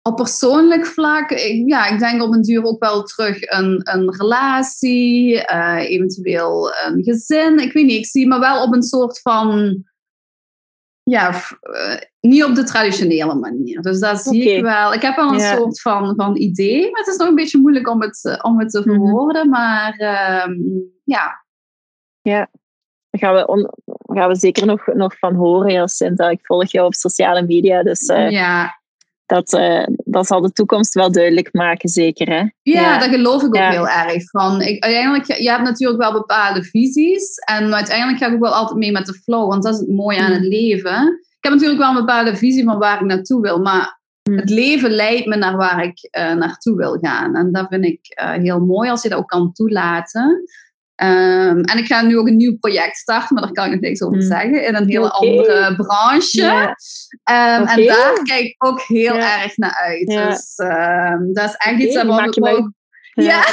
op 0.10 0.16
persoonlijk 0.16 0.86
vlak, 0.86 1.30
ik, 1.30 1.70
ja, 1.70 1.88
ik 1.88 2.00
denk 2.00 2.22
op 2.22 2.34
een 2.34 2.42
duur 2.42 2.64
ook 2.64 2.80
wel 2.80 3.04
terug 3.04 3.42
een, 3.42 3.82
een 3.84 4.16
relatie, 4.16 5.34
uh, 5.34 5.90
eventueel 5.90 6.74
een 6.86 7.04
gezin. 7.04 7.60
Ik 7.60 7.74
weet 7.74 7.86
niet, 7.86 7.98
ik 7.98 8.06
zie 8.06 8.28
me 8.28 8.40
wel 8.40 8.64
op 8.64 8.74
een 8.74 8.84
soort 8.84 9.22
van, 9.22 9.84
ja, 11.04 11.30
uh, 11.32 11.96
niet 12.20 12.44
op 12.44 12.56
de 12.56 12.64
traditionele 12.64 13.36
manier. 13.36 13.82
Dus 13.82 14.00
dat 14.00 14.20
zie 14.20 14.56
ik 14.56 14.62
wel. 14.62 14.94
Ik 14.94 15.02
heb 15.02 15.16
wel 15.16 15.34
een 15.34 15.58
soort 15.58 15.82
van, 15.82 16.14
van 16.16 16.38
idee, 16.38 16.92
maar 16.92 17.00
het 17.00 17.08
is 17.08 17.18
nog 17.18 17.28
een 17.28 17.36
beetje 17.36 17.60
moeilijk 17.60 17.90
om 17.90 18.02
het, 18.02 18.26
eh, 18.26 18.40
om 18.42 18.60
het 18.60 18.70
te 18.70 18.80
mhm. 18.80 18.90
verwoorden. 18.90 19.50
Maar 19.50 19.94
uh, 20.00 20.56
ja. 21.04 21.46
Ja, 22.22 22.50
daar 23.10 23.22
gaan 23.22 23.34
we, 23.34 23.48
on, 23.48 23.70
gaan 24.16 24.28
we 24.28 24.36
zeker 24.36 24.66
nog, 24.66 24.88
nog 24.88 25.18
van 25.18 25.36
horen, 25.36 25.72
Jacinta. 25.72 26.30
Ik 26.30 26.46
volg 26.46 26.72
jou 26.72 26.86
op 26.86 26.94
sociale 26.94 27.42
media, 27.46 27.84
dus... 27.84 28.06
ja 28.30 28.82
dat, 29.34 29.54
uh, 29.54 29.84
dat 30.06 30.28
zal 30.28 30.42
de 30.42 30.52
toekomst 30.52 30.94
wel 30.94 31.12
duidelijk 31.12 31.54
maken, 31.54 31.90
zeker. 31.90 32.30
Hè? 32.30 32.44
Ja, 32.62 33.00
dat 33.00 33.10
geloof 33.10 33.42
ik 33.42 33.56
ook 33.56 33.72
heel 33.72 33.88
erg. 33.88 34.30
Van, 34.30 34.62
ik, 34.62 34.84
uiteindelijk, 34.84 35.26
je 35.26 35.50
hebt 35.50 35.64
natuurlijk 35.64 36.02
wel 36.02 36.12
bepaalde 36.12 36.64
visies. 36.64 37.38
En 37.38 37.74
uiteindelijk 37.74 38.18
ga 38.18 38.28
ik 38.28 38.34
ook 38.34 38.40
wel 38.40 38.56
altijd 38.56 38.80
mee 38.80 38.92
met 38.92 39.06
de 39.06 39.14
flow. 39.14 39.50
Want 39.50 39.64
dat 39.64 39.74
is 39.74 39.80
het 39.80 39.90
mooie 39.90 40.20
aan 40.20 40.32
het 40.32 40.42
mm. 40.42 40.50
leven. 40.50 41.20
Ik 41.38 41.50
heb 41.50 41.54
natuurlijk 41.54 41.80
wel 41.80 41.90
een 41.90 42.06
bepaalde 42.06 42.36
visie 42.36 42.64
van 42.64 42.78
waar 42.78 43.02
ik 43.02 43.08
naartoe 43.08 43.42
wil. 43.42 43.60
Maar 43.60 44.00
mm. 44.30 44.38
het 44.38 44.50
leven 44.50 44.92
leidt 44.92 45.26
me 45.26 45.36
naar 45.36 45.58
waar 45.58 45.84
ik 45.84 46.10
uh, 46.18 46.34
naartoe 46.34 46.76
wil 46.76 46.98
gaan. 47.02 47.36
En 47.36 47.52
dat 47.52 47.66
vind 47.70 47.86
ik 47.86 48.00
uh, 48.22 48.32
heel 48.32 48.60
mooi 48.60 48.90
als 48.90 49.04
je 49.04 49.10
dat 49.10 49.18
ook 49.18 49.30
kan 49.30 49.54
toelaten. 49.54 50.44
Um, 50.96 51.62
en 51.62 51.78
ik 51.78 51.86
ga 51.86 52.02
nu 52.02 52.18
ook 52.18 52.28
een 52.28 52.38
nieuw 52.38 52.58
project 52.58 52.98
starten, 52.98 53.36
maar 53.36 53.44
daar 53.44 53.54
kan 53.54 53.66
ik 53.66 53.72
nog 53.72 53.80
niks 53.80 54.02
over 54.02 54.18
hmm. 54.18 54.28
zeggen. 54.28 54.66
In 54.66 54.76
een 54.76 54.88
hele 54.88 55.10
andere 55.10 55.76
branche. 55.76 56.38
Yeah. 56.38 57.60
Um, 57.60 57.68
En 57.68 57.86
daar 57.86 58.24
kijk 58.24 58.46
ik 58.46 58.56
ook 58.58 58.82
heel 58.82 59.16
yeah. 59.16 59.44
erg 59.44 59.58
naar 59.58 59.82
uit. 59.82 60.12
Yeah. 60.12 60.30
Dus 60.30 60.58
um, 60.58 61.34
dat 61.34 61.50
is 61.50 61.56
echt 61.56 61.74
okay, 61.74 61.86
iets 61.86 62.04
wat 62.04 62.38
ik 62.38 62.46
ook... 62.46 62.72
Ja. 63.16 63.24
ja. 63.24 63.44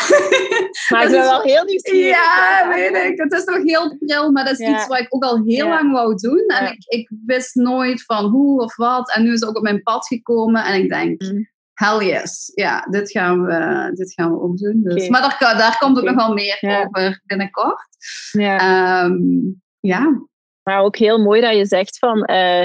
maar 0.89 1.05
ik 1.05 1.11
ben 1.17 1.21
wel 1.21 1.43
heel 1.43 1.65
nieuwsgierig. 1.65 2.17
Ja, 2.17 2.69
weet 2.69 2.97
ik. 2.97 3.21
Het 3.21 3.33
is 3.33 3.45
nog 3.45 3.63
heel 3.63 3.97
pril, 3.99 4.31
maar 4.31 4.45
dat 4.45 4.61
is 4.61 4.69
iets 4.69 4.87
wat 4.87 4.99
ik 4.99 5.07
ook 5.09 5.25
al 5.25 5.43
heel 5.45 5.69
lang 5.69 5.93
wou 5.93 6.15
doen. 6.15 6.45
En 6.47 6.73
ik, 6.73 6.85
ik 6.87 7.11
wist 7.27 7.55
nooit 7.55 8.05
van 8.05 8.25
hoe 8.25 8.63
of 8.63 8.77
wat. 8.77 9.15
En 9.15 9.23
nu 9.23 9.33
is 9.33 9.41
het 9.41 9.49
ook 9.49 9.57
op 9.57 9.63
mijn 9.63 9.83
pad 9.83 10.07
gekomen. 10.07 10.65
En 10.65 10.83
ik 10.83 10.89
denk, 10.89 11.23
mm. 11.23 11.49
Hell 11.81 12.07
yes. 12.07 12.53
Ja, 12.55 12.87
dit 12.91 13.11
gaan 13.11 13.45
we, 13.45 13.91
dit 13.95 14.13
gaan 14.13 14.33
we 14.33 14.41
ook 14.41 14.59
doen. 14.59 14.81
Dus. 14.83 15.09
Maar 15.09 15.21
daar, 15.21 15.57
daar 15.59 15.79
komt 15.79 15.99
ook 15.99 16.05
nog 16.05 16.15
wel 16.15 16.33
meer 16.33 16.89
over 16.89 17.23
binnenkort. 17.25 17.87
Ja. 18.31 19.05
Um, 19.05 19.63
ja. 19.81 20.23
Maar 20.63 20.81
ook 20.81 20.97
heel 20.97 21.19
mooi 21.19 21.41
dat 21.41 21.57
je 21.57 21.67
zegt 21.67 21.99
van... 21.99 22.29
Uh, 22.31 22.65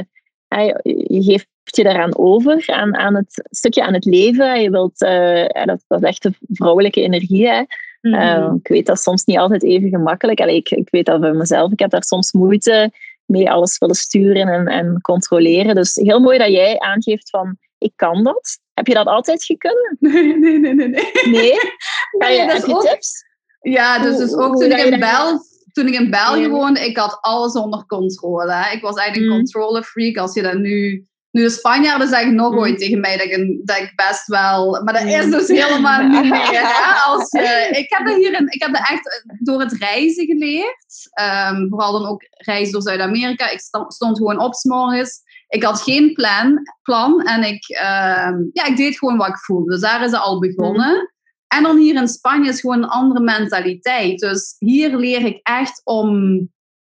je 1.08 1.24
geeft 1.24 1.48
je 1.64 1.84
daaraan 1.84 2.18
over, 2.18 2.64
aan, 2.68 2.96
aan 2.96 3.16
het 3.16 3.48
stukje 3.50 3.84
aan 3.84 3.94
het 3.94 4.06
leven. 4.06 4.62
Je 4.62 4.70
wilt, 4.70 5.02
uh, 5.02 5.66
dat, 5.66 5.84
dat 5.88 6.04
is 6.04 6.08
echt 6.08 6.24
de 6.24 6.34
vrouwelijke 6.48 7.02
energie. 7.02 7.48
Hè? 7.48 7.64
Mm 8.02 8.56
ik 8.56 8.68
weet 8.68 8.86
dat 8.86 9.00
soms 9.00 9.24
niet 9.24 9.38
altijd 9.38 9.64
even 9.64 9.90
gemakkelijk. 9.90 10.40
Allee, 10.40 10.56
ik, 10.56 10.70
ik 10.70 10.90
weet 10.90 11.06
dat 11.06 11.22
voor 11.22 11.36
mezelf. 11.36 11.72
Ik 11.72 11.80
heb 11.80 11.90
daar 11.90 12.04
soms 12.04 12.32
moeite 12.32 12.92
mee 13.26 13.52
alles 13.52 13.78
willen 13.78 13.96
sturen 13.96 14.48
en, 14.48 14.68
en 14.68 15.02
controleren. 15.02 15.76
Dus 15.76 15.96
heel 15.96 16.20
mooi 16.20 16.38
dat 16.38 16.52
jij 16.52 16.80
aangeeft 16.80 17.30
van, 17.30 17.58
ik 17.78 17.92
kan 17.96 18.24
dat. 18.24 18.60
Heb 18.76 18.88
je 18.88 18.94
dat 18.94 19.08
altijd 19.08 19.44
gekund? 19.44 19.96
Nee, 20.00 20.38
nee, 20.38 20.58
nee, 20.58 20.74
nee. 20.74 21.12
Nee? 21.26 21.54
je, 22.36 22.46
heb 22.48 22.66
je 22.66 22.76
ook, 22.76 22.82
tips? 22.82 23.24
Ja, 23.62 24.00
dus, 24.00 24.18
dus 24.18 24.34
ook 24.34 24.56
toen 24.56 24.72
ik 24.72 24.86
in 24.86 25.00
Bel 25.00 25.44
toen 25.72 25.88
ik 25.88 25.94
in 25.94 26.10
België 26.10 26.50
woonde, 26.50 26.86
ik 26.86 26.98
had 26.98 27.18
alles 27.22 27.54
onder 27.54 27.86
controle. 27.86 28.70
Ik 28.72 28.82
was 28.82 28.96
eigenlijk 28.96 29.16
een 29.16 29.24
mm. 29.24 29.44
controle 29.44 29.84
freak. 29.84 30.18
Als 30.18 30.34
je 30.34 30.42
dat 30.42 30.54
nu 30.54 31.06
nu, 31.36 31.44
de 31.44 31.50
Spanjaarden 31.50 32.08
zeggen 32.08 32.36
nog 32.36 32.52
mm. 32.52 32.58
ooit 32.58 32.80
tegen 32.80 33.00
mij 33.00 33.18
dat 33.18 33.28
ik, 33.28 33.68
dat 33.68 33.78
ik 33.78 33.92
best 33.96 34.28
wel... 34.28 34.84
Maar 34.84 34.94
dat 34.94 35.04
is 35.04 35.32
dus 35.32 35.48
helemaal 35.48 36.04
niet 36.08 36.30
meer. 36.30 36.62
Hè? 36.62 37.04
Als 37.06 37.32
je, 37.32 37.68
ik, 37.72 37.86
heb 37.90 38.08
dat 38.08 38.16
hier 38.16 38.34
in, 38.34 38.48
ik 38.50 38.62
heb 38.62 38.74
dat 38.74 38.90
echt 38.90 39.24
door 39.40 39.60
het 39.60 39.72
reizen 39.72 40.26
geleerd. 40.26 41.10
Um, 41.52 41.70
vooral 41.70 41.92
dan 41.92 42.08
ook 42.08 42.22
reizen 42.30 42.74
door 42.74 42.82
Zuid-Amerika. 42.82 43.50
Ik 43.50 43.60
stond 43.88 44.18
gewoon 44.18 44.40
op 44.40 44.54
s'morgens. 44.54 45.22
Ik 45.56 45.64
had 45.64 45.82
geen 45.82 46.14
plan, 46.14 46.62
plan 46.82 47.22
en 47.22 47.44
ik, 47.44 47.70
um, 47.70 48.50
ja, 48.54 48.66
ik 48.66 48.78
deed 48.78 48.98
gewoon 48.98 49.18
wat 49.18 49.28
ik 49.28 49.38
voelde. 49.38 49.72
Dus 49.72 49.82
daar 49.82 50.04
is 50.04 50.12
het 50.12 50.22
al 50.22 50.40
begonnen. 50.40 50.96
Mm. 50.96 51.12
En 51.48 51.64
dan 51.64 51.78
hier 51.78 51.96
in 51.96 52.08
Spanje 52.08 52.50
is 52.50 52.60
gewoon 52.60 52.84
een 52.84 52.90
andere 52.90 53.20
mentaliteit. 53.20 54.20
Dus 54.20 54.56
hier 54.60 54.98
leer 54.98 55.26
ik 55.26 55.40
echt 55.44 55.82
om 55.84 56.40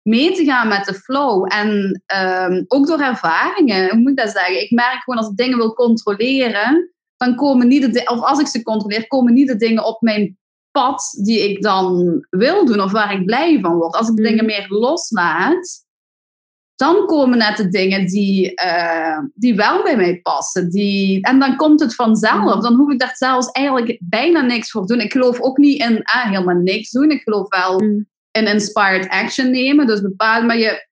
mee 0.01 0.35
te 0.35 0.43
gaan 0.43 0.67
met 0.67 0.85
de 0.85 0.93
flow. 0.93 1.53
En 1.53 2.01
um, 2.15 2.65
ook 2.67 2.87
door 2.87 2.99
ervaringen, 2.99 3.89
hoe 3.89 3.99
moet 3.99 4.09
ik 4.09 4.17
dat 4.17 4.31
zeggen? 4.31 4.61
Ik 4.61 4.71
merk 4.71 5.03
gewoon 5.03 5.19
als 5.19 5.29
ik 5.29 5.37
dingen 5.37 5.57
wil 5.57 5.73
controleren, 5.73 6.93
dan 7.17 7.35
komen 7.35 7.67
niet 7.67 7.93
de 7.93 8.03
of 8.05 8.21
als 8.21 8.39
ik 8.39 8.47
ze 8.47 8.63
controleer, 8.63 9.07
komen 9.07 9.33
niet 9.33 9.47
de 9.47 9.55
dingen 9.55 9.85
op 9.85 10.01
mijn 10.01 10.37
pad 10.71 11.19
die 11.23 11.49
ik 11.49 11.61
dan 11.61 12.17
wil 12.29 12.65
doen 12.65 12.81
of 12.81 12.91
waar 12.91 13.13
ik 13.13 13.25
blij 13.25 13.59
van 13.61 13.75
word. 13.75 13.95
Als 13.95 14.09
ik 14.09 14.17
mm. 14.17 14.23
dingen 14.23 14.45
meer 14.45 14.65
loslaat, 14.69 15.85
dan 16.81 17.05
komen 17.05 17.37
net 17.37 17.57
de 17.57 17.69
dingen 17.69 18.05
die, 18.05 18.51
uh, 18.65 19.19
die 19.33 19.55
wel 19.55 19.83
bij 19.83 19.95
mij 19.95 20.19
passen. 20.21 20.69
Die, 20.69 21.21
en 21.21 21.39
dan 21.39 21.55
komt 21.55 21.79
het 21.79 21.95
vanzelf. 21.95 22.55
Mm. 22.55 22.61
Dan 22.61 22.75
hoef 22.75 22.91
ik 22.91 22.99
daar 22.99 23.15
zelfs 23.15 23.51
eigenlijk 23.51 23.97
bijna 24.03 24.41
niks 24.41 24.71
voor 24.71 24.85
doen. 24.85 24.99
Ik 24.99 25.11
geloof 25.11 25.39
ook 25.39 25.57
niet 25.57 25.81
in 25.81 26.03
ah, 26.03 26.29
helemaal 26.29 26.55
niks 26.55 26.91
doen. 26.91 27.11
Ik 27.11 27.21
geloof 27.21 27.47
wel 27.49 27.79
mm 27.79 28.09
een 28.31 28.47
inspired 28.47 29.09
action 29.09 29.51
nemen. 29.51 29.87
Dus 29.87 30.01
bepaal, 30.01 30.43
maar 30.43 30.57
je, 30.57 30.87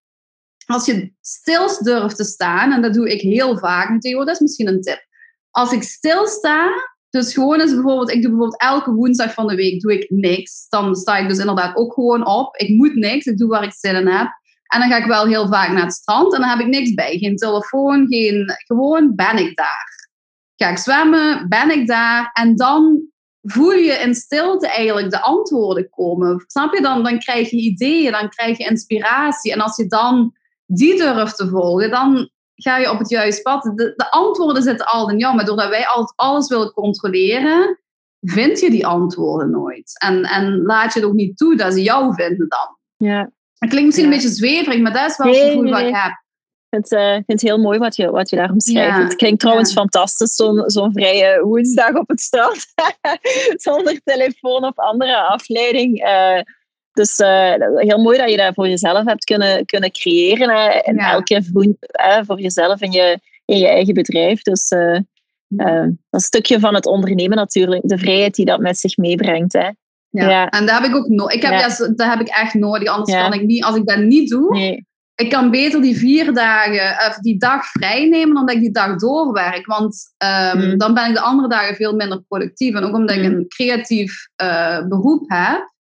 als 0.65 0.85
je 0.85 1.13
stil 1.21 1.83
durft 1.83 2.15
te 2.15 2.23
staan, 2.23 2.71
en 2.71 2.81
dat 2.81 2.93
doe 2.93 3.11
ik 3.11 3.21
heel 3.21 3.57
vaak 3.57 3.89
natuurlijk, 3.89 4.25
dat 4.25 4.35
is 4.35 4.41
misschien 4.41 4.67
een 4.67 4.81
tip. 4.81 5.07
Als 5.51 5.71
ik 5.71 5.83
stilsta, 5.83 6.69
dus 7.09 7.33
gewoon 7.33 7.59
eens 7.59 7.73
bijvoorbeeld, 7.73 8.11
ik 8.11 8.21
doe 8.21 8.31
bijvoorbeeld 8.31 8.61
elke 8.61 8.91
woensdag 8.91 9.33
van 9.33 9.47
de 9.47 9.55
week 9.55 9.81
doe 9.81 9.93
ik 9.93 10.09
niks. 10.09 10.65
Dan 10.69 10.95
sta 10.95 11.17
ik 11.17 11.27
dus 11.27 11.37
inderdaad 11.37 11.75
ook 11.75 11.93
gewoon 11.93 12.27
op. 12.27 12.55
Ik 12.55 12.69
moet 12.69 12.95
niks, 12.95 13.25
ik 13.25 13.37
doe 13.37 13.49
waar 13.49 13.63
ik 13.63 13.73
zin 13.73 13.95
in 13.95 14.07
heb. 14.07 14.27
En 14.69 14.79
dan 14.79 14.89
ga 14.89 14.97
ik 14.97 15.05
wel 15.05 15.25
heel 15.25 15.47
vaak 15.47 15.71
naar 15.71 15.83
het 15.83 15.93
strand 15.93 16.33
en 16.33 16.39
dan 16.39 16.49
heb 16.49 16.59
ik 16.59 16.67
niks 16.67 16.93
bij. 16.93 17.17
Geen 17.17 17.35
telefoon, 17.35 18.07
geen, 18.07 18.45
gewoon 18.65 19.15
ben 19.15 19.37
ik 19.37 19.57
daar. 19.57 20.07
Ga 20.55 20.69
ik 20.69 20.77
zwemmen, 20.77 21.49
ben 21.49 21.71
ik 21.71 21.87
daar. 21.87 22.29
En 22.33 22.55
dan 22.55 23.09
voel 23.41 23.71
je 23.71 23.93
in 23.93 24.15
stilte 24.15 24.67
eigenlijk 24.67 25.09
de 25.09 25.21
antwoorden 25.21 25.89
komen. 25.89 26.43
Snap 26.47 26.73
je? 26.73 26.81
Dan, 26.81 27.03
dan 27.03 27.19
krijg 27.19 27.49
je 27.49 27.57
ideeën, 27.57 28.11
dan 28.11 28.29
krijg 28.29 28.57
je 28.57 28.69
inspiratie. 28.69 29.51
En 29.51 29.61
als 29.61 29.75
je 29.75 29.87
dan 29.87 30.33
die 30.65 30.97
durft 30.97 31.37
te 31.37 31.49
volgen, 31.49 31.89
dan 31.89 32.29
ga 32.55 32.77
je 32.77 32.91
op 32.91 32.99
het 32.99 33.09
juiste 33.09 33.41
pad. 33.41 33.63
De, 33.63 33.93
de 33.95 34.11
antwoorden 34.11 34.63
zitten 34.63 34.85
al 34.85 35.09
in 35.09 35.17
jou, 35.17 35.35
maar 35.35 35.45
doordat 35.45 35.69
wij 35.69 35.87
altijd 35.87 36.17
alles 36.17 36.49
willen 36.49 36.71
controleren, 36.71 37.79
vind 38.19 38.59
je 38.59 38.69
die 38.69 38.87
antwoorden 38.87 39.51
nooit. 39.51 39.99
En, 39.99 40.23
en 40.23 40.61
laat 40.61 40.93
je 40.93 40.99
het 40.99 41.09
ook 41.09 41.15
niet 41.15 41.37
toe 41.37 41.55
dat 41.55 41.73
ze 41.73 41.81
jou 41.81 42.13
vinden 42.13 42.47
dan. 42.47 42.77
Ja. 43.09 43.31
Het 43.59 43.69
klinkt 43.69 43.85
misschien 43.85 44.05
een 44.05 44.13
beetje 44.13 44.35
zweverig, 44.35 44.79
maar 44.79 44.93
dat 44.93 45.09
is 45.09 45.17
wel 45.17 45.27
het 45.27 45.37
gevoel 45.37 45.69
wat 45.69 45.79
ik 45.79 45.95
heb. 45.95 46.11
Ik 46.69 46.85
vind, 46.85 46.91
uh, 46.91 47.13
vind 47.13 47.25
het 47.27 47.41
heel 47.41 47.57
mooi 47.57 47.79
wat 47.79 47.95
je, 47.95 48.11
wat 48.11 48.29
je 48.29 48.35
daarom 48.35 48.59
schrijft. 48.59 48.97
het 48.97 49.15
klinkt 49.15 49.39
trouwens 49.39 49.73
fantastisch, 49.73 50.35
zo'n 50.35 50.63
zo'n 50.65 50.93
vrije 50.93 51.41
woensdag 51.43 51.93
op 51.93 52.07
het 52.07 52.21
strand. 52.21 52.65
Zonder 53.65 54.01
telefoon 54.03 54.63
of 54.63 54.75
andere 54.75 55.17
afleiding. 55.17 56.05
Uh, 56.05 56.41
dus 56.91 57.19
uh, 57.19 57.53
heel 57.75 58.01
mooi 58.01 58.17
dat 58.17 58.29
je 58.29 58.37
dat 58.37 58.53
voor 58.53 58.67
jezelf 58.67 59.05
hebt 59.05 59.23
kunnen, 59.23 59.65
kunnen 59.65 59.91
creëren. 59.91 60.83
en 60.83 60.97
elke 60.97 61.43
voor 62.25 62.41
jezelf 62.41 62.81
en 62.81 62.91
je, 62.91 63.19
in 63.45 63.57
je 63.57 63.67
eigen 63.67 63.93
bedrijf. 63.93 64.41
Dus 64.41 64.69
een 64.69 65.99
stukje 66.09 66.59
van 66.59 66.73
het 66.73 66.85
ondernemen 66.85 67.37
natuurlijk. 67.37 67.81
De 67.85 67.97
vrijheid 67.97 68.35
die 68.35 68.45
dat 68.45 68.59
met 68.59 68.77
zich 68.77 68.97
meebrengt. 68.97 69.53
Hè. 69.53 69.69
Ja. 70.09 70.29
ja. 70.29 70.49
en 70.49 70.65
daar 70.65 70.81
heb 70.81 70.89
ik 70.89 70.95
ook 70.95 71.07
nodig. 71.07 71.35
Ik 71.35 71.41
heb, 71.41 71.51
ja. 71.51 71.67
dat 71.95 72.07
heb 72.07 72.19
ik 72.19 72.27
echt 72.27 72.53
nodig, 72.53 72.87
anders 72.87 73.17
kan 73.17 73.33
ik 73.33 73.41
niet. 73.41 73.63
Als 73.63 73.75
ik 73.75 73.85
dat 73.85 73.99
niet 73.99 74.29
doe, 74.29 74.49
nee 74.49 74.87
ik 75.19 75.29
kan 75.29 75.51
beter 75.51 75.81
die 75.81 75.97
vier 75.97 76.33
dagen, 76.33 77.07
of 77.09 77.17
die 77.17 77.39
dag 77.39 77.65
vrij 77.65 78.07
nemen 78.07 78.35
dan 78.35 78.45
dat 78.45 78.55
ik 78.55 78.61
die 78.61 78.71
dag 78.71 78.95
doorwerk. 78.95 79.65
Want 79.65 80.13
ehm, 80.17 80.57
hmm. 80.57 80.77
dan 80.77 80.93
ben 80.93 81.07
ik 81.07 81.13
de 81.13 81.21
andere 81.21 81.49
dagen 81.49 81.75
veel 81.75 81.95
minder 81.95 82.23
productief. 82.27 82.75
En 82.75 82.83
ook 82.83 82.95
omdat 82.95 83.15
ik 83.15 83.23
hmm. 83.23 83.35
een 83.35 83.47
creatief 83.47 84.27
uh, 84.41 84.87
beroep 84.87 85.23
heb. 85.27 85.73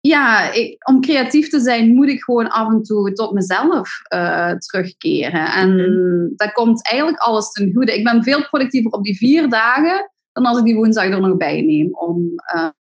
Ja, 0.00 0.52
ik, 0.52 0.88
om 0.88 1.00
creatief 1.00 1.48
te 1.48 1.60
zijn 1.60 1.94
moet 1.94 2.08
ik 2.08 2.22
gewoon 2.22 2.48
af 2.48 2.72
en 2.72 2.82
toe 2.82 3.12
tot 3.12 3.32
mezelf 3.32 3.90
uh, 4.14 4.52
terugkeren. 4.52 5.52
En 5.52 5.70
hmm. 5.70 6.32
dat 6.36 6.52
komt 6.52 6.88
eigenlijk 6.88 7.22
alles 7.22 7.50
ten 7.50 7.72
goede. 7.72 7.96
Ik 7.96 8.04
ben 8.04 8.22
veel 8.22 8.48
productiever 8.48 8.90
op 8.90 9.04
die 9.04 9.16
vier 9.16 9.48
dagen 9.48 10.10
dan 10.32 10.46
als 10.46 10.58
ik 10.58 10.64
die 10.64 10.74
woensdag 10.74 11.04
er 11.04 11.20
nog 11.20 11.36
bij 11.36 11.60
neem 11.60 11.94
om, 11.94 12.34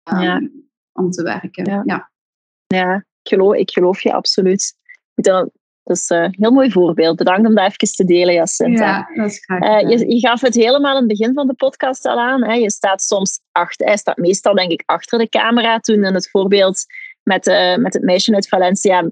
ja. 0.02 0.48
om 0.92 1.10
te 1.10 1.22
werken. 1.22 1.82
Ja, 1.84 2.10
ja. 2.66 2.96
ik, 3.22 3.28
geloof, 3.28 3.54
ik 3.54 3.70
geloof 3.70 4.00
je 4.00 4.12
absoluut. 4.12 4.74
Dat 5.14 5.50
is 5.84 6.10
een 6.10 6.34
heel 6.38 6.50
mooi 6.50 6.70
voorbeeld. 6.70 7.16
Bedankt 7.16 7.48
om 7.48 7.54
dat 7.54 7.64
even 7.64 7.94
te 7.94 8.04
delen, 8.04 8.34
Jacinta. 8.34 8.86
Ja, 8.86 9.22
dat 9.22 9.30
is 9.30 9.44
graag. 9.44 9.82
Uh, 9.82 9.90
je, 9.90 10.14
je, 10.14 10.18
gaf 10.20 10.40
het 10.40 10.54
helemaal 10.54 10.92
in 10.92 11.08
het 11.08 11.18
begin 11.18 11.34
van 11.34 11.46
de 11.46 11.54
podcast 11.54 12.04
al 12.04 12.20
aan. 12.20 12.44
Hè. 12.44 12.54
Je 12.54 12.70
staat 12.70 13.02
soms 13.02 13.40
achter, 13.52 13.86
hij 13.86 13.96
staat 13.96 14.16
meestal 14.16 14.54
denk 14.54 14.70
ik 14.70 14.82
achter 14.86 15.18
de 15.18 15.28
camera. 15.28 15.78
Toen 15.78 16.04
in 16.04 16.14
het 16.14 16.30
voorbeeld 16.30 16.84
met, 17.22 17.46
uh, 17.46 17.76
met 17.76 17.92
het 17.92 18.02
meisje 18.02 18.34
uit 18.34 18.48
Valencia, 18.48 19.10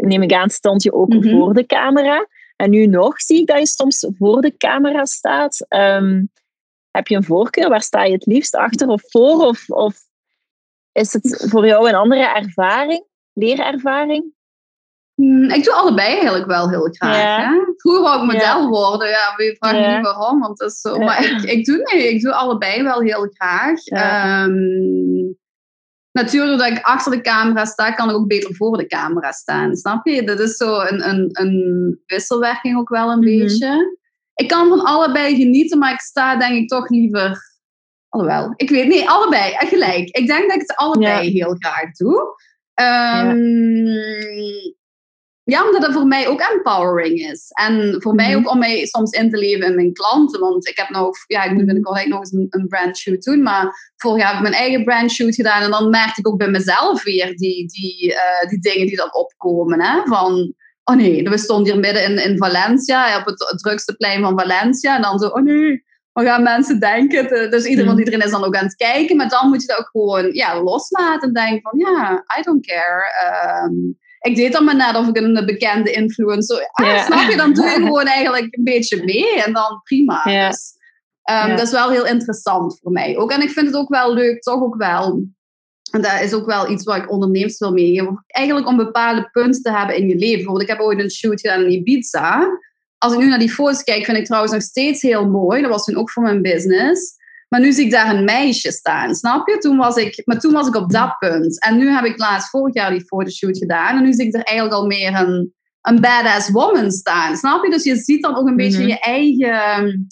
neem 0.00 0.22
ik 0.22 0.32
aan, 0.32 0.50
stond 0.50 0.82
je 0.82 0.92
ook 0.92 1.08
mhm. 1.08 1.30
voor 1.30 1.54
de 1.54 1.66
camera. 1.66 2.26
En 2.56 2.70
nu 2.70 2.86
nog 2.86 3.20
zie 3.20 3.40
ik 3.40 3.46
dat 3.46 3.58
je 3.58 3.66
soms 3.66 4.06
voor 4.18 4.40
de 4.40 4.56
camera 4.56 5.04
staat. 5.04 5.66
Um, 5.68 6.30
heb 6.96 7.06
je 7.06 7.16
een 7.16 7.24
voorkeur? 7.24 7.68
Waar 7.68 7.82
sta 7.82 8.04
je 8.04 8.12
het 8.12 8.26
liefst 8.26 8.54
achter 8.54 8.88
of 8.88 9.02
voor? 9.06 9.46
Of, 9.46 9.70
of 9.70 9.96
is 10.92 11.12
het 11.12 11.46
voor 11.48 11.66
jou 11.66 11.88
een 11.88 11.94
andere 11.94 12.34
ervaring, 12.34 13.04
leerervaring? 13.32 14.32
Hmm, 15.14 15.50
ik 15.50 15.64
doe 15.64 15.74
allebei 15.74 16.12
eigenlijk 16.12 16.46
wel 16.46 16.70
heel 16.70 16.88
graag. 16.90 17.44
Hè? 17.44 17.72
Vroeger 17.76 18.02
wou 18.02 18.20
ik 18.20 18.32
model 18.32 18.68
worden. 18.68 19.08
Ja, 19.08 19.34
je 19.36 19.56
vraagt 19.58 19.94
niet 19.94 20.04
waarom. 20.04 20.40
Want 20.40 20.58
dat 20.58 20.70
is 20.70 20.80
zo. 20.80 20.98
Maar 20.98 21.24
ik, 21.24 21.42
ik, 21.42 21.64
doe, 21.64 21.76
nee, 21.76 22.14
ik 22.14 22.22
doe 22.22 22.32
allebei 22.32 22.82
wel 22.82 23.00
heel 23.00 23.28
graag. 23.32 23.86
Um, 24.46 25.38
natuurlijk, 26.12 26.58
dat 26.58 26.78
ik 26.78 26.84
achter 26.84 27.12
de 27.12 27.20
camera 27.20 27.64
sta, 27.64 27.92
kan 27.92 28.10
ik 28.10 28.16
ook 28.16 28.28
beter 28.28 28.54
voor 28.54 28.76
de 28.76 28.86
camera 28.86 29.32
staan. 29.32 29.76
Snap 29.76 30.06
je? 30.06 30.24
Dat 30.24 30.40
is 30.40 30.56
zo 30.56 30.80
een, 30.80 31.08
een, 31.08 31.28
een 31.32 32.00
wisselwerking 32.06 32.78
ook 32.78 32.88
wel 32.88 33.10
een 33.10 33.18
mhm. 33.18 33.38
beetje. 33.38 33.98
Ik 34.34 34.48
kan 34.48 34.68
van 34.68 34.84
allebei 34.84 35.36
genieten, 35.36 35.78
maar 35.78 35.92
ik 35.92 36.00
sta 36.00 36.36
denk 36.36 36.54
ik 36.54 36.68
toch 36.68 36.88
liever... 36.88 37.52
Alhoewel, 38.08 38.52
ik 38.56 38.70
weet 38.70 38.86
Nee, 38.86 39.08
allebei. 39.08 39.54
Gelijk. 39.58 40.08
Ik 40.08 40.26
denk 40.26 40.42
dat 40.42 40.54
ik 40.54 40.60
het 40.60 40.76
allebei 40.76 41.30
heel 41.30 41.54
graag 41.58 41.92
doe. 41.92 42.42
Um, 42.80 44.76
ja, 45.44 45.64
omdat 45.66 45.80
dat 45.80 45.92
voor 45.92 46.06
mij 46.06 46.28
ook 46.28 46.40
empowering 46.40 47.18
is. 47.18 47.50
En 47.50 48.02
voor 48.02 48.14
mij 48.14 48.28
mhm. 48.28 48.38
ook 48.38 48.50
om 48.50 48.58
mij 48.58 48.86
soms 48.86 49.10
in 49.10 49.30
te 49.30 49.36
leven 49.36 49.66
in 49.66 49.74
mijn 49.74 49.92
klanten. 49.92 50.40
Want 50.40 50.68
ik 50.68 50.76
heb 50.76 50.88
nog, 50.88 51.16
ja, 51.26 51.42
ik 51.42 51.52
moet 51.52 51.64
binnenkort 51.64 52.06
nog 52.06 52.18
eens 52.18 52.32
een, 52.32 52.46
een 52.50 52.68
brand 52.68 52.96
shoot 52.98 53.22
doen. 53.22 53.42
Maar 53.42 53.92
vorig 53.96 54.18
jaar 54.18 54.28
heb 54.28 54.36
ik 54.36 54.48
mijn 54.50 54.62
eigen 54.62 54.84
brand 54.84 55.10
shoot 55.10 55.34
gedaan. 55.34 55.62
En 55.62 55.70
dan 55.70 55.90
merkte 55.90 56.20
ik 56.20 56.28
ook 56.28 56.38
bij 56.38 56.50
mezelf 56.50 57.04
weer 57.04 57.36
die, 57.36 57.66
die, 57.66 58.10
uh, 58.10 58.48
die 58.48 58.58
dingen 58.58 58.86
die 58.86 58.96
dan 58.96 59.14
opkomen. 59.14 59.82
Hè? 59.82 60.02
Van, 60.04 60.54
oh 60.84 60.96
nee, 60.96 61.22
we 61.22 61.38
stonden 61.38 61.72
hier 61.72 61.80
midden 61.80 62.04
in, 62.04 62.30
in 62.30 62.38
Valencia, 62.38 63.18
op 63.18 63.26
het, 63.26 63.58
drukste 63.62 63.94
plein 63.94 64.22
van 64.22 64.38
Valencia. 64.38 64.96
En 64.96 65.02
dan 65.02 65.18
zo, 65.18 65.26
oh 65.26 65.42
nee, 65.42 65.84
wat 66.12 66.24
gaan 66.24 66.42
mensen 66.42 66.80
denken? 66.80 67.50
Dus 67.50 67.64
iedereen, 67.64 67.90
mhm. 67.90 67.98
iedereen 67.98 68.22
is 68.22 68.30
dan 68.30 68.44
ook 68.44 68.56
aan 68.56 68.64
het 68.64 68.76
kijken. 68.76 69.16
Maar 69.16 69.28
dan 69.28 69.48
moet 69.48 69.60
je 69.60 69.66
dat 69.66 69.78
ook 69.78 69.88
gewoon 69.90 70.32
ja, 70.32 70.62
loslaten. 70.62 71.28
En 71.28 71.34
denken 71.34 71.60
van, 71.62 71.78
ja, 71.78 72.24
I 72.38 72.42
don't 72.42 72.66
care. 72.66 73.02
Um, 73.64 73.98
ik 74.20 74.36
deed 74.36 74.52
dan 74.52 74.64
maar 74.64 74.76
net 74.76 74.96
of 74.96 75.08
ik 75.08 75.16
een 75.16 75.46
bekende 75.46 75.90
influencer. 75.90 76.68
Ah, 76.72 77.04
Snap 77.04 77.30
je? 77.30 77.36
Dan 77.36 77.52
doe 77.52 77.64
je 77.64 77.74
gewoon 77.86 78.06
eigenlijk 78.06 78.56
een 78.56 78.64
beetje 78.64 79.04
mee 79.04 79.42
en 79.42 79.52
dan 79.52 79.80
prima. 79.82 80.22
Dus, 80.22 80.72
um, 81.30 81.56
Dat 81.56 81.66
is 81.66 81.70
wel 81.70 81.90
heel 81.90 82.06
interessant 82.06 82.78
voor 82.82 82.92
mij 82.92 83.16
ook. 83.16 83.30
En 83.30 83.42
ik 83.42 83.50
vind 83.50 83.66
het 83.66 83.76
ook 83.76 83.88
wel 83.88 84.14
leuk, 84.14 84.42
toch 84.42 84.62
ook 84.62 84.76
wel. 84.76 85.24
En 85.94 86.02
dat 86.02 86.20
is 86.20 86.32
ook 86.32 86.46
wel 86.46 86.70
iets 86.70 86.84
wat 86.84 86.96
ik 86.96 87.10
ondernemers 87.10 87.58
wil 87.58 87.72
meegeven. 87.72 88.24
Eigenlijk 88.26 88.66
om 88.66 88.76
bepaalde 88.76 89.28
punten 89.32 89.62
te 89.62 89.72
hebben 89.72 89.96
in 89.96 90.08
je 90.08 90.14
leven. 90.14 90.36
Bijvoorbeeld, 90.36 90.62
ik 90.70 90.76
heb 90.76 90.80
ooit 90.80 90.98
een 91.00 91.10
shoot 91.10 91.40
gedaan 91.40 91.60
in 91.60 91.70
Ibiza. 91.70 92.58
Als 92.98 93.12
ik 93.12 93.18
nu 93.18 93.28
naar 93.28 93.38
die 93.38 93.50
foto's 93.50 93.82
kijk, 93.82 94.04
vind 94.04 94.16
ik 94.16 94.24
trouwens 94.24 94.52
nog 94.52 94.62
steeds 94.62 95.02
heel 95.02 95.28
mooi. 95.28 95.60
Dat 95.62 95.70
was 95.70 95.84
toen 95.84 95.96
ook 95.96 96.10
voor 96.10 96.22
mijn 96.22 96.42
business. 96.42 97.12
Maar 97.48 97.60
nu 97.60 97.72
zie 97.72 97.84
ik 97.84 97.90
daar 97.90 98.14
een 98.14 98.24
meisje 98.24 98.72
staan, 98.72 99.14
snap 99.14 99.48
je? 99.48 99.58
Toen 99.58 99.76
was 99.76 99.96
ik, 99.96 100.22
maar 100.24 100.38
toen 100.38 100.52
was 100.52 100.66
ik 100.66 100.74
op 100.74 100.90
dat 100.90 101.16
punt. 101.18 101.64
En 101.64 101.76
nu 101.78 101.88
heb 101.90 102.04
ik 102.04 102.18
laatst 102.18 102.48
vorig 102.50 102.74
jaar 102.74 102.90
die 102.90 103.04
fotoshoot 103.06 103.58
gedaan. 103.58 103.96
En 103.96 104.02
nu 104.02 104.12
zie 104.12 104.26
ik 104.26 104.34
er 104.34 104.42
eigenlijk 104.42 104.76
al 104.76 104.86
meer 104.86 105.14
een, 105.14 105.54
een 105.80 106.00
badass 106.00 106.50
woman 106.50 106.90
staan, 106.90 107.36
snap 107.36 107.64
je? 107.64 107.70
Dus 107.70 107.84
je 107.84 107.96
ziet 107.96 108.22
dan 108.22 108.36
ook 108.36 108.46
een 108.48 108.56
beetje 108.56 108.78
Mhm. 108.78 108.88
je 108.88 108.98
eigen 109.00 110.06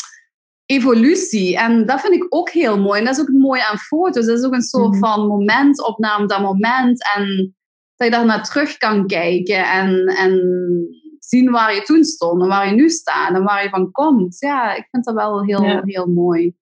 evolutie. 0.66 1.56
En 1.58 1.86
dat 1.86 2.00
vind 2.00 2.14
ik 2.14 2.26
ook 2.28 2.50
heel 2.50 2.78
mooi. 2.78 2.98
En 2.98 3.04
dat 3.04 3.14
is 3.14 3.20
ook 3.20 3.26
het 3.26 3.36
mooie 3.36 3.66
aan 3.68 3.78
foto's. 3.78 4.26
Dat 4.26 4.38
is 4.38 4.44
ook 4.44 4.52
een 4.52 4.62
soort 4.62 4.90
Mhm. 4.90 4.98
van 4.98 5.26
momentopname, 5.26 6.26
dat 6.26 6.40
moment. 6.40 7.04
En 7.16 7.54
dat 7.96 8.06
je 8.08 8.14
daar 8.16 8.24
naar 8.26 8.44
terug 8.44 8.76
kan 8.76 9.06
kijken 9.06 9.64
en, 9.70 10.06
en 10.06 10.40
zien 11.18 11.50
waar 11.50 11.74
je 11.74 11.82
toen 11.82 12.04
stond 12.04 12.42
en 12.42 12.48
waar 12.48 12.66
je 12.68 12.74
nu 12.74 12.88
staat 12.90 13.34
en 13.34 13.42
waar 13.42 13.62
je 13.62 13.68
van 13.68 13.90
komt. 13.90 14.36
Ja, 14.40 14.74
ik 14.74 14.88
vind 14.90 15.04
dat 15.04 15.14
wel 15.14 15.44
heel, 15.44 15.62
Ja. 15.64 15.82
heel 15.84 16.06
mooi. 16.06 16.54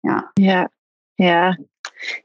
Ja, 0.00 0.30
ja. 1.14 1.58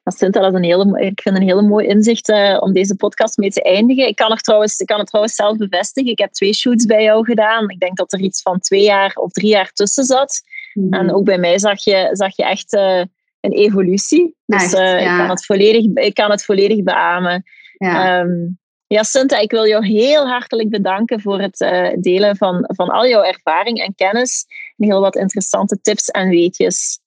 Jacinta, 0.04 0.40
dat 0.42 0.52
is 0.52 0.58
een 0.58 0.64
hele, 0.64 1.02
ik 1.06 1.22
vind 1.22 1.36
een 1.36 1.42
hele 1.42 1.62
mooi 1.62 1.88
inzicht 1.88 2.30
eh, 2.30 2.58
om 2.60 2.74
deze 2.74 2.96
podcast 2.96 3.38
mee 3.38 3.50
te 3.52 3.62
eindigen. 3.64 4.08
Ik 4.08 4.16
kan, 4.16 4.32
er 4.32 4.42
trouwens, 4.42 4.80
ik 4.80 4.88
kan 4.88 4.98
het 4.98 5.08
trouwens 5.08 5.36
zelf 5.36 5.58
bevestigen. 5.58 6.12
Ik 6.12 6.20
heb 6.20 6.32
twee 6.32 6.54
shoots 6.54 6.86
bij 6.86 7.04
jou 7.04 7.26
gedaan. 7.26 7.70
Ik 7.70 7.80
denk 7.80 7.98
dat 7.98 8.14
er 8.14 8.20
iets 8.20 8.42
van 8.42 8.60
twee 8.60 8.84
jaar 8.84 9.14
of 9.16 9.32
drie 9.32 9.50
jaar 9.50 9.72
tussen 9.72 10.04
zat. 10.04 10.42
Mhm. 10.74 10.94
En 10.94 11.14
ook 11.14 11.24
bij 11.24 11.38
mij 11.38 11.60
zag 11.60 11.84
je, 11.84 12.10
zag 12.12 12.36
je 12.36 12.44
echt 12.44 12.74
eh, 12.74 13.02
een 13.42 13.52
evolutie. 13.52 14.36
Dus 14.46 14.64
Echt, 14.64 14.74
eh, 14.74 15.02
ja. 15.02 15.12
ik, 15.12 15.18
kan 15.18 15.30
het 15.30 15.46
volledig, 15.46 15.86
ik 16.06 16.14
kan 16.14 16.32
het 16.32 16.46
volledig 16.46 16.84
beamen. 16.84 17.44
ja. 17.78 18.20
Ehm 18.20 18.30
Jacinta, 18.88 19.38
ik 19.40 19.52
wil 19.52 19.68
jou 19.68 19.86
heel 19.86 20.28
hartelijk 20.28 20.70
bedanken 20.70 21.22
voor 21.22 21.40
het 21.42 21.62
eh, 21.62 21.90
delen 22.00 22.36
van, 22.38 22.64
van 22.76 22.90
al 22.90 23.08
jouw 23.08 23.24
ervaring 23.24 23.80
en 23.80 23.96
kennis. 23.96 24.46
En 24.78 24.86
heel 24.88 25.02
wat 25.02 25.16
interessante 25.16 25.82
tips 25.82 26.10
en 26.10 26.30
weetjes. 26.30 27.00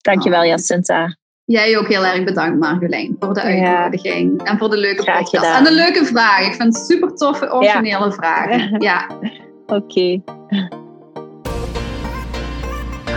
Dankjewel, 0.00 0.40
Oh. 0.40 0.46
Jacinta. 0.46 1.16
Jij 1.44 1.78
ook 1.78 1.88
heel 1.88 2.04
erg 2.04 2.24
bedankt, 2.24 2.58
Marjolein, 2.58 3.16
voor 3.18 3.34
de 3.34 3.40
Ja. 3.40 3.46
uitnodiging 3.82 4.42
en 4.42 4.58
voor 4.58 4.70
de 4.70 4.76
leuke 4.76 5.02
Graag 5.02 5.18
podcast. 5.22 5.44
gedaan. 5.44 5.58
En 5.58 5.64
de 5.64 5.72
leuke 5.72 6.04
vragen. 6.04 6.46
Ik 6.46 6.54
vind 6.54 6.76
het 6.76 6.86
super 6.86 7.14
toffe, 7.14 7.52
originele 7.52 8.12
vragen. 8.12 8.80
Ja. 8.82 9.10
Oké. 9.66 10.22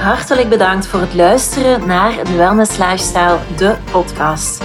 Hartelijk 0.01 0.49
bedankt 0.49 0.87
voor 0.87 0.99
het 0.99 1.13
luisteren 1.13 1.87
naar 1.87 2.23
de 2.23 2.35
Wellness 2.35 2.77
Lifestyle, 2.77 3.37
de 3.57 3.75
podcast. 3.91 4.63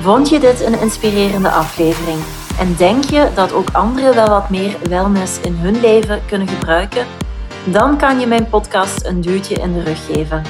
Vond 0.00 0.28
je 0.28 0.40
dit 0.40 0.60
een 0.60 0.80
inspirerende 0.80 1.48
aflevering? 1.48 2.18
En 2.58 2.74
denk 2.76 3.04
je 3.04 3.28
dat 3.34 3.52
ook 3.52 3.68
anderen 3.72 4.14
wel 4.14 4.28
wat 4.28 4.50
meer 4.50 4.76
wellness 4.88 5.40
in 5.40 5.54
hun 5.54 5.80
leven 5.80 6.20
kunnen 6.26 6.48
gebruiken? 6.48 7.06
Dan 7.64 7.98
kan 7.98 8.20
je 8.20 8.26
mijn 8.26 8.48
podcast 8.48 9.06
een 9.06 9.20
duwtje 9.20 9.54
in 9.54 9.72
de 9.72 9.82
rug 9.82 10.06
geven. 10.06 10.42